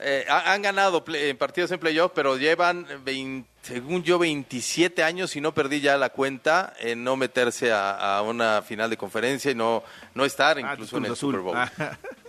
Eh, 0.03 0.25
ha- 0.29 0.53
han 0.53 0.63
ganado 0.63 1.05
play- 1.05 1.31
en 1.31 1.37
partidos 1.37 1.71
en 1.73 1.79
playoff, 1.79 2.13
pero 2.15 2.37
llevan, 2.37 2.87
20 3.05 3.49
según 3.63 4.03
yo, 4.03 4.19
27 4.19 5.03
años 5.03 5.37
y 5.37 5.41
no 5.43 5.53
perdí 5.53 5.83
ya 5.83 5.99
la 5.99 6.09
cuenta 6.09 6.73
en 6.81 7.05
no 7.05 7.17
meterse 7.17 7.71
a, 7.71 8.17
a 8.17 8.23
una 8.23 8.63
final 8.63 8.89
de 8.89 8.97
conferencia 8.97 9.51
y 9.51 9.55
no, 9.55 9.83
no 10.15 10.25
estar 10.25 10.57
Ah, 10.57 10.73
incluso 10.73 10.97
en 10.97 11.05
el 11.05 11.13
Azul. 11.13 11.35
Super 11.35 11.41
Bowl. 11.45 11.57
Ah. 11.59 11.71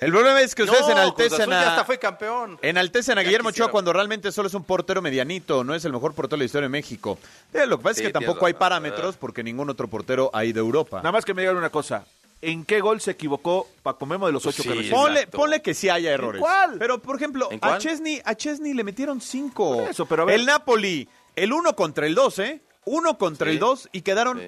El 0.02 0.12
problema 0.12 0.42
es 0.42 0.54
que 0.54 0.64
ustedes 0.64 0.86
No, 0.88 0.92
enaltecen 0.92 1.42
Azul 1.44 1.54
ya 1.54 1.70
hasta 1.70 1.82
a, 1.82 1.86
fue 1.86 1.98
campeón. 2.00 2.60
enaltecen 2.62 3.18
a 3.18 3.22
Ya 3.22 3.28
Guillermo 3.30 3.48
Ochoa 3.50 3.72
cuando 3.72 3.94
realmente 3.94 4.30
solo 4.34 4.50
es 4.50 4.54
un 4.56 4.66
portero 4.66 5.02
medianito, 5.02 5.64
no 5.64 5.74
es 5.74 5.86
el 5.86 5.94
mejor 5.94 6.14
portero 6.14 6.36
de 6.36 6.40
la 6.40 6.46
historia 6.48 6.66
de 6.66 6.70
México. 6.70 7.18
Eh, 7.54 7.66
lo 7.66 7.78
que 7.78 7.84
pasa 7.84 7.96
Sí, 7.96 8.02
es 8.02 8.08
que 8.08 8.14
tampoco 8.14 8.46
hay 8.46 8.54
parámetros 8.54 9.16
porque 9.16 9.42
ningún 9.42 9.70
otro 9.70 9.88
portero 9.88 10.30
ha 10.34 10.44
ido 10.44 10.62
a 10.62 10.66
Europa. 10.66 10.98
Nada 10.98 11.14
más 11.14 11.24
que 11.24 11.34
me 11.34 11.44
digan 11.44 11.56
una 11.56 11.70
cosa. 11.70 12.04
En 12.42 12.66
qué 12.66 12.80
gol 12.82 13.00
se 13.02 13.12
equivocó 13.12 13.68
Paco 13.84 14.06
Memo 14.06 14.26
de 14.28 14.34
los 14.34 14.46
ocho 14.46 14.64
sí, 14.64 14.70
que 14.70 14.76
recibió. 14.76 14.98
Ponle, 14.98 15.28
ponle 15.28 15.62
que 15.62 15.74
sí 15.74 15.90
haya 15.90 16.12
errores. 16.12 16.42
cuál? 16.42 16.78
Pero, 16.80 17.00
por 17.02 17.16
ejemplo, 17.16 17.50
¿En 17.52 17.60
a? 17.62 17.78
Chesney, 17.78 18.22
a 18.26 18.36
Chesney 18.36 18.74
le 18.74 18.84
metieron 18.84 19.22
cinco. 19.22 19.78
Por 19.78 19.90
eso, 19.90 20.06
pero 20.08 20.24
a 20.24 20.26
ver. 20.26 20.36
El 20.40 20.46
Napoli, 20.46 21.08
el 21.36 21.54
uno 21.54 21.76
contra 21.76 22.06
el 22.08 22.16
dos, 22.16 22.40
¿eh? 22.40 22.62
Uno 22.86 23.18
contra 23.18 23.48
Sí. 23.48 23.54
el 23.54 23.60
dos 23.60 23.90
y 23.92 24.02
quedaron 24.02 24.40
Sí. 24.40 24.46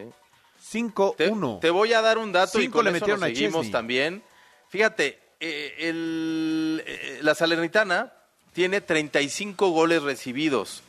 cinco, 0.69 1.13
Te, 1.17 1.29
uno. 1.29 1.59
te 1.61 1.69
voy 1.69 1.93
a 1.93 2.01
dar 2.01 2.17
un 2.17 2.31
dato 2.31 2.59
y 2.59 2.63
Cinco 2.63 2.79
con 2.79 2.85
le 2.85 2.91
eso 2.91 2.99
metieron 2.99 3.19
nos 3.19 3.27
a 3.29 3.33
seguimos 3.33 3.53
Chesney. 3.61 3.71
también. 3.71 4.23
Fíjate, 4.69 5.19
eh, 5.39 5.75
el- 5.79 6.83
eh, 6.87 7.19
la 7.21 7.35
Salernitana 7.35 8.11
tiene 8.53 8.81
35 8.81 9.69
goles 9.69 10.01
recibidos, 10.01 10.81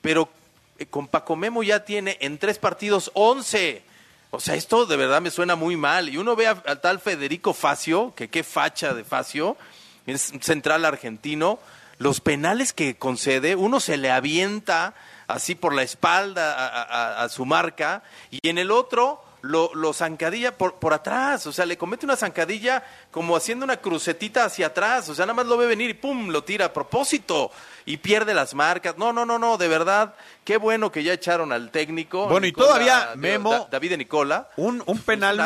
pero 0.00 0.28
eh, 0.78 0.86
con 0.86 1.08
Paco 1.08 1.36
Memo 1.36 1.62
ya 1.62 1.84
tiene 1.84 2.16
en 2.20 2.38
tres 2.38 2.58
partidos 2.58 3.10
11. 3.14 3.82
O 4.30 4.40
sea, 4.40 4.54
esto 4.54 4.84
de 4.86 4.96
verdad 4.96 5.22
me 5.22 5.30
suena 5.30 5.56
muy 5.56 5.76
mal. 5.76 6.08
Y 6.08 6.18
uno 6.18 6.36
ve 6.36 6.46
al 6.48 6.80
tal 6.80 7.00
Federico 7.00 7.54
Facio, 7.54 8.12
que 8.14 8.28
qué 8.28 8.42
facha 8.44 8.92
de 8.94 9.04
Facio, 9.04 9.56
es 10.06 10.32
central 10.40 10.84
argentino, 10.84 11.58
los 11.98 12.20
penales 12.20 12.72
que 12.72 12.96
concede, 12.96 13.56
uno 13.56 13.80
se 13.80 13.96
le 13.96 14.10
avienta 14.10 14.94
así 15.26 15.54
por 15.54 15.74
la 15.74 15.82
espalda 15.82 16.54
a- 16.54 17.22
a 17.24 17.28
su 17.28 17.44
marca, 17.44 18.02
y 18.30 18.38
en 18.48 18.56
el 18.58 18.70
otro 18.70 19.22
lo, 19.42 19.70
lo 19.74 19.92
zancadilla 19.92 20.56
por, 20.56 20.76
por 20.76 20.94
atrás, 20.94 21.46
o 21.46 21.52
sea, 21.52 21.66
le 21.66 21.76
comete 21.76 22.06
una 22.06 22.16
zancadilla 22.16 22.82
como 23.10 23.36
haciendo 23.36 23.64
una 23.64 23.76
crucetita 23.78 24.44
hacia 24.44 24.68
atrás, 24.68 25.08
o 25.08 25.14
sea, 25.14 25.26
nada 25.26 25.34
más 25.34 25.46
lo 25.46 25.56
ve 25.56 25.66
venir 25.66 25.90
y 25.90 25.94
pum, 25.94 26.28
lo 26.30 26.42
tira 26.44 26.66
a 26.66 26.72
propósito 26.72 27.50
y 27.88 27.96
pierde 27.96 28.34
las 28.34 28.54
marcas. 28.54 28.96
No, 28.98 29.12
no, 29.12 29.24
no, 29.24 29.38
no, 29.38 29.56
de 29.56 29.66
verdad, 29.66 30.14
qué 30.44 30.58
bueno 30.58 30.92
que 30.92 31.02
ya 31.02 31.12
echaron 31.14 31.52
al 31.52 31.70
técnico. 31.70 32.28
Bueno, 32.28 32.46
y 32.46 32.52
todavía 32.52 33.12
Memo- 33.16 33.50
Da- 33.50 33.68
David 33.70 33.90
de 33.90 33.96
Nicola. 33.96 34.48
Un, 34.56 34.82
un 34.86 34.98
penal, 35.00 35.40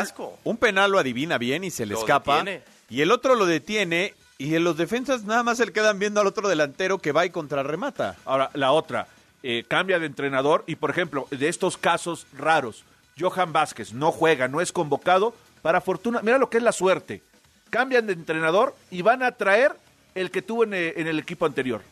un 0.44 0.56
penal 0.56 0.90
lo 0.90 0.98
adivina 0.98 1.38
bien 1.38 1.62
y 1.64 1.70
se 1.70 1.86
le 1.86 1.94
Lo 1.94 2.00
escapa. 2.00 2.38
detiene. 2.38 2.62
Y 2.90 3.00
el 3.00 3.10
otro 3.12 3.34
lo 3.36 3.46
detiene 3.46 4.14
y 4.38 4.54
en 4.56 4.64
los 4.64 4.76
defensas 4.76 5.22
nada 5.24 5.42
más 5.44 5.58
se 5.58 5.66
le 5.66 5.72
quedan 5.72 5.98
viendo 5.98 6.20
al 6.20 6.26
otro 6.26 6.48
delantero 6.48 6.98
que 6.98 7.12
va 7.12 7.24
y 7.24 7.30
contrarremata. 7.30 8.16
Ahora, 8.24 8.50
la 8.54 8.72
otra, 8.72 9.06
eh, 9.44 9.64
cambia 9.68 9.98
de 10.00 10.06
entrenador 10.06 10.64
y, 10.66 10.76
por 10.76 10.90
ejemplo, 10.90 11.26
de 11.30 11.48
estos 11.48 11.76
casos 11.78 12.26
raros, 12.36 12.84
Johan 13.18 13.52
Vázquez 13.52 13.92
no 13.92 14.10
juega, 14.10 14.48
no 14.48 14.60
es 14.60 14.72
convocado, 14.72 15.34
para 15.62 15.80
fortuna, 15.80 16.20
mira 16.22 16.38
lo 16.38 16.50
que 16.50 16.56
es 16.58 16.62
la 16.64 16.72
suerte. 16.72 17.22
Cambian 17.70 18.06
de 18.06 18.14
entrenador 18.14 18.74
y 18.90 19.02
van 19.02 19.22
a 19.22 19.32
traer 19.32 19.72
el 20.14 20.30
que 20.30 20.42
tuvo 20.42 20.64
en, 20.64 20.74
eh, 20.74 20.94
en 20.96 21.06
el 21.06 21.18
equipo 21.20 21.46
anterior. 21.46 21.82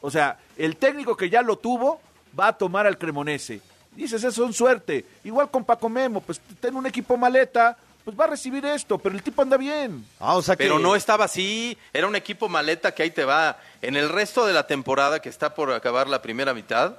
O 0.00 0.10
sea, 0.10 0.38
el 0.56 0.76
técnico 0.76 1.16
que 1.16 1.30
ya 1.30 1.42
lo 1.42 1.56
tuvo 1.56 2.00
va 2.38 2.48
a 2.48 2.52
tomar 2.52 2.86
al 2.86 2.98
Cremonese. 2.98 3.60
Dices, 3.92 4.22
eso 4.22 4.46
es 4.48 4.56
suerte. 4.56 5.04
Igual 5.24 5.50
con 5.50 5.64
Paco 5.64 5.88
Memo, 5.88 6.20
pues 6.20 6.40
ten 6.60 6.76
un 6.76 6.86
equipo 6.86 7.16
maleta, 7.16 7.76
pues 8.04 8.16
va 8.18 8.24
a 8.24 8.28
recibir 8.28 8.64
esto, 8.66 8.98
pero 8.98 9.14
el 9.16 9.22
tipo 9.22 9.42
anda 9.42 9.56
bien. 9.56 10.06
Ah, 10.20 10.36
o 10.36 10.42
sea 10.42 10.54
Pero 10.54 10.78
no 10.78 10.94
estaba 10.94 11.24
así, 11.24 11.76
era 11.92 12.06
un 12.06 12.14
equipo 12.14 12.48
maleta 12.48 12.94
que 12.94 13.02
ahí 13.02 13.10
te 13.10 13.24
va. 13.24 13.58
En 13.82 13.96
el 13.96 14.08
resto 14.08 14.46
de 14.46 14.52
la 14.52 14.66
temporada, 14.66 15.20
que 15.20 15.28
está 15.28 15.54
por 15.54 15.72
acabar 15.72 16.08
la 16.08 16.22
primera 16.22 16.54
mitad, 16.54 16.94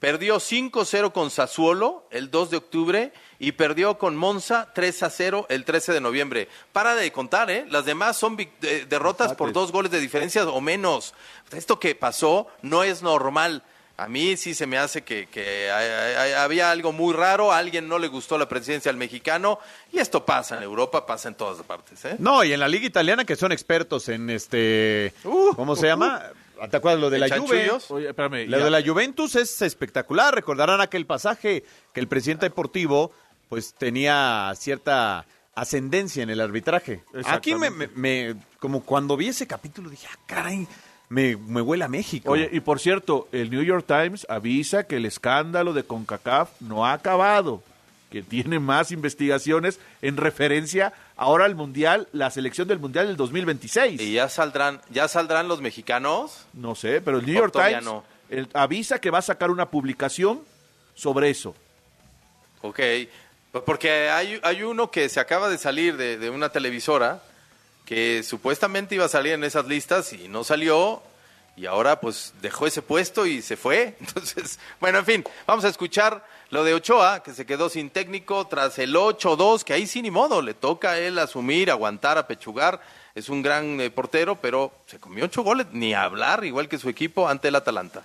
perdió 0.00 0.36
5-0 0.40 1.12
con 1.12 1.30
Sassuolo 1.30 2.06
el 2.10 2.30
2 2.30 2.50
de 2.50 2.56
octubre 2.56 3.12
y 3.38 3.52
perdió 3.52 3.98
con 3.98 4.16
Monza 4.16 4.72
3-0 4.74 5.46
el 5.50 5.64
13 5.64 5.92
de 5.92 6.00
noviembre. 6.00 6.48
Para 6.72 6.94
de 6.96 7.12
contar, 7.12 7.50
¿eh? 7.50 7.66
Las 7.68 7.84
demás 7.84 8.16
son 8.16 8.36
eh, 8.40 8.86
derrotas 8.88 9.34
por 9.34 9.52
dos 9.52 9.70
goles 9.72 9.90
de 9.92 10.00
diferencia 10.00 10.44
o 10.48 10.60
menos. 10.60 11.14
Esto 11.52 11.78
que 11.78 11.94
pasó 11.94 12.48
no 12.62 12.82
es 12.82 13.02
normal. 13.02 13.62
A 13.98 14.08
mí 14.08 14.38
sí 14.38 14.54
se 14.54 14.66
me 14.66 14.78
hace 14.78 15.02
que, 15.02 15.26
que 15.26 15.70
hay- 15.70 15.86
hay- 15.90 16.14
hay- 16.14 16.32
había 16.32 16.70
algo 16.70 16.90
muy 16.90 17.12
raro, 17.12 17.52
a 17.52 17.58
alguien 17.58 17.86
no 17.86 17.98
le 17.98 18.08
gustó 18.08 18.38
la 18.38 18.48
presidencia 18.48 18.90
al 18.90 18.96
mexicano 18.96 19.58
y 19.92 19.98
esto 19.98 20.24
pasa 20.24 20.56
en 20.56 20.62
Europa, 20.62 21.04
pasa 21.04 21.28
en 21.28 21.34
todas 21.34 21.62
partes. 21.66 22.02
¿eh? 22.06 22.16
No, 22.18 22.42
y 22.42 22.54
en 22.54 22.60
la 22.60 22.68
liga 22.68 22.86
italiana 22.86 23.26
que 23.26 23.36
son 23.36 23.52
expertos 23.52 24.08
en 24.08 24.30
este, 24.30 25.12
¿cómo 25.54 25.76
se 25.76 25.86
llama? 25.88 26.22
¿Te 26.68 26.76
acuerdas 26.76 27.00
lo 27.00 27.10
de 27.10 27.20
Uh, 27.20 27.24
¿En 27.24 27.28
la 27.30 27.38
Juve? 27.38 27.48
chanchullos? 27.58 27.90
Oye, 27.90 28.08
espérame, 28.08 28.46
Lo 28.48 28.58
ya. 28.58 28.64
de 28.64 28.70
la 28.70 28.82
Juventus 28.82 29.36
es 29.36 29.62
espectacular. 29.62 30.34
Recordarán 30.34 30.80
aquel 30.80 31.06
pasaje 31.06 31.64
que 31.94 32.00
el 32.00 32.08
presidente 32.08 32.46
deportivo 32.46 33.12
pues 33.48 33.74
tenía 33.74 34.52
cierta 34.56 35.26
ascendencia 35.54 36.22
en 36.22 36.30
el 36.30 36.40
arbitraje. 36.40 37.02
Aquí 37.26 37.54
me, 37.54 37.70
me- 37.70 37.88
me- 37.88 38.36
como 38.58 38.82
cuando 38.84 39.16
vi 39.16 39.28
ese 39.28 39.46
capítulo 39.46 39.90
dije, 39.90 40.06
ah, 40.12 40.18
caray, 40.26 40.66
me, 41.08 41.36
me 41.36 41.60
huele 41.60 41.84
a 41.84 41.88
México. 41.88 42.30
Oye, 42.32 42.48
y 42.52 42.60
por 42.60 42.78
cierto, 42.78 43.28
el 43.32 43.50
New 43.50 43.62
York 43.62 43.84
Times 43.86 44.26
avisa 44.28 44.84
que 44.84 44.96
el 44.96 45.06
escándalo 45.06 45.72
de 45.72 45.82
CONCACAF 45.82 46.50
no 46.60 46.86
ha 46.86 46.92
acabado, 46.92 47.62
que 48.10 48.22
tiene 48.22 48.58
más 48.60 48.92
investigaciones 48.92 49.80
en 50.02 50.16
referencia 50.16 50.92
ahora 51.20 51.44
al 51.44 51.54
Mundial, 51.54 52.08
la 52.12 52.30
selección 52.30 52.66
del 52.66 52.78
Mundial 52.78 53.06
del 53.06 53.16
2026. 53.16 54.00
¿Y 54.00 54.14
ya 54.14 54.28
saldrán, 54.30 54.80
ya 54.90 55.06
saldrán 55.06 55.48
los 55.48 55.60
mexicanos? 55.60 56.46
No 56.54 56.74
sé, 56.74 57.00
pero 57.02 57.18
el 57.18 57.26
New 57.26 57.36
¿O 57.36 57.40
York 57.42 57.52
Times 57.52 57.84
no? 57.84 58.02
el- 58.30 58.48
avisa 58.54 58.98
que 59.00 59.10
va 59.10 59.18
a 59.18 59.22
sacar 59.22 59.50
una 59.50 59.68
publicación 59.70 60.40
sobre 60.94 61.28
eso. 61.30 61.54
Ok, 62.62 62.80
porque 63.66 64.08
hay, 64.10 64.40
hay 64.42 64.62
uno 64.62 64.90
que 64.90 65.08
se 65.08 65.20
acaba 65.20 65.48
de 65.48 65.58
salir 65.58 65.96
de, 65.96 66.16
de 66.18 66.30
una 66.30 66.48
televisora 66.50 67.22
que 67.84 68.22
supuestamente 68.22 68.94
iba 68.94 69.04
a 69.04 69.08
salir 69.08 69.32
en 69.34 69.44
esas 69.44 69.66
listas 69.66 70.12
y 70.12 70.28
no 70.28 70.42
salió 70.44 71.02
y 71.60 71.66
ahora 71.66 72.00
pues 72.00 72.32
dejó 72.40 72.66
ese 72.66 72.80
puesto 72.80 73.26
y 73.26 73.42
se 73.42 73.54
fue. 73.54 73.94
Entonces, 74.00 74.58
bueno, 74.80 74.98
en 74.98 75.04
fin, 75.04 75.24
vamos 75.46 75.66
a 75.66 75.68
escuchar 75.68 76.24
lo 76.48 76.64
de 76.64 76.72
Ochoa, 76.72 77.22
que 77.22 77.34
se 77.34 77.44
quedó 77.44 77.68
sin 77.68 77.90
técnico 77.90 78.46
tras 78.46 78.78
el 78.78 78.94
8-2, 78.94 79.62
que 79.62 79.74
ahí 79.74 79.86
sí 79.86 80.00
ni 80.00 80.10
modo, 80.10 80.40
le 80.40 80.54
toca 80.54 80.92
a 80.92 80.98
él 80.98 81.18
asumir, 81.18 81.70
aguantar, 81.70 82.16
apechugar. 82.16 82.80
Es 83.14 83.28
un 83.28 83.42
gran 83.42 83.78
eh, 83.78 83.90
portero, 83.90 84.36
pero 84.36 84.72
se 84.86 84.98
comió 84.98 85.26
ocho 85.26 85.42
goles, 85.42 85.66
ni 85.72 85.92
hablar, 85.92 86.44
igual 86.44 86.66
que 86.66 86.78
su 86.78 86.88
equipo 86.88 87.28
ante 87.28 87.48
el 87.48 87.56
Atalanta. 87.56 88.04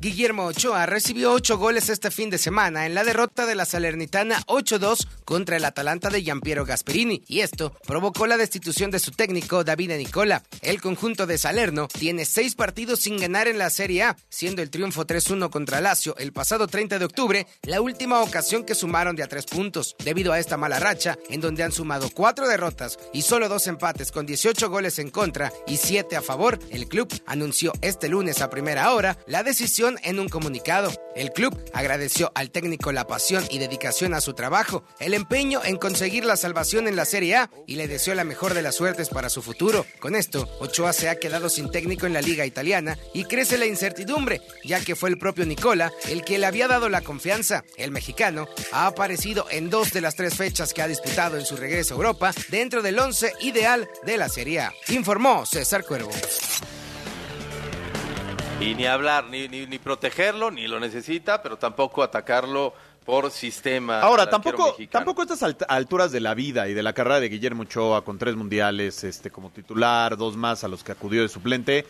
Guillermo 0.00 0.46
Ochoa 0.46 0.86
recibió 0.86 1.30
ocho 1.30 1.58
goles 1.58 1.90
este 1.90 2.10
fin 2.10 2.30
de 2.30 2.38
semana 2.38 2.86
en 2.86 2.94
la 2.94 3.04
derrota 3.04 3.44
de 3.44 3.54
la 3.54 3.66
Salernitana 3.66 4.42
8-2 4.46 5.06
contra 5.26 5.58
el 5.58 5.64
Atalanta 5.66 6.08
de 6.08 6.22
Giampiero 6.22 6.64
Gasperini 6.64 7.22
y 7.28 7.40
esto 7.40 7.74
provocó 7.86 8.26
la 8.26 8.38
destitución 8.38 8.90
de 8.90 8.98
su 8.98 9.10
técnico 9.10 9.62
David 9.62 9.92
Nicola. 9.98 10.42
El 10.62 10.80
conjunto 10.80 11.26
de 11.26 11.36
Salerno 11.36 11.86
tiene 11.86 12.24
seis 12.24 12.54
partidos 12.54 13.00
sin 13.00 13.18
ganar 13.18 13.46
en 13.46 13.58
la 13.58 13.68
Serie 13.68 14.04
A, 14.04 14.16
siendo 14.30 14.62
el 14.62 14.70
triunfo 14.70 15.06
3-1 15.06 15.50
contra 15.50 15.82
Lazio 15.82 16.16
el 16.16 16.32
pasado 16.32 16.66
30 16.66 16.98
de 16.98 17.04
octubre 17.04 17.46
la 17.64 17.82
última 17.82 18.22
ocasión 18.22 18.64
que 18.64 18.74
sumaron 18.74 19.16
de 19.16 19.22
a 19.22 19.28
tres 19.28 19.44
puntos. 19.44 19.96
Debido 20.02 20.32
a 20.32 20.38
esta 20.38 20.56
mala 20.56 20.80
racha, 20.80 21.18
en 21.28 21.42
donde 21.42 21.62
han 21.62 21.72
sumado 21.72 22.08
cuatro 22.08 22.48
derrotas 22.48 22.98
y 23.12 23.20
solo 23.20 23.50
dos 23.50 23.66
empates 23.66 24.12
con 24.12 24.24
18 24.24 24.70
goles 24.70 24.98
en 24.98 25.10
contra 25.10 25.52
y 25.66 25.76
siete 25.76 26.16
a 26.16 26.22
favor, 26.22 26.58
el 26.70 26.88
club 26.88 27.12
anunció 27.26 27.74
este 27.82 28.08
lunes 28.08 28.40
a 28.40 28.48
primera 28.48 28.94
hora 28.94 29.18
la 29.26 29.42
decisión 29.42 29.89
en 30.02 30.20
un 30.20 30.28
comunicado. 30.28 30.92
El 31.16 31.32
club 31.32 31.58
agradeció 31.72 32.30
al 32.34 32.50
técnico 32.50 32.92
la 32.92 33.06
pasión 33.06 33.44
y 33.50 33.58
dedicación 33.58 34.14
a 34.14 34.20
su 34.20 34.34
trabajo, 34.34 34.84
el 34.98 35.14
empeño 35.14 35.60
en 35.64 35.76
conseguir 35.76 36.24
la 36.24 36.36
salvación 36.36 36.86
en 36.88 36.96
la 36.96 37.04
Serie 37.04 37.36
A 37.36 37.50
y 37.66 37.76
le 37.76 37.88
deseó 37.88 38.14
la 38.14 38.24
mejor 38.24 38.54
de 38.54 38.62
las 38.62 38.76
suertes 38.76 39.08
para 39.08 39.30
su 39.30 39.42
futuro. 39.42 39.86
Con 39.98 40.14
esto, 40.14 40.48
Ochoa 40.60 40.92
se 40.92 41.08
ha 41.08 41.18
quedado 41.18 41.48
sin 41.48 41.70
técnico 41.70 42.06
en 42.06 42.12
la 42.12 42.22
liga 42.22 42.46
italiana 42.46 42.98
y 43.12 43.24
crece 43.24 43.58
la 43.58 43.66
incertidumbre, 43.66 44.40
ya 44.64 44.80
que 44.80 44.96
fue 44.96 45.10
el 45.10 45.18
propio 45.18 45.46
Nicola 45.46 45.92
el 46.08 46.24
que 46.24 46.38
le 46.38 46.46
había 46.46 46.68
dado 46.68 46.88
la 46.88 47.02
confianza. 47.02 47.64
El 47.76 47.90
mexicano 47.90 48.48
ha 48.72 48.86
aparecido 48.86 49.46
en 49.50 49.70
dos 49.70 49.92
de 49.92 50.00
las 50.00 50.16
tres 50.16 50.36
fechas 50.36 50.72
que 50.72 50.82
ha 50.82 50.88
disputado 50.88 51.38
en 51.38 51.44
su 51.44 51.56
regreso 51.56 51.94
a 51.94 51.96
Europa 51.96 52.32
dentro 52.48 52.82
del 52.82 52.98
once 52.98 53.32
ideal 53.40 53.88
de 54.04 54.16
la 54.16 54.28
Serie 54.28 54.60
A, 54.60 54.72
informó 54.88 55.46
César 55.46 55.84
Cuervo. 55.84 56.10
Y 58.60 58.74
ni 58.74 58.84
hablar, 58.86 59.24
ni, 59.30 59.48
ni, 59.48 59.66
ni 59.66 59.78
protegerlo, 59.78 60.50
ni 60.50 60.68
lo 60.68 60.78
necesita, 60.78 61.42
pero 61.42 61.56
tampoco 61.56 62.02
atacarlo 62.02 62.74
por 63.06 63.30
sistema. 63.30 64.00
Ahora, 64.00 64.28
tampoco, 64.28 64.76
tampoco 64.90 65.22
a 65.22 65.24
estas 65.24 65.42
alt- 65.42 65.64
alturas 65.66 66.12
de 66.12 66.20
la 66.20 66.34
vida 66.34 66.68
y 66.68 66.74
de 66.74 66.82
la 66.82 66.92
carrera 66.92 67.20
de 67.20 67.30
Guillermo 67.30 67.62
Ochoa 67.62 68.04
con 68.04 68.18
tres 68.18 68.36
mundiales 68.36 69.02
este, 69.02 69.30
como 69.30 69.48
titular, 69.50 70.16
dos 70.18 70.36
más 70.36 70.62
a 70.62 70.68
los 70.68 70.84
que 70.84 70.92
acudió 70.92 71.22
de 71.22 71.28
suplente, 71.30 71.86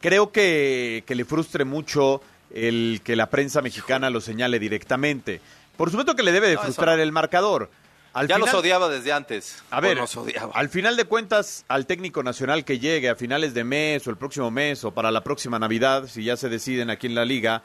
creo 0.00 0.32
que, 0.32 1.04
que 1.06 1.14
le 1.14 1.24
frustre 1.24 1.64
mucho 1.64 2.20
el 2.52 3.00
que 3.04 3.14
la 3.14 3.30
prensa 3.30 3.62
mexicana 3.62 4.10
lo 4.10 4.20
señale 4.20 4.58
directamente. 4.58 5.40
Por 5.76 5.90
supuesto 5.90 6.16
que 6.16 6.24
le 6.24 6.32
debe 6.32 6.48
de 6.48 6.56
No, 6.56 6.62
frustrar 6.62 6.98
el 6.98 7.12
marcador. 7.12 7.70
Al 8.12 8.26
ya 8.26 8.38
los 8.38 8.48
final- 8.48 8.60
odiaba 8.60 8.88
desde 8.88 9.12
antes. 9.12 9.62
A 9.70 9.80
ver, 9.80 9.96
nos 9.96 10.16
odiaba. 10.16 10.52
al 10.54 10.68
final 10.68 10.96
de 10.96 11.04
cuentas, 11.04 11.64
al 11.68 11.86
técnico 11.86 12.22
nacional 12.22 12.64
que 12.64 12.78
llegue 12.78 13.08
a 13.08 13.14
finales 13.14 13.54
de 13.54 13.62
mes 13.64 14.06
o 14.06 14.10
el 14.10 14.16
próximo 14.16 14.50
mes 14.50 14.84
o 14.84 14.90
para 14.92 15.10
la 15.10 15.22
próxima 15.22 15.58
Navidad, 15.58 16.08
si 16.08 16.24
ya 16.24 16.36
se 16.36 16.48
deciden 16.48 16.90
aquí 16.90 17.06
en 17.06 17.14
la 17.14 17.24
liga, 17.24 17.62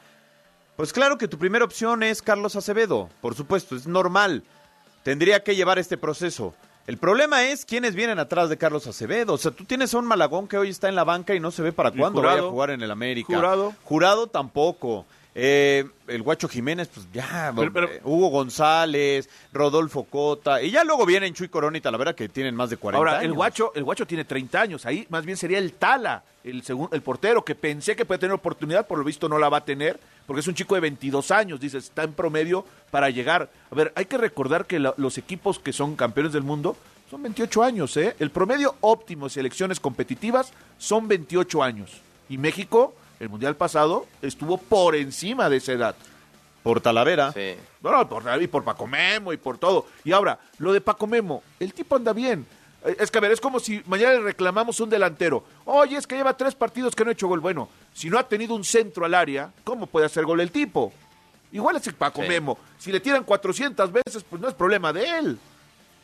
pues 0.76 0.92
claro 0.92 1.18
que 1.18 1.26
tu 1.26 1.38
primera 1.38 1.64
opción 1.64 2.02
es 2.02 2.22
Carlos 2.22 2.54
Acevedo, 2.54 3.08
por 3.20 3.34
supuesto, 3.34 3.74
es 3.74 3.86
normal. 3.86 4.44
Tendría 5.02 5.42
que 5.42 5.56
llevar 5.56 5.78
este 5.78 5.96
proceso. 5.96 6.54
El 6.86 6.98
problema 6.98 7.42
es 7.44 7.64
quiénes 7.64 7.96
vienen 7.96 8.20
atrás 8.20 8.48
de 8.48 8.56
Carlos 8.58 8.86
Acevedo. 8.86 9.32
O 9.34 9.38
sea, 9.38 9.50
tú 9.50 9.64
tienes 9.64 9.92
a 9.92 9.98
un 9.98 10.04
Malagón 10.06 10.46
que 10.46 10.56
hoy 10.58 10.68
está 10.70 10.88
en 10.88 10.94
la 10.94 11.02
banca 11.02 11.34
y 11.34 11.40
no 11.40 11.50
se 11.50 11.62
ve 11.62 11.72
para 11.72 11.88
¿Y 11.88 11.98
cuándo 11.98 12.22
vaya 12.22 12.40
a 12.42 12.44
jugar 12.50 12.70
en 12.70 12.80
el 12.82 12.90
América. 12.92 13.34
¿Jurado? 13.34 13.74
Jurado 13.82 14.26
tampoco. 14.28 15.04
Eh, 15.38 15.84
el 16.08 16.22
Guacho 16.22 16.48
Jiménez, 16.48 16.88
pues 16.88 17.06
ya, 17.12 17.52
Pero- 17.54 17.70
pero- 17.70 17.90
Hugo 18.04 18.28
González, 18.28 19.28
Rodolfo 19.52 20.04
Cota, 20.04 20.62
y 20.62 20.70
ya 20.70 20.82
luego 20.82 21.04
vienen 21.04 21.34
Chuy 21.34 21.48
Corona 21.50 21.76
y 21.76 21.82
Talavera 21.82 22.14
que 22.14 22.28
tienen 22.30 22.54
más 22.54 22.70
de 22.70 22.78
40 22.78 22.96
Ahora, 22.98 23.12
años. 23.18 23.24
el 23.24 23.32
guacho, 23.34 23.72
el 23.74 23.84
guacho 23.84 24.06
tiene 24.06 24.24
30 24.24 24.62
años. 24.62 24.86
Ahí 24.86 25.06
más 25.10 25.26
bien 25.26 25.36
sería 25.36 25.58
el 25.58 25.74
Tala, 25.74 26.22
el, 26.42 26.62
segun- 26.64 26.88
el 26.90 27.02
portero, 27.02 27.44
que 27.44 27.54
pensé 27.54 27.94
que 27.94 28.06
puede 28.06 28.18
tener 28.18 28.32
oportunidad, 28.32 28.86
por 28.86 28.96
lo 28.98 29.04
visto 29.04 29.28
no 29.28 29.38
la 29.38 29.50
va 29.50 29.58
a 29.58 29.64
tener, 29.66 30.00
porque 30.26 30.40
es 30.40 30.46
un 30.48 30.54
chico 30.54 30.74
de 30.74 30.80
22 30.80 31.30
años, 31.30 31.60
dice, 31.60 31.76
está 31.76 32.04
en 32.04 32.14
promedio 32.14 32.64
para 32.90 33.10
llegar. 33.10 33.50
A 33.70 33.74
ver, 33.74 33.92
hay 33.94 34.06
que 34.06 34.16
recordar 34.16 34.64
que 34.64 34.78
la- 34.78 34.94
los 34.96 35.18
equipos 35.18 35.58
que 35.58 35.74
son 35.74 35.96
campeones 35.96 36.32
del 36.32 36.44
mundo 36.44 36.78
son 37.10 37.22
28 37.22 37.62
años, 37.62 37.94
¿eh? 37.98 38.16
El 38.18 38.30
promedio 38.30 38.74
óptimo 38.80 39.26
de 39.26 39.30
selecciones 39.34 39.80
competitivas 39.80 40.52
son 40.78 41.08
28 41.08 41.62
años. 41.62 42.00
Y 42.30 42.38
México, 42.38 42.94
el 43.20 43.28
mundial 43.28 43.56
pasado, 43.56 44.06
estuvo 44.22 44.58
por 44.58 44.94
encima 44.94 45.48
de 45.48 45.56
esa 45.58 45.72
edad. 45.72 45.96
Por 46.62 46.80
Talavera. 46.80 47.32
Sí. 47.32 47.54
No, 47.80 47.92
no, 47.92 48.08
por, 48.08 48.24
y 48.42 48.46
por 48.48 48.64
Paco 48.64 48.86
Memo 48.86 49.32
y 49.32 49.36
por 49.36 49.56
todo. 49.58 49.86
Y 50.04 50.12
ahora, 50.12 50.38
lo 50.58 50.72
de 50.72 50.80
Paco 50.80 51.06
Memo, 51.06 51.42
el 51.60 51.72
tipo 51.72 51.94
anda 51.96 52.12
bien. 52.12 52.44
Eh, 52.84 52.96
Es 52.98 53.10
que, 53.10 53.18
a 53.18 53.20
ver, 53.20 53.30
es 53.30 53.40
como 53.40 53.60
si 53.60 53.82
mañana 53.86 54.14
le 54.14 54.20
reclamamos 54.20 54.80
un 54.80 54.90
delantero. 54.90 55.44
Oye, 55.64 55.96
es 55.96 56.06
que 56.06 56.16
lleva 56.16 56.36
tres 56.36 56.54
partidos 56.56 56.96
que 56.96 57.04
no 57.04 57.10
ha 57.10 57.12
hecho 57.12 57.28
gol. 57.28 57.38
Bueno, 57.40 57.68
si 57.94 58.10
no 58.10 58.18
ha 58.18 58.26
tenido 58.28 58.54
un 58.54 58.64
centro 58.64 59.04
al 59.04 59.14
área, 59.14 59.52
¿cómo 59.62 59.86
puede 59.86 60.06
hacer 60.06 60.24
gol 60.24 60.40
el 60.40 60.50
tipo? 60.50 60.92
Igual 61.52 61.76
es 61.76 61.86
el 61.86 61.94
Paco 61.94 62.22
Sí. 62.22 62.28
Memo. 62.28 62.58
Si 62.78 62.90
le 62.90 62.98
tiran 62.98 63.22
400 63.22 63.92
veces, 63.92 64.24
pues 64.28 64.42
no 64.42 64.48
es 64.48 64.54
problema 64.54 64.92
de 64.92 65.18
él. 65.18 65.38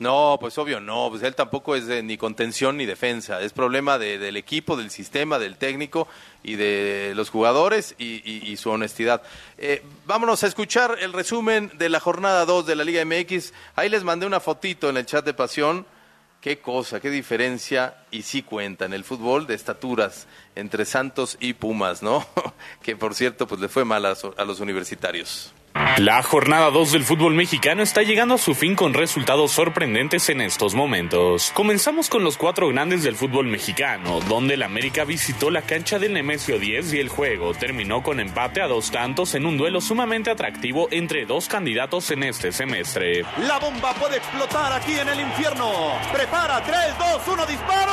No, 0.03 0.37
pues 0.41 0.59
obvio 0.59 0.81
no, 0.81 1.09
pues 1.11 1.23
él 1.23 1.35
tampoco 1.37 1.77
es 1.77 1.87
de 1.87 2.03
ni 2.03 2.17
contención 2.17 2.77
ni 2.77 2.87
defensa, 2.87 3.41
es 3.41 3.53
problema 3.53 3.99
de- 3.99 4.19
del 4.19 4.37
equipo, 4.37 4.77
del 4.77 4.91
sistema, 4.91 5.39
del 5.39 5.57
técnico 5.57 6.09
y 6.43 6.57
de 6.57 7.13
los 7.15 7.31
jugadores 7.31 7.95
y, 7.99 8.21
y- 8.51 8.57
su 8.57 8.71
honestidad. 8.71 9.23
Eh, 9.59 9.83
vámonos 10.05 10.43
a 10.43 10.49
escuchar 10.49 10.97
el 11.01 11.13
resumen 11.13 11.71
de 11.79 11.89
la 11.89 12.01
jornada 12.01 12.45
2 12.47 12.67
de 12.67 12.75
la 12.77 12.85
Liga 12.85 13.05
MX. 13.05 13.53
Ahí 13.77 13.89
les 13.89 14.03
mandé 14.03 14.27
una 14.27 14.41
fotito 14.41 14.89
en 14.91 14.97
el 14.97 15.07
chat 15.07 15.25
de 15.25 15.35
pasión. 15.35 15.87
Qué 16.41 16.59
cosa, 16.59 16.99
qué 16.99 17.09
diferencia 17.09 17.99
y 18.11 18.23
sí 18.23 18.43
cuenta 18.43 18.85
en 18.87 18.93
el 18.95 19.05
fútbol 19.05 19.47
de 19.47 19.55
estaturas 19.55 20.27
entre 20.57 20.85
Santos 20.85 21.37
y 21.39 21.53
Pumas, 21.53 22.03
¿no? 22.03 22.27
que 22.83 22.97
por 22.97 23.15
cierto, 23.15 23.47
pues 23.47 23.61
le 23.61 23.69
fue 23.69 23.85
mal 23.85 24.05
a, 24.07 24.15
a 24.37 24.45
los 24.45 24.59
universitarios. 24.59 25.53
La 25.99 26.23
jornada 26.23 26.71
2 26.71 26.93
del 26.93 27.05
fútbol 27.05 27.35
mexicano 27.35 27.83
está 27.83 28.03
llegando 28.03 28.35
a 28.35 28.39
su 28.39 28.55
fin 28.55 28.75
con 28.75 28.95
resultados 28.95 29.53
sorprendentes 29.53 30.29
en 30.29 30.41
estos 30.41 30.75
momentos. 30.75 31.51
Comenzamos 31.55 32.09
con 32.09 32.25
los 32.25 32.37
cuatro 32.37 32.69
grandes 32.69 33.03
del 33.03 33.17
fútbol 33.17 33.47
mexicano, 33.47 34.21
donde 34.21 34.55
el 34.55 34.63
América 34.63 35.05
visitó 35.05 35.51
la 35.51 35.63
cancha 35.63 35.99
del 35.99 36.15
Nemesio 36.15 36.59
10 36.59 36.95
y 36.95 36.99
el 36.99 37.09
juego 37.09 37.55
terminó 37.55 38.03
con 38.03 38.21
empate 38.21 38.63
a 38.63 38.69
dos 38.69 38.91
tantos 38.91 39.35
en 39.35 39.47
un 39.47 39.57
duelo 39.57 39.81
sumamente 39.81 40.31
atractivo 40.31 40.89
entre 40.91 41.27
dos 41.27 41.49
candidatos 41.49 42.11
en 42.11 42.25
este 42.25 42.53
semestre. 42.53 43.25
La 43.47 43.59
bomba 43.59 43.93
puede 43.95 44.17
explotar 44.17 44.73
aquí 44.73 44.93
en 44.93 45.09
el 45.09 45.21
infierno. 45.21 45.71
Prepara, 46.13 46.63
3, 46.63 46.77
2, 46.99 47.29
1, 47.29 47.47
disparo. 47.47 47.93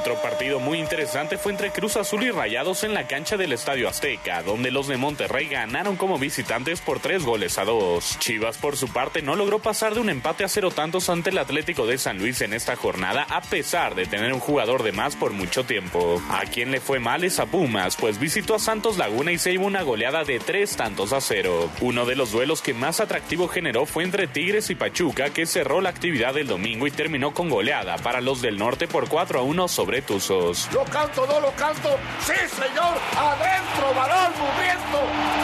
Otro 0.00 0.14
partido 0.22 0.60
muy 0.60 0.78
interesante 0.78 1.36
fue 1.36 1.52
entre 1.52 1.72
Cruz 1.72 1.98
Azul 1.98 2.22
y 2.22 2.30
Rayados 2.30 2.84
en 2.84 2.94
la 2.94 3.06
cancha 3.06 3.36
del 3.36 3.52
Estadio 3.52 3.86
Azteca, 3.86 4.42
donde 4.42 4.70
los 4.70 4.88
de 4.88 4.96
Monterrey 4.96 5.46
ganaron 5.46 5.96
como 5.96 6.18
visitantes 6.18 6.80
por 6.80 7.00
tres 7.00 7.22
goles 7.22 7.58
a 7.58 7.66
dos. 7.66 8.18
Chivas, 8.18 8.56
por 8.56 8.78
su 8.78 8.88
parte, 8.88 9.20
no 9.20 9.36
logró 9.36 9.58
pasar 9.58 9.92
de 9.92 10.00
un 10.00 10.08
empate 10.08 10.42
a 10.42 10.48
cero 10.48 10.70
tantos 10.70 11.10
ante 11.10 11.28
el 11.28 11.36
Atlético 11.36 11.86
de 11.86 11.98
San 11.98 12.16
Luis 12.16 12.40
en 12.40 12.54
esta 12.54 12.76
jornada, 12.76 13.26
a 13.28 13.42
pesar 13.42 13.94
de 13.94 14.06
tener 14.06 14.32
un 14.32 14.40
jugador 14.40 14.84
de 14.84 14.92
más 14.92 15.16
por 15.16 15.32
mucho 15.32 15.64
tiempo. 15.64 16.22
A 16.30 16.46
quien 16.46 16.70
le 16.70 16.80
fue 16.80 16.98
mal 16.98 17.22
es 17.22 17.38
a 17.38 17.44
Pumas, 17.44 17.96
pues 17.96 18.18
visitó 18.18 18.54
a 18.54 18.58
Santos 18.58 18.96
Laguna 18.96 19.32
y 19.32 19.38
se 19.38 19.52
llevó 19.52 19.66
una 19.66 19.82
goleada 19.82 20.24
de 20.24 20.38
tres 20.38 20.76
tantos 20.76 21.12
a 21.12 21.20
cero. 21.20 21.68
Uno 21.82 22.06
de 22.06 22.16
los 22.16 22.32
duelos 22.32 22.62
que 22.62 22.72
más 22.72 23.00
atractivo 23.00 23.48
generó 23.48 23.84
fue 23.84 24.04
entre 24.04 24.28
Tigres 24.28 24.70
y 24.70 24.76
Pachuca, 24.76 25.28
que 25.28 25.44
cerró 25.44 25.82
la 25.82 25.90
actividad 25.90 26.32
del 26.32 26.46
domingo 26.46 26.86
y 26.86 26.90
terminó 26.90 27.34
con 27.34 27.50
goleada 27.50 27.98
para 27.98 28.22
los 28.22 28.40
del 28.40 28.56
norte 28.56 28.88
por 28.88 29.06
4 29.06 29.40
a 29.40 29.42
1 29.42 29.68
sobre 29.68 29.89
Tuzos. 29.98 30.68
Lo 30.72 30.84
canto, 30.84 31.26
no 31.26 31.40
lo 31.40 31.50
canto. 31.56 31.98
Sí, 32.20 32.32
señor. 32.48 32.96
Adentro, 33.18 33.92
balón 33.92 34.32
muriendo. 34.38 34.98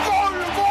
Gol, 0.06 0.36
gol, 0.56 0.65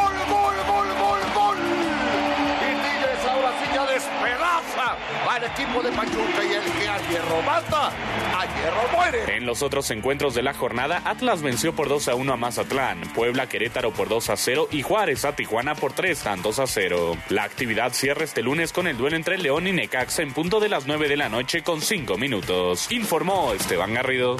equipo 5.45 5.81
de 5.81 5.91
Pachuca 5.91 6.43
y 6.43 6.53
el 6.53 6.63
que 6.63 6.87
a 6.87 6.97
hierro 7.09 7.41
mata, 7.41 7.87
a 7.87 8.45
hierro 8.45 8.87
muere. 8.95 9.37
En 9.37 9.45
los 9.45 9.61
otros 9.61 9.89
encuentros 9.91 10.33
de 10.35 10.43
la 10.43 10.53
jornada, 10.53 11.01
Atlas 11.05 11.41
venció 11.41 11.75
por 11.75 11.87
2 11.87 12.09
a 12.09 12.15
1 12.15 12.33
a 12.33 12.37
Mazatlán, 12.37 13.01
Puebla 13.13 13.47
Querétaro 13.47 13.91
por 13.91 14.09
2 14.09 14.29
a 14.29 14.37
0 14.37 14.67
y 14.71 14.81
Juárez 14.81 15.25
a 15.25 15.35
Tijuana 15.35 15.75
por 15.75 15.93
3 15.93 16.19
tantos 16.19 16.59
a 16.59 16.67
0. 16.67 17.17
La 17.29 17.43
actividad 17.43 17.93
cierra 17.93 18.23
este 18.23 18.41
lunes 18.41 18.73
con 18.73 18.87
el 18.87 18.97
duelo 18.97 19.15
entre 19.15 19.37
León 19.37 19.67
y 19.67 19.71
Necaxa 19.71 20.21
en 20.21 20.33
punto 20.33 20.59
de 20.59 20.69
las 20.69 20.87
9 20.87 21.07
de 21.07 21.17
la 21.17 21.29
noche 21.29 21.63
con 21.63 21.81
5 21.81 22.17
minutos. 22.17 22.91
Informó 22.91 23.53
Esteban 23.53 23.93
Garrido. 23.93 24.37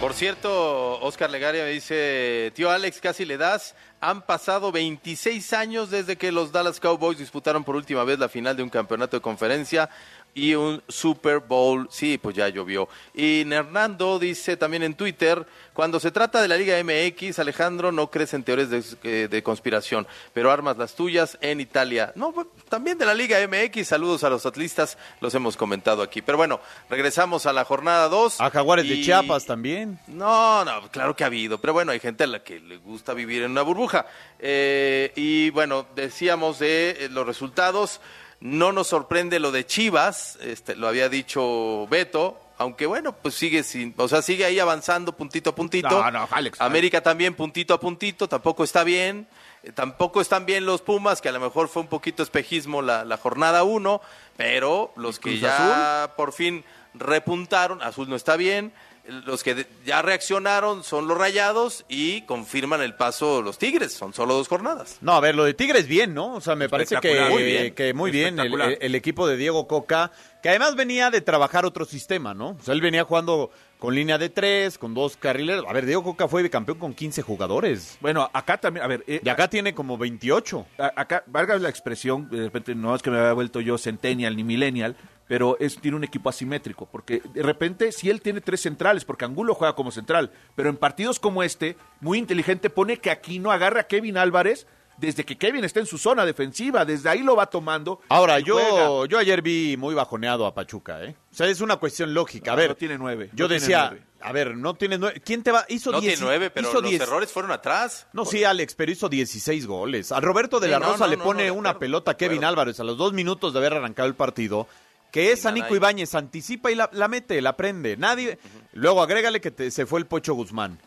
Por 0.00 0.14
cierto, 0.14 0.98
Oscar 1.02 1.28
Legaria 1.28 1.62
me 1.62 1.72
dice, 1.72 2.52
tío 2.54 2.70
Alex, 2.70 3.00
casi 3.02 3.26
le 3.26 3.36
das. 3.36 3.74
Han 4.00 4.22
pasado 4.22 4.72
26 4.72 5.52
años 5.52 5.90
desde 5.90 6.16
que 6.16 6.32
los 6.32 6.52
Dallas 6.52 6.80
Cowboys 6.80 7.18
disputaron 7.18 7.64
por 7.64 7.76
última 7.76 8.02
vez 8.04 8.18
la 8.18 8.30
final 8.30 8.56
de 8.56 8.62
un 8.62 8.70
campeonato 8.70 9.18
de 9.18 9.20
conferencia 9.20 9.90
y 10.34 10.54
un 10.54 10.82
Super 10.88 11.40
Bowl. 11.40 11.88
Sí, 11.90 12.18
pues 12.18 12.36
ya 12.36 12.48
llovió. 12.48 12.88
Y 13.14 13.42
Hernando 13.50 14.18
dice 14.18 14.56
también 14.56 14.82
en 14.82 14.94
Twitter, 14.94 15.46
cuando 15.72 16.00
se 16.00 16.10
trata 16.10 16.42
de 16.42 16.48
la 16.48 16.56
Liga 16.56 16.76
MX, 16.82 17.38
Alejandro 17.38 17.92
no 17.92 18.10
crees 18.10 18.34
en 18.34 18.42
teorías 18.42 18.70
de, 18.70 18.82
eh, 19.02 19.28
de 19.30 19.42
conspiración, 19.42 20.06
pero 20.32 20.50
armas 20.50 20.76
las 20.76 20.94
tuyas 20.94 21.38
en 21.40 21.60
Italia. 21.60 22.12
No, 22.14 22.32
pues, 22.32 22.46
también 22.68 22.98
de 22.98 23.06
la 23.06 23.14
Liga 23.14 23.38
MX. 23.46 23.88
Saludos 23.88 24.24
a 24.24 24.30
los 24.30 24.46
atlistas, 24.46 24.98
los 25.20 25.34
hemos 25.34 25.56
comentado 25.56 26.02
aquí. 26.02 26.22
Pero 26.22 26.38
bueno, 26.38 26.60
regresamos 26.88 27.46
a 27.46 27.52
la 27.52 27.64
jornada 27.64 28.08
2. 28.08 28.40
A 28.40 28.50
Jaguares 28.50 28.88
de 28.88 29.00
Chiapas 29.00 29.46
también. 29.46 29.98
no, 30.06 30.64
no, 30.64 30.88
claro 30.90 31.16
que 31.16 31.24
ha 31.24 31.28
habido, 31.28 31.60
pero 31.60 31.72
bueno, 31.72 31.92
hay 31.92 32.00
gente 32.00 32.24
a 32.24 32.26
la 32.26 32.42
que 32.42 32.60
le 32.60 32.76
gusta 32.76 33.14
vivir 33.14 33.42
en 33.42 33.52
una 33.52 33.62
burbuja. 33.62 34.06
Eh, 34.38 35.12
y 35.16 35.50
bueno, 35.50 35.86
decíamos 35.94 36.58
de 36.58 36.90
eh, 36.90 37.08
los 37.10 37.26
resultados, 37.26 38.00
no 38.40 38.72
nos 38.72 38.88
sorprende 38.88 39.38
lo 39.38 39.52
de 39.52 39.66
Chivas, 39.66 40.38
este, 40.42 40.74
lo 40.74 40.88
había 40.88 41.08
dicho 41.08 41.86
Beto, 41.88 42.40
aunque 42.58 42.86
bueno, 42.86 43.12
pues 43.16 43.34
sigue 43.34 43.62
sin, 43.62 43.94
o 43.96 44.08
sea, 44.08 44.22
sigue 44.22 44.44
ahí 44.44 44.58
avanzando 44.58 45.12
puntito 45.16 45.50
a 45.50 45.54
puntito. 45.54 45.88
No, 45.88 46.10
no, 46.10 46.28
Alex. 46.30 46.60
América 46.60 47.02
también 47.02 47.34
puntito 47.34 47.72
a 47.74 47.80
puntito, 47.80 48.28
tampoco 48.28 48.64
está 48.64 48.84
bien. 48.84 49.26
Eh, 49.62 49.72
Tampoco 49.72 50.20
están 50.20 50.46
bien 50.46 50.66
los 50.66 50.80
Pumas, 50.82 51.20
que 51.20 51.28
a 51.28 51.32
lo 51.32 51.40
mejor 51.40 51.68
fue 51.68 51.82
un 51.82 51.88
poquito 51.88 52.22
espejismo 52.22 52.82
la, 52.82 53.04
la 53.04 53.16
jornada 53.16 53.62
1, 53.62 54.00
pero 54.36 54.92
los 54.96 55.18
que 55.18 55.38
ya 55.38 56.14
por 56.16 56.32
fin 56.32 56.64
repuntaron, 56.94 57.82
Azul 57.82 58.08
no 58.08 58.16
está 58.16 58.36
bien, 58.36 58.72
los 59.08 59.42
que 59.42 59.66
ya 59.84 60.02
reaccionaron 60.02 60.84
son 60.84 61.08
los 61.08 61.16
Rayados 61.18 61.84
y 61.88 62.22
confirman 62.22 62.80
el 62.82 62.94
paso 62.94 63.42
los 63.42 63.58
Tigres, 63.58 63.92
son 63.92 64.14
solo 64.14 64.34
dos 64.34 64.48
jornadas. 64.48 64.98
No, 65.00 65.12
a 65.12 65.20
ver, 65.20 65.34
lo 65.34 65.44
de 65.44 65.54
Tigres 65.54 65.86
bien, 65.86 66.14
¿no? 66.14 66.34
O 66.34 66.40
sea, 66.40 66.54
me 66.54 66.68
parece 66.68 66.96
que 67.00 67.20
muy 67.30 67.42
bien, 67.42 67.62
bien. 67.62 67.74
que 67.74 67.94
muy 67.94 68.10
bien 68.10 68.38
el, 68.38 68.94
equipo 68.94 69.26
de 69.26 69.36
Diego 69.36 69.66
Coca, 69.66 70.12
que 70.42 70.48
además 70.48 70.76
venía 70.76 71.10
de 71.10 71.20
trabajar 71.20 71.64
otro 71.64 71.84
sistema, 71.84 72.34
¿no? 72.34 72.50
O 72.50 72.62
sea, 72.62 72.74
él 72.74 72.80
venía 72.80 73.04
jugando 73.04 73.50
con 73.78 73.94
línea 73.94 74.18
de 74.18 74.28
tres, 74.28 74.76
con 74.78 74.92
dos 74.94 75.16
carrileros. 75.16 75.64
A 75.66 75.72
ver, 75.72 75.86
Diego 75.86 76.02
Coca 76.04 76.28
fue 76.28 76.48
campeón 76.50 76.78
con 76.78 76.94
15 76.94 77.22
jugadores. 77.22 77.96
Bueno, 78.00 78.28
acá 78.32 78.58
también, 78.58 78.84
a 78.84 78.88
ver. 78.88 79.02
eh, 79.06 79.20
y 79.24 79.28
acá 79.28 79.48
tiene 79.48 79.74
como 79.74 79.96
28. 79.96 80.66
a- 80.78 80.92
acá, 80.94 81.24
valga 81.26 81.56
la 81.58 81.70
expresión, 81.70 82.28
de 82.30 82.44
repente 82.44 82.74
no 82.74 82.94
es 82.94 83.02
que 83.02 83.10
me 83.10 83.18
había 83.18 83.32
vuelto 83.32 83.60
yo 83.60 83.78
centennial 83.78 84.36
ni 84.36 84.44
millennial, 84.44 84.96
pero 85.30 85.56
es, 85.60 85.76
tiene 85.80 85.96
un 85.96 86.02
equipo 86.02 86.28
asimétrico, 86.28 86.86
porque 86.90 87.22
de 87.32 87.44
repente 87.44 87.92
si 87.92 88.10
él 88.10 88.20
tiene 88.20 88.40
tres 88.40 88.62
centrales, 88.62 89.04
porque 89.04 89.24
Angulo 89.24 89.54
juega 89.54 89.76
como 89.76 89.92
central, 89.92 90.32
pero 90.56 90.70
en 90.70 90.76
partidos 90.76 91.20
como 91.20 91.44
este, 91.44 91.76
muy 92.00 92.18
inteligente 92.18 92.68
pone 92.68 92.96
que 92.96 93.12
aquí 93.12 93.38
no 93.38 93.52
agarra 93.52 93.82
a 93.82 93.86
Kevin 93.86 94.18
Álvarez 94.18 94.66
desde 94.96 95.24
que 95.24 95.38
Kevin 95.38 95.62
está 95.64 95.78
en 95.78 95.86
su 95.86 95.98
zona 95.98 96.26
defensiva, 96.26 96.84
desde 96.84 97.08
ahí 97.08 97.22
lo 97.22 97.36
va 97.36 97.46
tomando. 97.46 98.00
Ahora, 98.08 98.40
yo, 98.40 98.56
juega. 98.58 99.06
yo 99.08 99.18
ayer 99.18 99.40
vi 99.40 99.76
muy 99.78 99.94
bajoneado 99.94 100.44
a 100.46 100.52
Pachuca, 100.52 101.02
¿eh? 101.04 101.14
O 101.32 101.34
sea, 101.34 101.46
es 101.46 101.60
una 101.60 101.76
cuestión 101.76 102.12
lógica. 102.12 102.52
A 102.52 102.56
ver, 102.56 102.70
no 102.70 102.76
tiene 102.76 102.98
nueve, 102.98 103.30
Yo 103.32 103.44
no 103.44 103.48
tiene 103.50 103.60
decía, 103.60 103.86
nueve. 103.92 104.06
a 104.20 104.32
ver, 104.32 104.56
no 104.56 104.74
tiene 104.74 104.98
nueve. 104.98 105.22
¿Quién 105.24 105.44
te 105.44 105.52
va? 105.52 105.64
Hizo 105.68 105.92
No 105.92 106.00
diez- 106.00 106.16
tiene 106.16 106.22
nueve, 106.22 106.50
pero 106.50 106.70
los 106.72 106.82
diez- 106.82 107.00
errores 107.00 107.30
fueron 107.32 107.52
atrás. 107.52 108.08
No, 108.12 108.24
sí, 108.26 108.42
Alex, 108.44 108.74
pero 108.74 108.90
hizo 108.92 109.08
16 109.08 109.66
goles. 109.66 110.10
A 110.12 110.20
Roberto 110.20 110.58
de 110.60 110.66
Sí, 110.66 110.72
la 110.72 110.80
no, 110.80 110.86
Rosa 110.92 111.04
no, 111.04 111.10
le 111.12 111.16
pone 111.18 111.50
una 111.52 111.70
acuerdo, 111.70 111.78
pelota 111.78 112.10
a 112.10 112.16
Kevin 112.18 112.44
Álvarez 112.44 112.78
a 112.80 112.84
los 112.84 112.98
dos 112.98 113.12
minutos 113.14 113.52
de 113.54 113.58
haber 113.60 113.72
arrancado 113.74 114.08
el 114.08 114.16
partido. 114.16 114.66
Que 115.10 115.32
es 115.32 115.44
a 115.46 115.52
Nico. 115.52 115.74
Ibáñez, 115.74 116.14
anticipa 116.14 116.70
y 116.70 116.74
la, 116.74 116.88
la 116.92 117.08
mete, 117.08 117.40
la 117.40 117.56
prende. 117.56 117.96
Nadie. 117.96 118.38
Luego 118.72 119.02
agrégale 119.02 119.40
que 119.40 119.50
te- 119.50 119.70
se 119.70 119.86
fue 119.86 120.00
el 120.00 120.06
Pocho 120.06 120.34
Guzmán. 120.34 120.78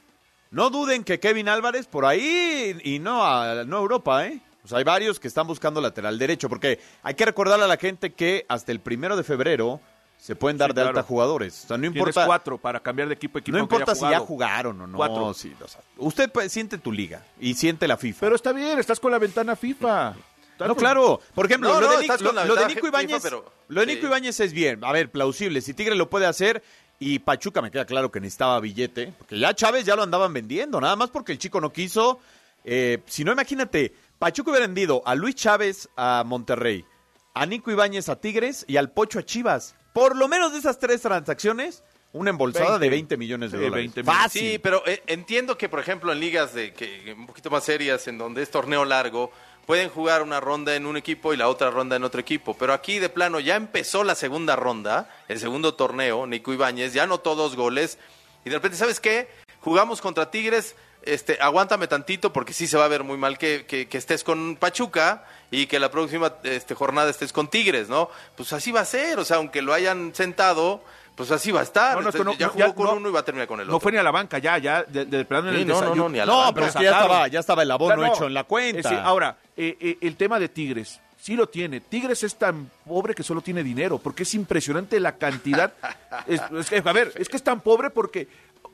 No 0.51 0.69
duden 0.69 1.03
que 1.03 1.19
Kevin 1.19 1.49
Álvarez 1.49 1.87
por 1.87 2.05
ahí 2.05 2.77
y 2.83 2.99
no 2.99 3.25
a, 3.25 3.63
no 3.65 3.77
a 3.77 3.79
Europa, 3.81 4.27
¿eh? 4.27 4.39
O 4.63 4.67
sea, 4.67 4.77
hay 4.77 4.83
varios 4.83 5.19
que 5.19 5.27
están 5.27 5.45
buscando 5.47 5.81
lateral 5.81 6.17
derecho, 6.17 6.47
porque 6.47 6.79
hay 7.01 7.15
que 7.15 7.25
recordarle 7.25 7.65
a 7.65 7.67
la 7.67 7.77
gente 7.77 8.13
que 8.13 8.45
hasta 8.47 8.71
el 8.71 8.79
primero 8.79 9.17
de 9.17 9.23
febrero 9.23 9.81
se 10.17 10.37
pueden 10.37 10.57
dar 10.57 10.69
Sí, 10.69 10.75
de 10.75 10.81
alta 10.83 11.03
jugadores. 11.03 11.65
O 11.65 11.67
sea, 11.67 11.77
no 11.77 11.81
Tienes 11.81 11.97
importa, 11.97 12.25
cuatro 12.25 12.57
para 12.57 12.79
cambiar 12.79 13.09
de 13.09 13.15
equipo 13.15 13.39
a 13.39 13.41
equipo. 13.41 13.57
no 13.57 13.63
importa 13.63 13.93
si 13.93 14.01
ya 14.09 14.19
jugaron 14.19 14.79
o 14.79 14.87
no. 14.87 14.95
Cuatro. 14.95 15.33
sí, 15.33 15.53
o 15.61 15.67
sea, 15.67 15.81
usted 15.97 16.31
pues, 16.31 16.49
siente 16.49 16.77
tu 16.77 16.93
liga 16.93 17.25
y 17.41 17.55
siente 17.55 17.87
la 17.89 17.97
FIFA. 17.97 18.19
Pero 18.21 18.35
está 18.37 18.53
bien, 18.53 18.79
estás 18.79 19.01
con 19.01 19.11
la 19.11 19.19
ventana 19.19 19.55
FIFA. 19.57 20.15
No, 20.59 20.75
claro. 20.75 21.19
Por 21.33 21.45
ejemplo, 21.45 21.69
No, 21.69 21.81
lo, 21.81 21.87
no, 21.87 21.93
de, 21.97 22.01
Nico, 22.03 22.13
lo 22.17 22.31
de 22.71 22.87
Ibáñez, 22.87 23.21
pero- 23.23 23.51
lo 23.67 23.81
de 23.81 23.87
sí. 23.87 23.95
Nico 23.95 24.07
Ibáñez 24.07 24.39
es 24.39 24.53
bien. 24.53 24.83
A 24.83 24.91
ver, 24.91 25.09
plausible. 25.11 25.61
Si 25.61 25.73
Tigre 25.73 25.95
lo 25.95 26.09
puede 26.09 26.25
hacer 26.25 26.63
y 26.99 27.19
Pachuca 27.19 27.61
me 27.61 27.71
queda 27.71 27.85
claro 27.85 28.11
que 28.11 28.19
necesitaba 28.19 28.59
billete, 28.59 29.13
porque 29.17 29.37
ya 29.39 29.53
Chávez 29.53 29.85
ya 29.85 29.95
lo 29.95 30.03
andaban 30.03 30.31
vendiendo, 30.33 30.79
nada 30.79 30.95
más 30.95 31.09
porque 31.09 31.31
el 31.33 31.37
chico 31.39 31.59
no 31.59 31.73
quiso. 31.73 32.19
Eh, 32.63 32.99
si 33.07 33.23
no, 33.25 33.31
imagínate, 33.33 33.93
Pachuca 34.19 34.51
hubiera 34.51 34.67
vendido 34.67 35.01
a 35.05 35.15
Luis 35.15 35.35
Chávez 35.35 35.89
a 35.97 36.23
Monterrey, 36.25 36.85
a 37.33 37.45
Nico 37.45 37.71
Ibáñez 37.71 38.07
a 38.09 38.15
Tigres 38.21 38.63
y 38.67 38.77
al 38.77 38.91
Pocho 38.91 39.19
a 39.19 39.23
Chivas. 39.23 39.75
Por 39.91 40.15
lo 40.15 40.27
menos 40.27 40.53
de 40.53 40.59
esas 40.59 40.79
tres 40.79 41.01
transacciones, 41.01 41.83
una 42.13 42.29
embolsada 42.29 42.79
de 42.79 42.89
20 42.89 43.17
millones 43.17 43.51
de 43.51 43.57
Sí, 43.57 43.63
dólares. 43.63 43.83
20 43.85 44.01
millones. 44.03 44.21
Fácil. 44.21 44.41
Sí, 44.41 44.59
pero 44.59 44.83
eh, 44.87 45.03
entiendo 45.07 45.57
que, 45.57 45.67
por 45.67 45.79
ejemplo, 45.79 46.11
en 46.13 46.19
ligas 46.19 46.53
de 46.53 46.73
que 46.73 47.13
un 47.17 47.25
poquito 47.27 47.49
más 47.49 47.63
serias, 47.65 48.07
en 48.07 48.17
donde 48.17 48.43
es 48.43 48.49
torneo 48.51 48.85
largo, 48.85 49.31
pueden 49.65 49.89
jugar 49.89 50.21
una 50.23 50.39
ronda 50.39 50.75
en 50.75 50.85
un 50.85 50.97
equipo 50.97 51.33
y 51.33 51.37
la 51.37 51.47
otra 51.47 51.69
ronda 51.71 51.95
en 51.95 52.03
otro 52.03 52.19
equipo. 52.19 52.53
Pero 52.55 52.73
aquí, 52.73 52.99
de 52.99 53.09
plano, 53.09 53.39
ya 53.39 53.55
empezó 53.55 54.03
la 54.03 54.15
segunda 54.15 54.55
ronda, 54.55 55.09
el 55.27 55.39
segundo 55.39 55.73
torneo, 55.75 56.27
Nico 56.27 56.53
Ibáñez, 56.53 56.93
ya 56.93 57.03
anotó 57.03 57.35
dos 57.35 57.55
goles. 57.55 57.97
Y 58.45 58.49
de 58.49 58.57
repente, 58.57 58.77
¿sabes 58.77 58.99
qué? 58.99 59.27
Jugamos 59.61 60.01
contra 60.01 60.29
Tigres, 60.29 60.75
este, 61.03 61.37
aguántame 61.41 61.87
tantito 61.87 62.31
porque 62.33 62.53
sí 62.53 62.67
se 62.67 62.77
va 62.77 62.85
a 62.85 62.89
ver 62.89 63.03
muy 63.03 63.17
mal 63.17 63.37
que, 63.37 63.65
que- 63.65 63.87
que 63.87 63.97
estés 63.97 64.23
con 64.23 64.55
Pachuca 64.57 65.25
y 65.51 65.67
que 65.67 65.79
la 65.79 65.89
próxima 65.91 66.35
este, 66.43 66.75
jornada 66.75 67.09
estés 67.09 67.31
con 67.33 67.49
Tigres, 67.49 67.87
¿no? 67.89 68.09
Pues 68.35 68.51
así 68.53 68.71
va 68.71 68.81
a 68.81 68.85
ser, 68.85 69.19
o 69.19 69.25
sea, 69.25 69.37
aunque 69.37 69.61
lo 69.61 69.73
hayan 69.73 70.13
sentado, 70.15 70.83
pues 71.15 71.29
así 71.31 71.51
va 71.51 71.59
a 71.59 71.63
estar. 71.63 71.95
No, 71.95 72.01
no, 72.01 72.09
es 72.09 72.15
que 72.15 72.21
Entonces, 72.21 72.39
no- 72.41 72.47
ya 72.47 72.49
jugó 72.51 72.65
ya 72.67 72.73
con 72.75 72.85
no- 72.85 72.93
uno 72.93 73.09
y 73.09 73.11
va 73.11 73.19
a 73.19 73.25
terminar 73.25 73.47
con 73.47 73.59
el 73.59 73.65
otro. 73.65 73.73
No 73.73 73.79
fue 73.79 73.91
ni 73.91 73.97
a 73.97 74.03
la 74.03 74.11
banca, 74.11 74.37
ya, 74.39 74.57
ya, 74.57 74.83
de, 74.83 75.05
de 75.05 75.25
plano 75.25 75.49
en 75.49 75.55
Sí, 75.55 75.61
el 75.61 75.67
no, 75.67 75.73
no, 75.75 75.79
desayuno. 75.81 76.03
no, 76.03 76.09
ni 76.09 76.19
a 76.19 76.25
la 76.25 76.31
No, 76.33 76.39
banca. 76.39 76.53
pero 76.53 76.65
es 76.67 76.75
que 76.75 76.83
ya 76.83 76.91
estaba, 76.91 77.27
ya 77.27 77.39
estaba 77.39 77.63
el 77.63 77.71
abono 77.71 78.05
hecho 78.05 78.25
en 78.27 78.33
la 78.33 78.43
cuenta. 78.45 78.77
es 78.79 78.83
decir, 78.83 78.99
ahora, 79.03 79.37
eh, 79.55 79.77
eh, 79.79 79.97
el 80.01 80.15
tema 80.15 80.39
de 80.39 80.49
Tigres, 80.49 80.99
sí 81.19 81.35
lo 81.35 81.47
tiene. 81.47 81.79
Tigres 81.81 82.23
es 82.23 82.35
tan 82.35 82.69
pobre 82.85 83.13
que 83.13 83.23
solo 83.23 83.41
tiene 83.41 83.63
dinero, 83.63 83.97
porque 83.99 84.23
es 84.23 84.33
impresionante 84.33 84.99
la 84.99 85.15
cantidad. 85.17 85.73
Es- 86.27 86.41
es 86.51 86.69
que, 86.69 86.81
a 86.89 86.93
ver, 86.93 87.11
es 87.15 87.29
que 87.29 87.37
es 87.37 87.43
tan 87.43 87.61
pobre 87.61 87.89
porque 87.89 88.27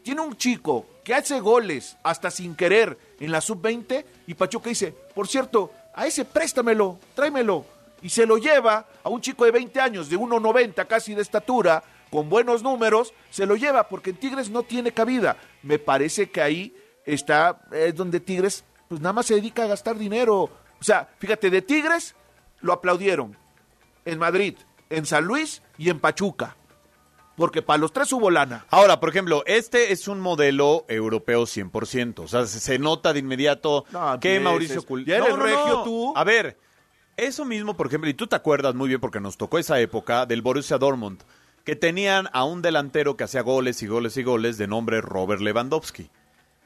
tiene 0.03 0.21
un 0.21 0.35
chico 0.37 0.85
que 1.03 1.13
hace 1.13 1.39
goles 1.41 1.97
hasta 2.03 2.31
sin 2.31 2.55
querer 2.55 2.97
en 3.19 3.31
la 3.31 3.41
sub-20 3.41 4.05
y 4.27 4.33
Pachuca 4.33 4.69
dice, 4.69 4.93
por 5.13 5.27
cierto, 5.27 5.71
a 5.93 6.05
ese 6.07 6.23
préstamelo, 6.25 6.97
tráemelo. 7.15 7.65
Y 8.01 8.07
se 8.09 8.25
lo 8.25 8.37
lleva 8.37 8.85
a 9.03 9.09
un 9.09 9.19
chico 9.19 9.43
de 9.43 9.51
20 9.51 9.81
años, 9.81 10.07
de 10.09 10.17
1,90 10.17 10.87
casi 10.87 11.13
de 11.13 11.21
estatura, 11.21 11.83
con 12.10 12.30
buenos 12.30 12.64
números, 12.64 13.14
se 13.30 13.45
lo 13.45 13.55
lleva 13.55 13.88
porque 13.89 14.12
en 14.12 14.18
Tigres 14.18 14.49
no 14.49 14.64
tiene 14.64 14.91
cabida. 14.91 15.38
Me 15.64 15.80
parece 15.80 16.30
que 16.30 16.41
ahí 16.41 16.76
está 17.05 17.62
es 17.72 17.95
donde 17.95 18.20
Tigres 18.20 18.64
pues 18.88 19.01
nada 19.01 19.14
más 19.14 19.28
se 19.28 19.36
dedica 19.36 19.64
a 19.64 19.68
gastar 19.68 19.97
dinero. 19.97 20.43
O 20.43 20.84
sea, 20.84 21.10
fíjate, 21.20 21.49
de 21.49 21.62
Tigres 21.62 22.16
lo 22.62 22.74
aplaudieron 22.74 23.38
en 24.05 24.20
Madrid, 24.20 24.55
en 24.89 25.05
San 25.05 25.26
Luis 25.26 25.62
y 25.78 25.89
en 25.89 25.99
Pachuca. 25.99 26.55
Porque 27.36 27.62
para 27.62 27.78
los 27.78 27.93
tres 27.93 28.12
hubo 28.12 28.30
lana. 28.30 28.66
Ahora, 28.70 28.99
por 28.99 29.10
ejemplo, 29.10 29.43
este 29.45 29.93
es 29.93 30.10
un 30.10 30.20
modelo 30.20 30.86
europeo 30.89 31.43
100%. 31.43 32.20
O 32.20 32.28
sea, 32.28 32.45
se, 32.45 32.80
nota 32.80 33.14
de 33.14 33.20
inmediato 33.20 33.86
No, 33.91 34.20
que. 34.20 34.41
Mauricio 34.41 34.84
Cul... 34.84 35.05
Ya 35.05 35.18
eres 35.18 35.38
regio 35.38 35.84
tú. 35.84 36.14
A 36.18 36.26
ver, 36.26 36.57
eso 37.16 37.45
mismo, 37.45 37.78
por 37.78 37.88
ejemplo, 37.88 38.10
y 38.10 38.14
tú 38.14 38.28
te 38.28 38.36
acuerdas 38.36 38.76
muy 38.76 38.89
bien 38.89 38.99
porque 38.99 39.22
nos 39.22 39.38
tocó 39.38 39.57
esa 39.57 39.80
época 39.80 40.26
del 40.26 40.41
Borussia 40.41 40.78
Dortmund, 40.78 41.24
que 41.70 41.76
tenían 41.76 42.30
a 42.34 42.45
un 42.45 42.63
delantero 42.63 43.15
que 43.15 43.26
hacía 43.26 43.43
goles 43.43 43.84
y 43.84 43.86
goles 43.86 44.17
y 44.17 44.24
goles 44.24 44.57
de 44.57 44.65
nombre 44.65 45.01
Robert 45.01 45.39
Lewandowski. 45.39 46.09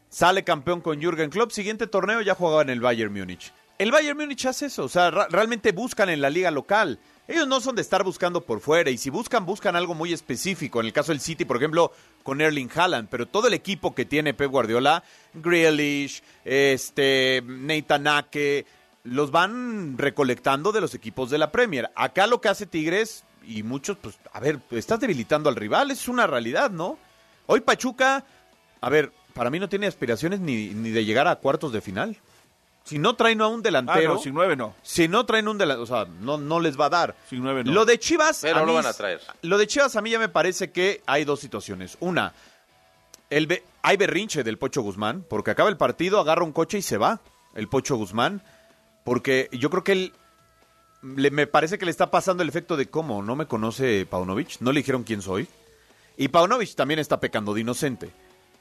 Sale 0.08 0.46
campeón 0.46 0.80
con 0.80 1.02
Jürgen 1.02 1.30
Klopp, 1.30 1.52
siguiente 1.52 1.88
torneo 1.88 2.22
ya 2.22 2.36
jugaba 2.36 2.62
en 2.62 2.70
el 2.70 2.80
Bayern 2.80 3.12
Múnich. 3.12 3.52
El 3.78 3.92
Bayern 3.92 4.18
Múnich 4.18 4.46
hace 4.46 4.68
eso, 4.68 4.86
o 4.86 4.88
sea, 4.88 5.12
realmente 5.12 5.74
buscan 5.74 6.08
en 6.08 6.22
la 6.22 6.30
liga 6.30 6.52
local. 6.52 7.00
Ellos 7.28 7.50
no 7.50 7.60
son 7.60 7.76
de 7.76 7.82
estar 7.82 8.06
buscando 8.06 8.46
por 8.46 8.62
fuera 8.62 8.92
y 8.92 8.98
si 8.98 9.10
buscan, 9.10 9.46
buscan 9.46 9.76
algo 9.76 9.94
muy 9.94 10.14
específico. 10.14 10.80
En 10.80 10.86
el 10.86 10.94
caso 10.94 11.12
del 11.12 11.20
City, 11.20 11.44
por 11.44 11.58
ejemplo, 11.58 11.92
con 12.24 12.40
Erling 12.40 12.70
Haaland, 12.74 13.10
pero 13.10 13.28
todo 13.28 13.50
el 13.50 13.54
equipo 13.54 13.94
que 13.94 14.06
tiene 14.06 14.34
Pep 14.34 14.52
Guardiola, 14.52 15.04
Grealish, 15.34 16.24
este, 16.46 17.44
Nathan 17.46 18.06
los 19.04 19.32
van 19.32 19.98
recolectando 19.98 20.72
de 20.72 20.80
los 20.80 20.96
equipos 20.96 21.30
de 21.30 21.40
la 21.40 21.52
Premier. 21.52 21.92
Acá 21.94 22.26
lo 22.26 22.40
que 22.40 22.48
hace 22.48 22.66
Tigres 22.66 23.26
y 23.46 23.64
muchos, 23.64 23.98
pues, 23.98 24.18
a 24.32 24.40
ver, 24.40 24.60
estás 24.72 25.00
debilitando 25.00 25.50
al 25.50 25.56
rival, 25.56 25.92
es 25.92 26.08
una 26.08 26.28
realidad, 26.28 26.72
¿no? 26.72 26.98
Hoy 27.46 27.62
Pachuca, 27.62 28.24
a 28.82 28.90
ver, 28.90 29.12
para 29.34 29.50
mí 29.50 29.60
no 29.60 29.70
tiene 29.70 29.88
aspiraciones 29.88 30.40
ni, 30.40 30.68
ni 30.70 30.90
de 30.92 31.06
llegar 31.06 31.28
a 31.28 31.36
cuartos 31.38 31.72
de 31.74 31.82
final. 31.82 32.18
Si 32.86 33.00
no 33.00 33.16
traen 33.16 33.40
a 33.42 33.48
un 33.48 33.62
delantero. 33.62 34.12
Ah, 34.12 34.16
no, 34.16 34.20
sin 34.22 34.34
nueve 34.34 34.56
no. 34.58 34.76
Si 34.84 35.08
no 35.08 35.26
traen 35.26 35.48
un 35.48 35.58
delantero, 35.58 35.84
o 35.84 35.86
sea, 35.86 36.06
no, 36.20 36.38
no 36.38 36.60
les 36.60 36.78
va 36.78 36.88
a 36.88 36.90
dar. 36.90 37.16
Sin 37.30 37.42
nueve 37.42 37.64
no. 37.64 37.72
Lo 37.72 37.86
de 37.86 37.98
Chivas. 37.98 38.40
Pero 38.42 38.58
a 38.58 38.66
lo 38.66 38.74
van 38.74 38.86
a 38.86 38.92
traer. 38.94 39.22
Lo 39.42 39.58
de 39.58 39.68
Chivas 39.68 39.96
a 39.96 40.02
mí 40.02 40.10
ya 40.10 40.20
me 40.20 40.28
parece 40.28 40.72
que 40.72 41.02
hay 41.06 41.24
dos 41.24 41.40
situaciones. 41.40 41.96
Una, 42.02 42.34
el 43.30 43.48
be- 43.48 43.64
hay 43.82 43.96
berrinche 43.96 44.44
del 44.44 44.58
Pocho 44.58 44.82
Guzmán, 44.82 45.26
porque 45.30 45.52
acaba 45.52 45.70
el 45.70 45.78
partido, 45.78 46.20
agarra 46.20 46.44
un 46.44 46.52
coche 46.52 46.78
y 46.78 46.82
se 46.82 46.98
va. 46.98 47.22
El 47.56 47.70
Pocho 47.70 47.96
Guzmán, 47.96 48.42
porque 49.06 49.48
yo 49.54 49.70
creo 49.70 49.84
que 49.86 49.92
él. 49.94 50.14
Le- 51.04 51.32
me 51.32 51.48
parece 51.48 51.78
que 51.78 51.86
le 51.86 51.92
está 51.92 52.10
pasando 52.12 52.44
el 52.44 52.50
efecto 52.50 52.78
de 52.78 52.88
cómo 52.88 53.22
no 53.22 53.36
me 53.36 53.46
conoce 53.46 54.06
Paunovic, 54.10 54.58
no 54.62 54.72
le 54.72 54.80
dijeron 54.80 55.04
quién 55.04 55.22
soy. 55.22 55.48
Y 56.18 56.28
Paunovic 56.30 56.76
también 56.76 57.00
está 57.00 57.20
pecando 57.20 57.54
de 57.54 57.62
inocente. 57.62 58.12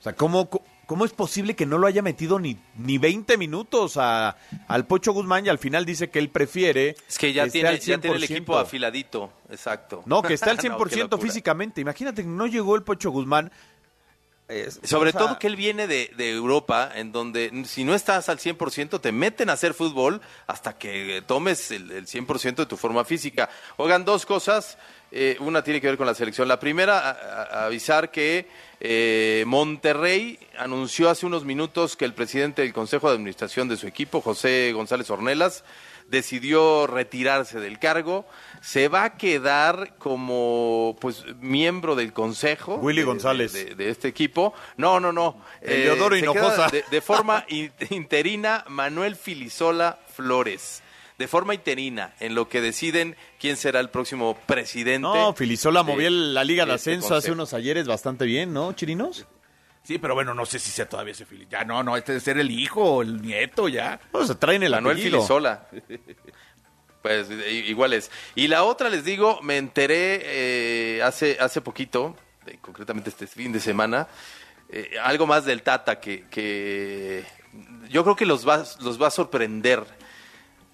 O 0.01 0.03
sea, 0.03 0.15
¿cómo, 0.17 0.49
cómo 0.87 1.05
es 1.05 1.13
posible 1.13 1.55
que 1.55 1.65
no 1.65 1.79
lo 1.79 1.87
haya 1.87 2.03
metido 2.03 2.41
ni, 2.41 2.59
ni 2.77 2.99
20 2.99 3.37
minutos 3.37 3.97
a, 3.99 4.37
al 4.67 4.85
Pocho 4.87 5.13
Guzmán 5.13 5.47
y 5.47 5.49
al 5.49 5.59
final 5.59 5.85
dice 5.87 6.11
que 6.11 6.19
él 6.19 6.29
prefiere. 6.29 6.97
Es 7.09 7.19
que 7.19 7.33
ya 7.33 7.47
tiene, 7.47 7.69
al 7.69 7.79
ya 7.79 7.99
tiene 7.99 8.17
el 8.17 8.23
100%? 8.23 8.25
equipo 8.25 8.59
afiladito, 8.59 9.33
exacto. 9.49 10.03
No, 10.07 10.23
que 10.23 10.35
está 10.35 10.51
al 10.51 10.57
No, 10.57 10.63
qué 10.63 10.69
100% 10.71 10.99
locura. 11.03 11.23
físicamente. 11.23 11.81
Imagínate 11.81 12.23
que 12.23 12.29
no 12.29 12.47
llegó 12.49 12.75
el 12.75 12.83
Pocho 12.83 13.11
Guzmán. 13.13 13.53
Es- 14.53 14.81
Sobre 14.85 15.11
o 15.11 15.13
sea, 15.13 15.21
todo 15.23 15.39
que 15.39 15.47
él 15.47 15.57
viene 15.57 15.87
de, 15.87 16.11
de 16.17 16.31
Europa, 16.31 16.91
en 16.95 17.11
donde 17.13 17.65
si 17.67 17.85
no 17.85 17.95
estás 17.95 18.29
al 18.29 18.39
100% 18.39 19.01
te 19.01 19.13
meten 19.13 19.51
a 19.51 19.55
hacer 19.55 19.75
fútbol 19.75 20.21
hasta 20.47 20.77
que 20.79 21.23
tomes 21.27 21.71
el, 21.71 21.91
el 21.91 22.07
100% 22.07 22.55
de 22.57 22.67
tu 22.67 22.77
forma 22.77 23.05
física. 23.05 23.49
Oigan, 23.77 24.05
dos 24.05 24.27
cosas. 24.27 24.77
eh, 25.15 25.37
una 25.41 25.63
tiene 25.63 25.79
que 25.81 25.89
ver 25.89 25.99
con 25.99 26.07
la 26.07 26.15
selección. 26.15 26.49
La 26.49 26.59
primera, 26.59 26.99
a- 26.99 27.11
a- 27.13 27.67
avisar 27.67 28.11
que 28.11 28.49
eh, 28.81 29.45
Monterrey 29.47 30.39
anunció 30.59 31.09
hace 31.11 31.27
unos 31.27 31.45
minutos 31.45 31.97
que 31.97 32.05
el 32.07 32.15
presidente 32.15 32.63
del 32.63 32.73
Consejo 32.73 33.09
de 33.09 33.15
Administración 33.17 33.69
de 33.69 33.77
su 33.77 33.87
equipo, 33.87 34.21
José 34.23 34.73
González 34.75 35.09
Ornelas, 35.11 35.65
decidió 36.13 36.87
retirarse 36.87 37.59
del 37.59 37.81
cargo. 37.81 38.25
Se 38.61 38.87
va 38.87 39.03
a 39.03 39.17
quedar 39.17 39.97
como 39.99 40.97
pues 41.01 41.25
miembro 41.41 41.97
del 41.97 42.13
consejo. 42.13 42.77
Willy 42.77 43.01
de- 43.01 43.05
González. 43.07 43.53
de- 43.53 43.75
de 43.75 43.91
este 43.91 44.07
equipo. 44.07 44.55
No, 44.77 45.01
no, 45.01 45.11
no. 45.13 45.43
Eh, 45.61 45.81
Eleodoro 45.83 46.15
se 46.15 46.21
Hinojosa. 46.21 46.69
De, 46.91 47.01
forma 47.01 47.45
in- 47.49 47.73
interina, 47.91 48.65
Manuel 48.69 49.17
Filisola 49.17 49.99
Flores. 50.15 50.83
De 51.19 51.29
forma 51.29 51.55
interina, 51.55 52.15
en 52.21 52.35
lo 52.35 52.49
que 52.49 52.61
deciden 52.61 53.17
quién 53.41 53.57
será 53.57 53.81
el 53.81 53.91
próximo 53.91 54.37
presidente. 54.47 55.01
No, 55.01 55.33
Filisola 55.35 55.83
movió 55.83 56.09
la 56.11 56.43
Liga 56.45 56.65
de 56.67 56.75
este 56.75 56.91
Ascenso 56.93 57.15
hace 57.15 57.31
unos 57.33 57.55
ayeres 57.55 57.87
bastante 57.87 58.25
bien, 58.25 58.53
¿no, 58.53 58.73
Chirinos? 58.73 59.27
Sí, 59.83 59.99
pero 59.99 60.15
bueno, 60.15 60.33
no 60.33 60.47
sé 60.47 60.59
si 60.59 60.71
sea 60.71 60.89
todavía 60.89 61.13
ese 61.13 61.25
Fili. 61.25 61.47
Ya 61.51 61.65
no, 61.65 61.83
no, 61.83 61.97
este 61.97 62.13
debe 62.13 62.25
ser 62.25 62.39
el 62.39 62.51
hijo 62.51 63.03
el 63.03 63.21
nieto 63.21 63.69
ya. 63.69 64.01
O 64.13 64.25
sea, 64.25 64.37
traen 64.37 64.63
el 64.63 64.71
Manuel 64.71 64.97
apellido. 64.97 65.19
Filisola. 65.19 65.69
Pues 67.03 67.29
igual 67.51 67.95
es. 67.95 68.13
Y 68.37 68.47
la 68.47 68.63
otra, 68.63 68.89
les 68.89 69.05
digo, 69.05 69.41
me 69.43 69.57
enteré 69.57 70.21
eh, 70.23 71.03
hace, 71.03 71.37
hace 71.41 71.61
poquito, 71.61 72.15
eh, 72.47 72.59
concretamente 72.61 73.11
este 73.11 73.27
fin 73.27 73.51
de 73.51 73.59
semana, 73.59 74.07
eh, 74.69 74.93
algo 75.03 75.27
más 75.27 75.45
del 75.45 75.63
Tata 75.63 75.99
que, 75.99 76.27
que 76.31 77.25
yo 77.91 78.05
creo 78.05 78.15
que 78.15 78.25
los 78.25 78.49
va, 78.49 78.65
los 78.83 79.03
va 79.03 79.09
a 79.09 79.11
sorprender. 79.11 79.83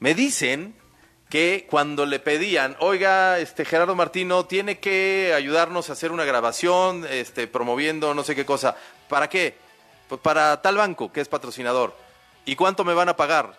Me 0.01 0.15
dicen 0.15 0.75
que 1.29 1.67
cuando 1.69 2.07
le 2.07 2.21
pedían, 2.21 2.77
oiga, 2.81 3.39
este 3.39 3.65
Gerardo 3.65 3.95
Martino 3.95 4.47
tiene 4.47 4.79
que 4.79 5.33
ayudarnos 5.37 5.91
a 5.91 5.93
hacer 5.93 6.11
una 6.11 6.25
grabación, 6.25 7.07
este, 7.11 7.47
promoviendo 7.47 8.15
no 8.15 8.25
sé 8.25 8.35
qué 8.35 8.47
cosa. 8.47 8.77
¿Para 9.09 9.29
qué? 9.29 9.57
Pues 10.09 10.21
para 10.21 10.63
tal 10.63 10.77
banco 10.77 11.13
que 11.13 11.21
es 11.21 11.29
patrocinador. 11.29 11.95
¿Y 12.47 12.57
cuánto 12.57 12.85
me 12.85 12.95
van 12.95 13.11
a 13.11 13.17
pagar? 13.17 13.59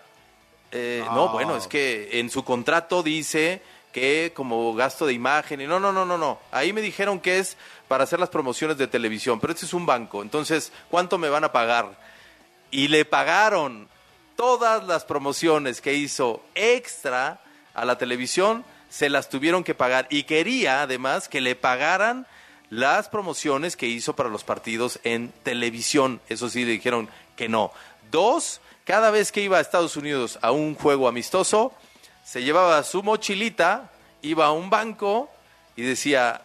Eh, 0.71 1.03
no. 1.05 1.15
No. 1.15 1.29
bueno, 1.29 1.55
es 1.55 1.67
que 1.67 2.19
en 2.19 2.29
su 2.29 2.43
contrato 2.43 3.03
dice 3.03 3.61
que 3.91 4.31
como 4.35 4.73
gasto 4.73 5.05
de 5.05 5.13
imagen 5.13 5.61
y 5.61 5.67
no, 5.67 5.79
no, 5.79 5.91
no, 5.91 6.05
no, 6.05 6.17
no. 6.17 6.39
Ahí 6.51 6.73
me 6.73 6.81
dijeron 6.81 7.19
que 7.19 7.37
es 7.37 7.55
para 7.87 8.03
hacer 8.03 8.19
las 8.19 8.29
promociones 8.29 8.77
de 8.77 8.87
televisión, 8.87 9.39
pero 9.39 9.53
este 9.53 9.65
es 9.65 9.73
un 9.73 9.85
banco. 9.85 10.23
Entonces, 10.23 10.71
¿cuánto 10.89 11.19
me 11.19 11.29
van 11.29 11.43
a 11.43 11.51
pagar? 11.51 11.97
Y 12.71 12.87
le 12.87 13.05
pagaron 13.05 13.87
todas 14.35 14.83
las 14.85 15.05
promociones 15.05 15.81
que 15.81 15.93
hizo 15.93 16.41
extra 16.55 17.41
a 17.79 17.85
la 17.85 17.97
televisión, 17.97 18.65
se 18.89 19.09
las 19.09 19.29
tuvieron 19.29 19.63
que 19.63 19.75
pagar 19.75 20.07
y 20.09 20.23
quería 20.23 20.81
además 20.81 21.29
que 21.29 21.41
le 21.41 21.55
pagaran 21.55 22.25
las 22.69 23.09
promociones 23.09 23.75
que 23.75 23.87
hizo 23.87 24.15
para 24.15 24.29
los 24.29 24.43
partidos 24.43 24.99
en 25.03 25.31
televisión. 25.43 26.21
Eso 26.29 26.49
sí, 26.49 26.65
le 26.65 26.71
dijeron 26.71 27.09
que 27.35 27.49
no. 27.49 27.71
Dos, 28.11 28.61
cada 28.85 29.11
vez 29.11 29.31
que 29.31 29.41
iba 29.41 29.57
a 29.57 29.61
Estados 29.61 29.97
Unidos 29.97 30.39
a 30.41 30.51
un 30.51 30.75
juego 30.75 31.07
amistoso, 31.07 31.73
se 32.23 32.43
llevaba 32.43 32.83
su 32.83 33.01
mochilita, 33.03 33.89
iba 34.21 34.47
a 34.47 34.51
un 34.51 34.69
banco 34.69 35.29
y 35.75 35.81
decía, 35.83 36.41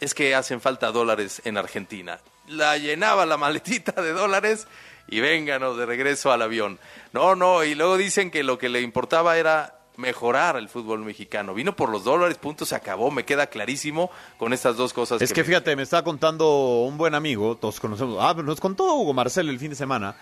es 0.00 0.14
que 0.14 0.34
hacen 0.34 0.60
falta 0.60 0.92
dólares 0.92 1.42
en 1.44 1.58
Argentina. 1.58 2.18
La 2.46 2.78
llenaba 2.78 3.26
la 3.26 3.36
maletita 3.36 3.92
de 4.00 4.12
dólares 4.12 4.66
y 5.06 5.20
vénganos 5.20 5.76
de 5.76 5.86
regreso 5.86 6.32
al 6.32 6.42
avión. 6.42 6.78
No, 7.12 7.34
no, 7.34 7.64
y 7.64 7.74
luego 7.74 7.96
dicen 7.96 8.30
que 8.30 8.42
lo 8.42 8.58
que 8.58 8.68
le 8.68 8.80
importaba 8.80 9.38
era 9.38 9.77
mejorar 9.98 10.56
el 10.56 10.68
fútbol 10.68 11.00
mexicano. 11.04 11.52
Vino 11.52 11.76
por 11.76 11.90
los 11.90 12.04
dólares, 12.04 12.38
punto, 12.38 12.64
se 12.64 12.74
acabó, 12.74 13.10
me 13.10 13.24
queda 13.24 13.48
clarísimo 13.48 14.10
con 14.38 14.52
estas 14.54 14.76
dos 14.76 14.92
cosas. 14.94 15.20
Es 15.20 15.32
que, 15.32 15.42
me- 15.42 15.46
fíjate, 15.48 15.76
me 15.76 15.82
estaba 15.82 16.04
contando 16.04 16.82
un 16.84 16.96
buen 16.96 17.14
amigo, 17.14 17.56
todos 17.56 17.80
conocemos, 17.80 18.16
ah, 18.20 18.34
nos 18.42 18.60
contó 18.60 18.94
Hugo 18.94 19.12
Marcelo 19.12 19.50
el 19.50 19.58
fin 19.58 19.70
de 19.70 19.76
semana, 19.76 20.16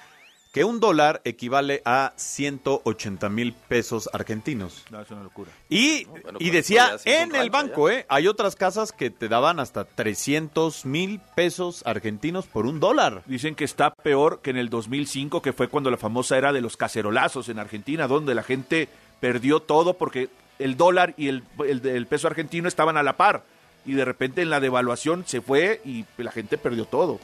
que 0.52 0.64
un 0.64 0.80
dólar 0.80 1.20
equivale 1.24 1.82
a 1.84 2.14
180 2.16 3.28
mil 3.28 3.52
pesos 3.52 4.08
argentinos. 4.14 4.84
No, 4.90 5.02
es 5.02 5.10
una 5.10 5.22
locura. 5.22 5.50
Y, 5.68 6.04
bueno, 6.06 6.38
y 6.40 6.48
decía, 6.48 6.96
en 7.04 7.34
el 7.34 7.50
banco, 7.50 7.90
¿eh? 7.90 8.06
Hay 8.08 8.26
otras 8.26 8.56
casas 8.56 8.92
que 8.92 9.10
te 9.10 9.28
daban 9.28 9.60
hasta 9.60 9.84
300 9.84 10.86
mil 10.86 11.20
pesos 11.34 11.82
argentinos 11.84 12.46
por 12.46 12.64
un 12.64 12.80
dólar. 12.80 13.22
Dicen 13.26 13.54
que 13.54 13.64
está 13.64 13.90
peor 13.94 14.40
que 14.40 14.48
en 14.48 14.56
el 14.56 14.70
2005, 14.70 15.42
que 15.42 15.52
fue 15.52 15.68
cuando 15.68 15.90
la 15.90 15.98
famosa 15.98 16.38
era 16.38 16.54
de 16.54 16.62
los 16.62 16.78
cacerolazos 16.78 17.50
en 17.50 17.58
Argentina, 17.58 18.08
donde 18.08 18.34
la 18.34 18.42
gente 18.42 18.88
perdió 19.20 19.60
todo 19.60 19.94
porque 19.94 20.28
el 20.58 20.76
dólar 20.76 21.14
y 21.16 21.28
el, 21.28 21.42
el- 21.66 21.86
el 21.86 22.06
peso 22.06 22.26
argentino 22.26 22.68
estaban 22.68 22.96
a 22.96 23.02
la 23.02 23.16
par. 23.16 23.42
Y 23.84 23.92
de 23.94 24.04
repente 24.04 24.42
en 24.42 24.50
la 24.50 24.58
devaluación 24.60 25.24
se 25.26 25.40
fue 25.40 25.80
y 25.84 26.04
la 26.18 26.32
gente 26.32 26.58
perdió 26.58 26.86
todo. 26.86 27.20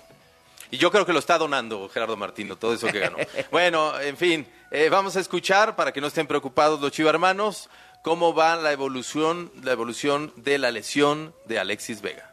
Y 0.70 0.78
yo 0.78 0.90
creo 0.90 1.04
que 1.04 1.12
lo 1.12 1.18
está 1.18 1.36
donando 1.36 1.88
Gerardo 1.88 2.16
Martino, 2.16 2.56
todo 2.56 2.72
eso 2.72 2.86
que 2.86 3.00
ganó. 3.00 3.16
bueno, 3.50 3.98
en 4.00 4.16
fin, 4.16 4.46
eh, 4.70 4.88
vamos 4.88 5.16
a 5.16 5.20
escuchar, 5.20 5.76
para 5.76 5.92
que 5.92 6.00
no 6.00 6.06
estén 6.06 6.26
preocupados 6.26 6.80
los 6.80 6.92
chivarmanos, 6.92 7.68
cómo 8.02 8.32
va 8.32 8.56
la 8.56 8.72
evolución, 8.72 9.50
la 9.62 9.72
evolución 9.72 10.32
de 10.36 10.58
la 10.58 10.70
lesión 10.70 11.34
de 11.46 11.58
Alexis 11.58 12.00
Vega. 12.00 12.31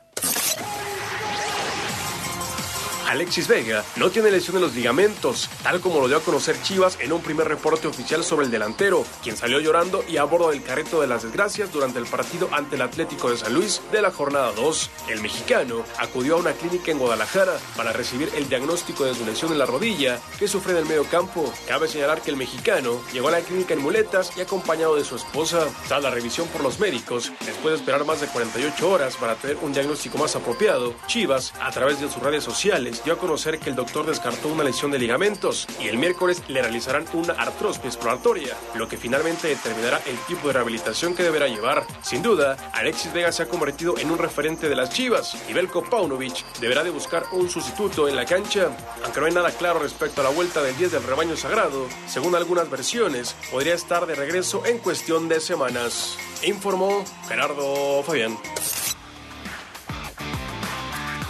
Alexis 3.10 3.48
Vega 3.48 3.84
no 3.96 4.12
tiene 4.12 4.30
lesión 4.30 4.58
en 4.58 4.62
los 4.62 4.76
ligamentos, 4.76 5.50
tal 5.64 5.82
como 5.82 6.00
lo 6.00 6.08
dio 6.08 6.18
a 6.18 6.22
conocer 6.22 6.62
Chivas 6.62 7.00
en 7.02 7.12
un 7.12 7.24
primer 7.24 7.48
reporte 7.48 7.88
oficial 7.88 8.24
sobre 8.24 8.46
el 8.46 8.52
delantero, 8.52 9.04
quien 9.24 9.36
salió 9.36 9.60
llorando 9.60 10.06
y 10.08 10.18
a 10.18 10.26
bordo 10.26 10.52
del 10.52 10.62
carrito 10.62 11.02
de 11.02 11.08
las 11.08 11.24
desgracias 11.24 11.72
durante 11.72 11.98
el 11.98 12.06
partido 12.06 12.50
ante 12.52 12.76
el 12.76 12.84
Atlético 12.84 13.32
de 13.32 13.38
San 13.38 13.56
Luis 13.56 13.82
de 13.92 14.04
la 14.04 14.12
jornada 14.12 14.52
2. 14.52 14.92
El 15.10 15.22
mexicano 15.22 15.84
acudió 15.98 16.36
a 16.36 16.40
una 16.40 16.52
clínica 16.52 16.92
en 16.92 17.00
Guadalajara 17.00 17.58
para 17.76 17.94
recibir 17.94 18.30
el 18.36 18.48
diagnóstico 18.48 19.06
de 19.06 19.16
su 19.16 19.26
lesión 19.26 19.52
en 19.52 19.58
la 19.58 19.66
rodilla 19.66 20.20
que 20.38 20.48
sufre 20.48 20.74
en 20.74 20.78
el 20.78 20.86
medio 20.86 21.06
campo. 21.06 21.52
Cabe 21.68 21.88
señalar 21.88 22.22
que 22.22 22.30
el 22.30 22.38
mexicano 22.38 23.02
llegó 23.12 23.30
a 23.30 23.32
la 23.32 23.42
clínica 23.42 23.74
en 23.74 23.82
muletas 23.82 24.38
y 24.38 24.42
acompañado 24.42 24.96
de 24.96 25.04
su 25.04 25.16
esposa. 25.16 25.66
Tras 25.88 26.04
la 26.04 26.12
revisión 26.12 26.48
por 26.50 26.62
los 26.62 26.80
médicos, 26.80 27.32
después 27.44 27.74
de 27.74 27.80
esperar 27.80 28.06
más 28.06 28.22
de 28.22 28.28
48 28.28 28.88
horas 28.88 29.16
para 29.16 29.34
tener 29.34 29.58
un 29.64 29.74
diagnóstico 29.74 30.20
más 30.20 30.36
apropiado, 30.36 30.94
Chivas, 31.08 31.54
a 31.60 31.72
través 31.72 32.00
de 32.00 32.08
sus 32.08 32.22
redes 32.22 32.44
sociales, 32.44 32.99
dio 33.04 33.14
a 33.14 33.18
conocer 33.18 33.60
que 33.60 33.70
el 33.70 33.76
doctor 33.76 34.06
descartó 34.06 34.48
una 34.48 34.64
lesión 34.64 34.92
de 34.92 35.00
ligamentos 35.00 35.68
y 35.80 35.88
el 35.88 35.98
miércoles 35.98 36.42
le 36.48 36.62
realizarán 36.62 37.06
una 37.14 37.34
artroscopia 37.34 37.90
exploratoria, 37.90 38.58
lo 38.76 38.88
que 38.88 38.98
finalmente 38.98 39.48
determinará 39.48 40.02
el 40.06 40.18
tipo 40.28 40.48
de 40.48 40.54
rehabilitación 40.54 41.16
que 41.16 41.24
deberá 41.24 41.48
llevar. 41.48 41.86
Sin 42.02 42.22
duda, 42.22 42.58
Alexis 42.74 43.14
Vega 43.14 43.32
se 43.32 43.44
ha 43.44 43.48
convertido 43.48 43.98
en 43.98 44.12
un 44.12 44.18
referente 44.18 44.70
de 44.70 44.76
las 44.76 44.90
Chivas 44.90 45.38
y 45.50 45.54
Belko 45.54 45.84
Paunovic 45.84 46.46
deberá 46.60 46.84
de 46.84 46.90
buscar 46.90 47.24
un 47.32 47.50
sustituto 47.50 48.08
en 48.08 48.16
la 48.16 48.26
cancha, 48.26 48.70
aunque 49.04 49.20
no 49.20 49.26
hay 49.26 49.34
nada 49.34 49.52
claro 49.52 49.80
respecto 49.80 50.22
a 50.22 50.26
la 50.26 50.30
vuelta 50.30 50.62
del 50.62 50.78
10 50.78 50.92
del 50.92 51.04
rebaño 51.04 51.36
sagrado, 51.36 51.88
según 52.08 52.36
algunas 52.36 52.70
versiones, 52.70 53.36
podría 53.52 53.74
estar 53.74 54.06
de 54.06 54.16
regreso 54.16 54.66
en 54.66 54.80
cuestión 54.80 55.30
de 55.30 55.40
semanas. 55.40 56.18
Informó 56.44 57.04
Gerardo 57.28 58.04
Fabián. 58.04 58.38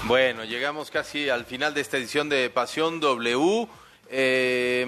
Bueno, 0.10 0.43
llegamos 0.43 0.89
casi 0.89 1.30
al 1.30 1.45
final 1.45 1.76
de 1.76 1.82
esta 1.82 1.97
edición 1.97 2.30
de 2.30 2.49
Pasión 2.49 2.99
W. 2.99 3.68
Eh, 4.10 4.84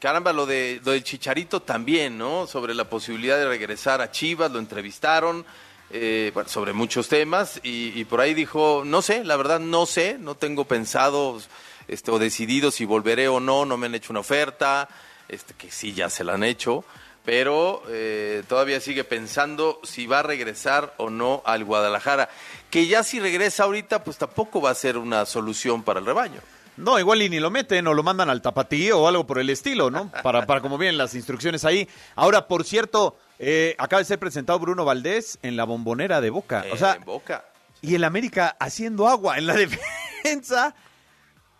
caramba, 0.00 0.32
lo 0.32 0.46
de 0.46 0.80
lo 0.82 0.92
del 0.92 1.04
Chicharito 1.04 1.60
también, 1.60 2.16
¿no? 2.16 2.46
Sobre 2.46 2.72
la 2.72 2.88
posibilidad 2.88 3.36
de 3.36 3.46
regresar 3.46 4.00
a 4.00 4.10
Chivas, 4.10 4.50
lo 4.50 4.58
entrevistaron 4.58 5.44
eh, 5.90 6.30
bueno, 6.32 6.48
sobre 6.48 6.72
muchos 6.72 7.08
temas 7.08 7.60
y, 7.62 7.92
y 7.94 8.06
por 8.06 8.22
ahí 8.22 8.32
dijo, 8.32 8.84
no 8.86 9.02
sé, 9.02 9.22
la 9.22 9.36
verdad 9.36 9.60
no 9.60 9.84
sé, 9.84 10.16
no 10.18 10.34
tengo 10.34 10.64
pensado 10.64 11.38
este, 11.86 12.10
o 12.10 12.18
decidido 12.18 12.70
si 12.70 12.86
volveré 12.86 13.28
o 13.28 13.40
no, 13.40 13.66
no 13.66 13.76
me 13.76 13.84
han 13.84 13.96
hecho 13.96 14.14
una 14.14 14.20
oferta, 14.20 14.88
este, 15.28 15.52
que 15.52 15.70
sí 15.70 15.92
ya 15.92 16.08
se 16.08 16.24
la 16.24 16.32
han 16.32 16.42
hecho, 16.42 16.86
pero 17.28 17.82
eh, 17.90 18.42
todavía 18.48 18.80
sigue 18.80 19.04
pensando 19.04 19.82
si 19.84 20.06
va 20.06 20.20
a 20.20 20.22
regresar 20.22 20.94
o 20.96 21.10
no 21.10 21.42
al 21.44 21.62
Guadalajara, 21.62 22.30
que 22.70 22.86
ya 22.86 23.02
si 23.02 23.20
regresa 23.20 23.64
ahorita, 23.64 24.04
pues 24.04 24.18
tampoco 24.18 24.60
va 24.60 24.70
a 24.70 24.74
ser 24.74 24.98
una 24.98 25.24
solución 25.26 25.82
para 25.82 26.00
el 26.00 26.06
rebaño. 26.06 26.40
No, 26.76 26.98
igual 26.98 27.22
y 27.22 27.28
ni 27.28 27.40
lo 27.40 27.50
meten 27.50 27.86
o 27.88 27.94
lo 27.94 28.02
mandan 28.04 28.30
al 28.30 28.40
tapatío 28.40 29.00
o 29.00 29.08
algo 29.08 29.26
por 29.26 29.38
el 29.40 29.50
estilo, 29.50 29.90
¿no? 29.90 30.10
Para, 30.22 30.46
para 30.46 30.60
como 30.60 30.78
vienen 30.78 30.96
las 30.96 31.14
instrucciones 31.14 31.64
ahí. 31.64 31.88
Ahora, 32.14 32.46
por 32.46 32.64
cierto, 32.64 33.16
eh, 33.40 33.74
acaba 33.78 33.98
de 33.98 34.04
ser 34.04 34.18
presentado 34.20 34.58
Bruno 34.60 34.84
Valdés 34.84 35.38
en 35.42 35.56
la 35.56 35.64
bombonera 35.64 36.20
de 36.20 36.30
Boca. 36.30 36.64
o 36.72 36.76
sea, 36.76 36.94
en 36.94 37.04
Boca. 37.04 37.44
y 37.82 37.96
el 37.96 38.04
América 38.04 38.56
haciendo 38.60 39.08
agua 39.08 39.38
en 39.38 39.46
la 39.46 39.54
defensa. 40.22 40.74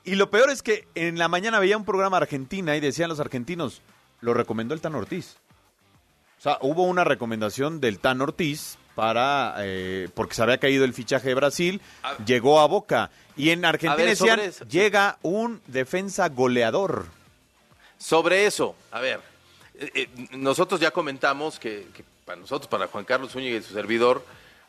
Y 0.04 0.14
lo 0.14 0.30
peor 0.30 0.50
es 0.50 0.62
que 0.62 0.86
en 0.94 1.18
la 1.18 1.26
mañana 1.28 1.58
veía 1.58 1.76
un 1.76 1.84
programa 1.84 2.18
argentina 2.18 2.76
y 2.76 2.80
decían 2.80 3.08
los 3.08 3.18
argentinos, 3.20 3.82
lo 4.20 4.34
recomendó 4.34 4.72
el 4.72 4.80
Tan 4.80 4.94
Ortiz. 4.94 5.36
O 6.38 6.40
sea, 6.40 6.58
hubo 6.60 6.84
una 6.84 7.02
recomendación 7.02 7.80
del 7.80 7.98
Tan 7.98 8.20
Ortiz 8.20 8.78
para, 8.98 9.54
eh, 9.58 10.08
porque 10.12 10.34
se 10.34 10.42
había 10.42 10.58
caído 10.58 10.84
el 10.84 10.92
fichaje 10.92 11.28
de 11.28 11.34
Brasil, 11.36 11.80
llegó 12.26 12.58
a 12.58 12.66
Boca. 12.66 13.12
Y 13.36 13.50
en 13.50 13.64
Argentina 13.64 13.94
ver, 13.94 14.08
decían, 14.08 14.40
llega 14.68 15.18
un 15.22 15.62
defensa 15.68 16.28
goleador. 16.28 17.06
Sobre 17.96 18.46
eso, 18.46 18.74
a 18.90 18.98
ver, 18.98 19.20
eh, 19.78 19.92
eh, 19.94 20.08
nosotros 20.32 20.80
ya 20.80 20.90
comentamos 20.90 21.60
que, 21.60 21.86
que 21.94 22.02
para 22.24 22.40
nosotros, 22.40 22.66
para 22.68 22.88
Juan 22.88 23.04
Carlos 23.04 23.30
Zúñiga 23.30 23.58
y 23.58 23.62
su 23.62 23.72
servidor, 23.72 24.24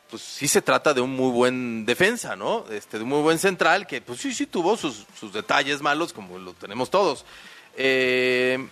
pues 0.08 0.22
sí 0.22 0.46
se 0.46 0.62
trata 0.62 0.94
de 0.94 1.00
un 1.00 1.10
muy 1.10 1.32
buen 1.32 1.84
defensa, 1.84 2.36
¿no? 2.36 2.66
Este, 2.70 2.98
de 2.98 3.02
un 3.02 3.10
muy 3.10 3.22
buen 3.22 3.40
central, 3.40 3.84
que 3.88 4.00
pues 4.00 4.20
sí, 4.20 4.32
sí 4.32 4.46
tuvo 4.46 4.76
sus, 4.76 5.06
sus 5.18 5.32
detalles 5.32 5.82
malos, 5.82 6.12
como 6.12 6.38
lo 6.38 6.52
tenemos 6.52 6.88
todos. 6.88 7.24
Eh, 7.76 8.64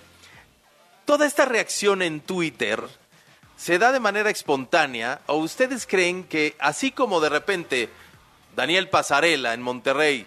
toda 1.05 1.27
esta 1.27 1.47
reacción 1.47 2.03
en 2.03 2.21
Twitter 2.21 2.81
se 3.59 3.79
da 3.79 3.91
de 3.91 3.99
manera 3.99 4.31
espontánea, 4.31 5.21
o 5.27 5.35
ustedes 5.35 5.85
creen 5.85 6.23
que 6.23 6.55
así 6.61 6.93
como 6.93 7.21
de 7.21 7.29
repente 7.29 7.91
Daniel 8.55 8.89
Pasarela 8.89 9.53
en 9.53 9.63
Monterrey 9.63 10.27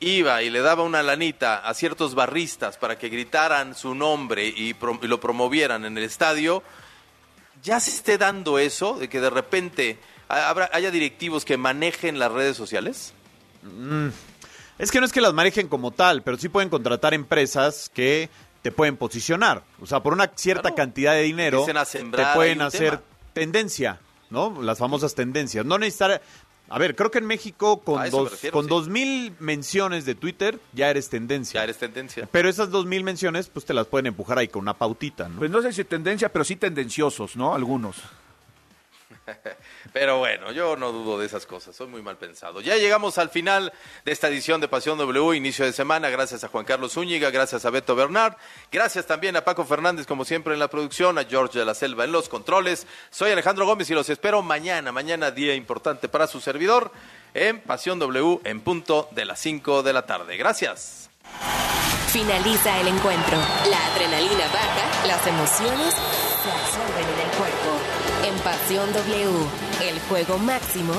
iba 0.00 0.42
y 0.42 0.50
le 0.50 0.62
daba 0.62 0.82
una 0.82 1.00
lanita 1.00 1.58
a 1.58 1.74
ciertos 1.74 2.16
barristas 2.16 2.76
para 2.76 2.98
que 2.98 3.08
gritaran 3.08 3.76
su 3.76 3.94
nombre 3.94 4.48
y, 4.48 4.74
lo 5.02 5.20
promovieran 5.20 5.84
en 5.84 5.96
el 5.96 6.02
estadio, 6.02 6.64
ya 7.62 7.78
se 7.78 7.90
esté 7.90 8.18
dando 8.18 8.58
eso, 8.58 8.98
de 8.98 9.08
que 9.08 9.20
de 9.20 9.30
repente 9.30 9.98
haya 10.28 10.90
directivos 10.90 11.44
que 11.44 11.56
manejen 11.56 12.18
las 12.18 12.32
redes 12.32 12.56
sociales? 12.56 13.14
Mm, 13.62 14.08
Es 14.78 14.90
que 14.90 14.98
no 14.98 15.06
es 15.06 15.12
que 15.12 15.20
las 15.20 15.34
manejen 15.34 15.68
como 15.68 15.92
tal, 15.92 16.22
pero 16.22 16.36
sí 16.36 16.48
pueden 16.48 16.68
contratar 16.68 17.14
empresas 17.14 17.88
que 17.94 18.28
te 18.62 18.72
pueden 18.72 18.96
posicionar. 18.96 19.62
O 19.80 19.86
sea, 19.86 20.00
por 20.00 20.12
una 20.12 20.30
cierta 20.34 20.74
cantidad 20.74 21.12
de 21.12 21.22
dinero 21.22 21.66
te 21.66 22.24
pueden 22.34 22.62
hacer 22.62 22.90
tema. 22.90 23.02
tendencia, 23.32 24.00
¿no? 24.30 24.62
Las 24.62 24.78
famosas 24.78 25.14
tendencias. 25.14 25.66
No 25.66 25.78
necesitar... 25.78 26.22
A 26.68 26.78
ver, 26.78 26.96
creo 26.96 27.10
que 27.10 27.18
en 27.18 27.26
México 27.26 27.80
con 27.80 28.08
dos, 28.08 28.30
refiero, 28.30 28.54
con 28.54 28.64
sí. 28.64 28.70
dos 28.70 28.88
mil 28.88 29.34
menciones 29.40 30.06
de 30.06 30.14
Twitter 30.14 30.58
ya 30.72 30.88
eres 30.88 31.10
tendencia. 31.10 31.60
Ya 31.60 31.64
eres 31.64 31.76
tendencia. 31.76 32.26
Pero 32.30 32.48
esas 32.48 32.70
dos 32.70 32.86
mil 32.86 33.04
menciones, 33.04 33.48
pues 33.48 33.66
te 33.66 33.74
las 33.74 33.86
pueden 33.88 34.06
empujar 34.06 34.38
ahí 34.38 34.48
con 34.48 34.62
una 34.62 34.72
pautita, 34.72 35.28
¿no? 35.28 35.38
Pues 35.38 35.50
no 35.50 35.60
sé 35.60 35.74
si 35.74 35.84
tendencia, 35.84 36.32
pero 36.32 36.46
sí 36.46 36.56
tendenciosos, 36.56 37.36
¿no? 37.36 37.54
Algunos. 37.54 37.96
Pero 39.92 40.18
bueno, 40.18 40.52
yo 40.52 40.76
no 40.76 40.92
dudo 40.92 41.18
de 41.18 41.26
esas 41.26 41.46
cosas, 41.46 41.76
soy 41.76 41.86
muy 41.86 42.02
mal 42.02 42.16
pensado. 42.16 42.60
Ya 42.60 42.76
llegamos 42.76 43.18
al 43.18 43.30
final 43.30 43.72
de 44.04 44.12
esta 44.12 44.28
edición 44.28 44.60
de 44.60 44.68
Pasión 44.68 44.98
W, 44.98 45.36
inicio 45.36 45.64
de 45.64 45.72
semana, 45.72 46.10
gracias 46.10 46.44
a 46.44 46.48
Juan 46.48 46.64
Carlos 46.64 46.92
Zúñiga, 46.92 47.30
gracias 47.30 47.64
a 47.64 47.70
Beto 47.70 47.94
Bernard, 47.94 48.36
gracias 48.70 49.06
también 49.06 49.36
a 49.36 49.44
Paco 49.44 49.64
Fernández, 49.64 50.06
como 50.06 50.24
siempre 50.24 50.54
en 50.54 50.60
la 50.60 50.68
producción, 50.68 51.18
a 51.18 51.24
George 51.24 51.58
de 51.58 51.64
la 51.64 51.74
Selva 51.74 52.04
en 52.04 52.12
los 52.12 52.28
controles. 52.28 52.86
Soy 53.10 53.30
Alejandro 53.30 53.66
Gómez 53.66 53.90
y 53.90 53.94
los 53.94 54.08
espero 54.08 54.42
mañana, 54.42 54.92
mañana 54.92 55.30
día 55.30 55.54
importante 55.54 56.08
para 56.08 56.26
su 56.26 56.40
servidor 56.40 56.90
en 57.34 57.60
Pasión 57.60 57.98
W 57.98 58.40
en 58.44 58.60
punto 58.60 59.08
de 59.12 59.24
las 59.24 59.40
5 59.40 59.82
de 59.82 59.92
la 59.92 60.06
tarde. 60.06 60.36
Gracias. 60.36 61.10
Finaliza 62.08 62.78
el 62.80 62.88
encuentro. 62.88 63.38
La 63.70 63.86
adrenalina 63.86 64.46
baja, 64.52 65.06
las 65.06 65.26
emociones 65.26 65.94
se 65.94 66.50
en 68.32 68.38
Pasión 68.40 68.92
W, 68.92 69.30
el 69.88 70.00
juego 70.08 70.38
máximo 70.38 70.94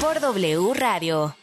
por 0.00 0.20
W 0.20 0.72
Radio. 0.74 1.34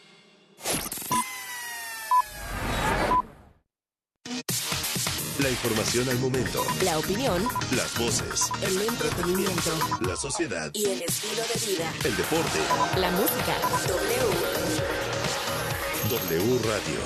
La 5.38 5.50
información 5.50 6.08
al 6.08 6.18
momento. 6.18 6.64
La 6.82 6.98
opinión, 6.98 7.46
Las 7.72 7.96
voces. 7.98 8.50
el 8.62 8.80
entretenimiento 8.82 9.70
La 10.00 10.16
sociedad. 10.16 10.70
y 10.72 10.86
el 10.86 11.02
estilo 11.02 11.42
de 11.42 11.66
vida. 11.72 11.92
El 12.04 12.16
deporte. 12.16 12.58
La 12.98 13.10
música. 13.10 13.54
W. 13.86 14.32
W 16.10 16.58
Radio. 16.64 17.00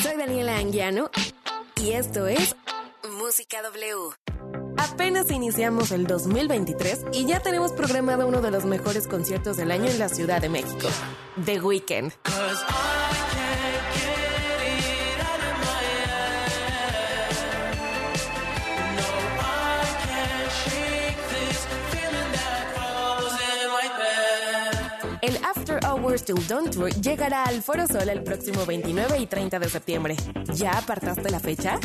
Soy 0.02 0.16
Daniela 0.16 0.58
Anguiano 0.58 1.10
y 1.76 1.92
esto 1.92 2.26
es 2.26 2.56
Música 3.18 3.62
W. 3.62 4.14
Apenas 4.76 5.30
iniciamos 5.30 5.92
el 5.92 6.06
2023 6.06 7.06
y 7.12 7.26
ya 7.26 7.40
tenemos 7.40 7.72
programado 7.72 8.26
uno 8.26 8.40
de 8.40 8.50
los 8.50 8.64
mejores 8.64 9.08
conciertos 9.08 9.56
del 9.56 9.70
año 9.70 9.90
en 9.90 9.98
la 9.98 10.08
Ciudad 10.08 10.40
de 10.40 10.48
México, 10.48 10.88
The 11.44 11.60
Weeknd. 11.60 12.12
After 26.14 26.32
Hours 26.32 26.46
Till 26.46 26.46
Dawn 26.46 26.70
Tour 26.70 26.90
llegará 27.00 27.44
al 27.44 27.60
Foro 27.62 27.86
Sol 27.88 28.08
el 28.08 28.22
próximo 28.22 28.64
29 28.64 29.18
y 29.18 29.26
30 29.26 29.58
de 29.58 29.68
septiembre. 29.68 30.16
¿Ya 30.54 30.78
apartaste 30.78 31.28
la 31.30 31.40
fecha? 31.40 31.78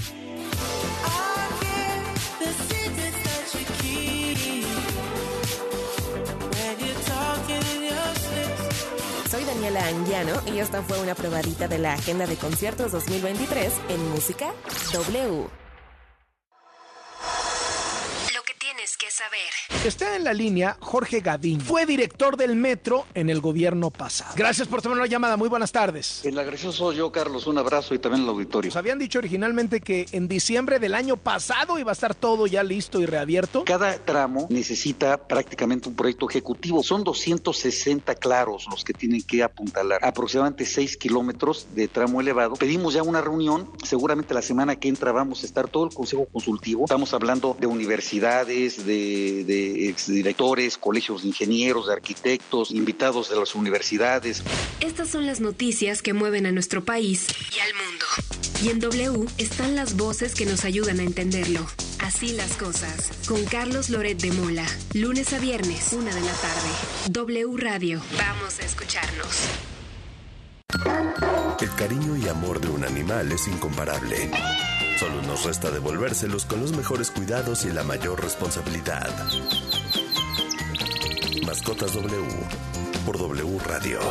Soy 9.29 9.43
Daniela 9.45 9.87
Anguiano 9.87 10.33
y 10.53 10.59
esta 10.59 10.83
fue 10.83 10.99
una 11.01 11.15
probadita 11.15 11.67
de 11.67 11.79
la 11.79 11.93
agenda 11.93 12.27
de 12.27 12.35
conciertos 12.35 12.91
2023 12.91 13.73
en 13.89 14.11
Música 14.11 14.53
W. 14.93 15.68
saber. 19.19 19.85
Está 19.85 20.15
en 20.15 20.23
la 20.23 20.33
línea 20.33 20.77
Jorge 20.79 21.19
Gadín. 21.19 21.59
Fue 21.59 21.85
director 21.85 22.37
del 22.37 22.55
metro 22.55 23.05
en 23.13 23.29
el 23.29 23.41
gobierno 23.41 23.91
pasado. 23.91 24.33
Gracias 24.37 24.67
por 24.67 24.81
tomar 24.81 24.97
la 24.97 25.07
llamada. 25.07 25.35
Muy 25.35 25.49
buenas 25.49 25.73
tardes. 25.73 26.23
El 26.23 26.39
agresivo 26.39 26.71
soy 26.71 26.97
yo, 26.97 27.11
Carlos. 27.11 27.45
Un 27.45 27.57
abrazo 27.57 27.93
y 27.93 27.99
también 27.99 28.23
al 28.23 28.29
auditorio. 28.29 28.69
Nos 28.69 28.77
habían 28.77 28.97
dicho 28.97 29.19
originalmente 29.19 29.81
que 29.81 30.05
en 30.13 30.29
diciembre 30.29 30.79
del 30.79 30.95
año 30.95 31.17
pasado 31.17 31.77
iba 31.79 31.91
a 31.91 31.93
estar 31.93 32.15
todo 32.15 32.47
ya 32.47 32.63
listo 32.63 33.01
y 33.01 33.05
reabierto. 33.05 33.65
Cada 33.65 33.97
tramo 33.97 34.47
necesita 34.49 35.27
prácticamente 35.27 35.89
un 35.89 35.95
proyecto 35.95 36.29
ejecutivo. 36.29 36.81
Son 36.81 37.03
260 37.03 38.15
claros 38.15 38.67
los 38.71 38.85
que 38.85 38.93
tienen 38.93 39.21
que 39.23 39.43
apuntalar. 39.43 39.99
Aproximadamente 40.01 40.65
6 40.65 40.95
kilómetros 40.95 41.67
de 41.75 41.89
tramo 41.89 42.21
elevado. 42.21 42.55
Pedimos 42.55 42.93
ya 42.93 43.03
una 43.03 43.19
reunión. 43.19 43.69
Seguramente 43.83 44.33
la 44.33 44.41
semana 44.41 44.77
que 44.77 44.87
entra 44.87 45.11
vamos 45.11 45.43
a 45.43 45.45
estar 45.45 45.67
todo 45.67 45.85
el 45.85 45.93
Consejo 45.93 46.25
Consultivo. 46.25 46.85
Estamos 46.85 47.13
hablando 47.13 47.57
de 47.59 47.67
universidades, 47.67 48.85
de, 48.85 49.08
de 49.09 49.89
exdirectores, 49.89 50.77
colegios 50.77 51.21
de 51.21 51.29
ingenieros, 51.29 51.87
de 51.87 51.93
arquitectos, 51.93 52.71
invitados 52.71 53.29
de 53.29 53.35
las 53.35 53.55
universidades. 53.55 54.43
Estas 54.79 55.09
son 55.09 55.25
las 55.25 55.39
noticias 55.39 56.01
que 56.01 56.13
mueven 56.13 56.45
a 56.45 56.51
nuestro 56.51 56.83
país 56.83 57.27
y 57.55 57.59
al 57.59 57.73
mundo. 57.73 58.05
Y 58.61 58.69
en 58.69 58.79
W 58.79 59.25
están 59.37 59.75
las 59.75 59.95
voces 59.95 60.35
que 60.35 60.45
nos 60.45 60.65
ayudan 60.65 60.99
a 60.99 61.03
entenderlo. 61.03 61.65
Así 61.99 62.33
las 62.33 62.57
cosas. 62.57 63.11
Con 63.27 63.45
Carlos 63.45 63.89
Loret 63.89 64.19
de 64.19 64.31
Mola. 64.31 64.65
Lunes 64.93 65.31
a 65.33 65.39
viernes, 65.39 65.93
una 65.93 66.13
de 66.13 66.21
la 66.21 66.33
tarde. 66.33 66.69
W 67.09 67.57
Radio. 67.57 68.01
Vamos 68.17 68.59
a 68.59 68.65
escucharnos. 68.65 69.49
El 71.61 71.75
cariño 71.75 72.15
y 72.17 72.27
amor 72.27 72.61
de 72.61 72.69
un 72.69 72.83
animal 72.83 73.31
es 73.31 73.47
incomparable. 73.47 74.29
Solo 74.99 75.21
nos 75.21 75.45
resta 75.45 75.71
devolvérselos 75.71 76.43
con 76.43 76.59
los 76.59 76.75
mejores 76.75 77.09
cuidados 77.09 77.63
y 77.63 77.71
la 77.71 77.83
mayor 77.85 78.21
responsabilidad. 78.21 79.09
Mascotas 81.45 81.93
W 81.93 82.27
por 83.05 83.17
W 83.17 83.59
Radio. 83.59 84.01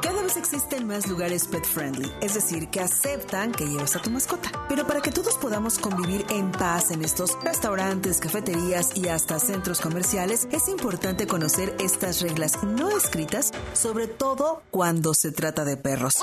Cada 0.00 0.22
vez 0.22 0.38
existen 0.38 0.86
más 0.86 1.06
lugares 1.06 1.46
pet 1.48 1.66
friendly, 1.66 2.10
es 2.22 2.32
decir, 2.32 2.70
que 2.70 2.80
aceptan 2.80 3.52
que 3.52 3.66
lleves 3.66 3.94
a 3.94 4.00
tu 4.00 4.08
mascota. 4.08 4.52
Pero 4.70 4.86
para 4.86 5.02
que 5.02 5.10
todos 5.10 5.36
podamos 5.36 5.78
convivir 5.78 6.24
en 6.30 6.50
paz 6.50 6.90
en 6.90 7.04
estos 7.04 7.36
restaurantes, 7.44 8.20
cafeterías 8.20 8.96
y 8.96 9.08
hasta 9.08 9.38
centros 9.38 9.82
comerciales, 9.82 10.48
es 10.50 10.68
importante 10.68 11.26
conocer 11.26 11.76
estas 11.78 12.22
reglas 12.22 12.62
no 12.62 12.88
escritas, 12.88 13.50
sobre 13.74 14.06
todo 14.06 14.62
cuando 14.70 15.12
se 15.12 15.30
trata 15.30 15.66
de 15.66 15.76
perros. 15.76 16.22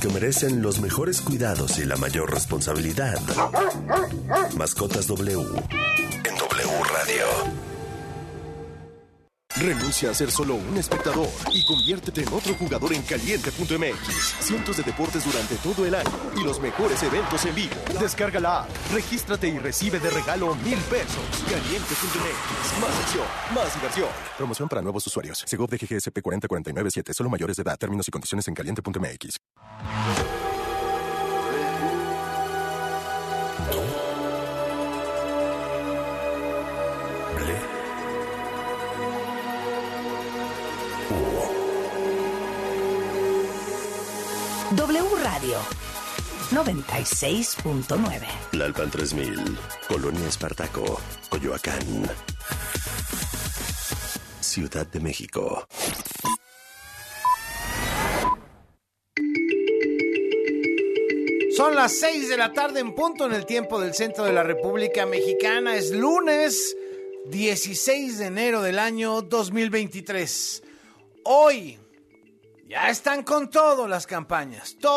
Porque 0.00 0.14
merecen 0.14 0.62
los 0.62 0.80
mejores 0.80 1.20
cuidados 1.20 1.78
y 1.78 1.84
la 1.84 1.94
mayor 1.96 2.32
responsabilidad. 2.32 3.20
Mascotas 4.56 5.06
W 5.08 5.32
en 5.34 6.36
W 6.38 6.84
Radio. 6.90 7.69
Renuncia 9.60 10.10
a 10.10 10.14
ser 10.14 10.30
solo 10.30 10.54
un 10.54 10.78
espectador 10.78 11.28
y 11.52 11.62
conviértete 11.66 12.22
en 12.22 12.32
otro 12.32 12.54
jugador 12.54 12.94
en 12.94 13.02
caliente.mx. 13.02 14.36
Cientos 14.40 14.78
de 14.78 14.82
deportes 14.82 15.22
durante 15.26 15.54
todo 15.56 15.84
el 15.84 15.94
año 15.94 16.10
y 16.34 16.42
los 16.42 16.58
mejores 16.60 17.02
eventos 17.02 17.44
en 17.44 17.54
vivo. 17.54 17.74
Descarga 18.00 18.40
la 18.40 18.62
app, 18.62 18.70
regístrate 18.90 19.48
y 19.48 19.58
recibe 19.58 20.00
de 20.00 20.08
regalo 20.08 20.54
mil 20.54 20.78
pesos. 20.88 21.22
Caliente.mx. 21.44 22.80
Más 22.80 23.00
acción, 23.00 23.26
más 23.54 23.74
diversión. 23.74 24.08
Promoción 24.38 24.66
para 24.66 24.80
nuevos 24.80 25.06
usuarios. 25.06 25.44
Segov 25.46 25.68
de 25.68 25.76
GGSP 25.76 26.22
40497. 26.22 27.12
Solo 27.12 27.28
mayores 27.28 27.56
de 27.56 27.62
edad. 27.62 27.76
Términos 27.78 28.08
y 28.08 28.10
condiciones 28.10 28.48
en 28.48 28.54
caliente.mx. 28.54 30.39
W 44.72 45.02
Radio 45.24 45.58
96.9. 46.52 48.26
Lalpan 48.52 48.88
3000, 48.88 49.58
Colonia 49.88 50.28
Espartaco, 50.28 51.00
Coyoacán. 51.28 52.08
Ciudad 54.40 54.86
de 54.86 55.00
México. 55.00 55.66
Son 61.56 61.74
las 61.74 61.98
6 61.98 62.28
de 62.28 62.36
la 62.36 62.52
tarde 62.52 62.78
en 62.78 62.94
punto 62.94 63.26
en 63.26 63.32
el 63.32 63.46
tiempo 63.46 63.80
del 63.80 63.94
centro 63.94 64.22
de 64.24 64.32
la 64.32 64.44
República 64.44 65.04
Mexicana. 65.04 65.74
Es 65.74 65.90
lunes 65.90 66.76
16 67.26 68.18
de 68.18 68.26
enero 68.26 68.62
del 68.62 68.78
año 68.78 69.20
2023. 69.22 70.62
Hoy 71.24 71.76
ya 72.70 72.88
están 72.88 73.24
con 73.24 73.50
todo 73.50 73.88
las 73.88 74.06
campañas. 74.06 74.76
Todo 74.80 74.90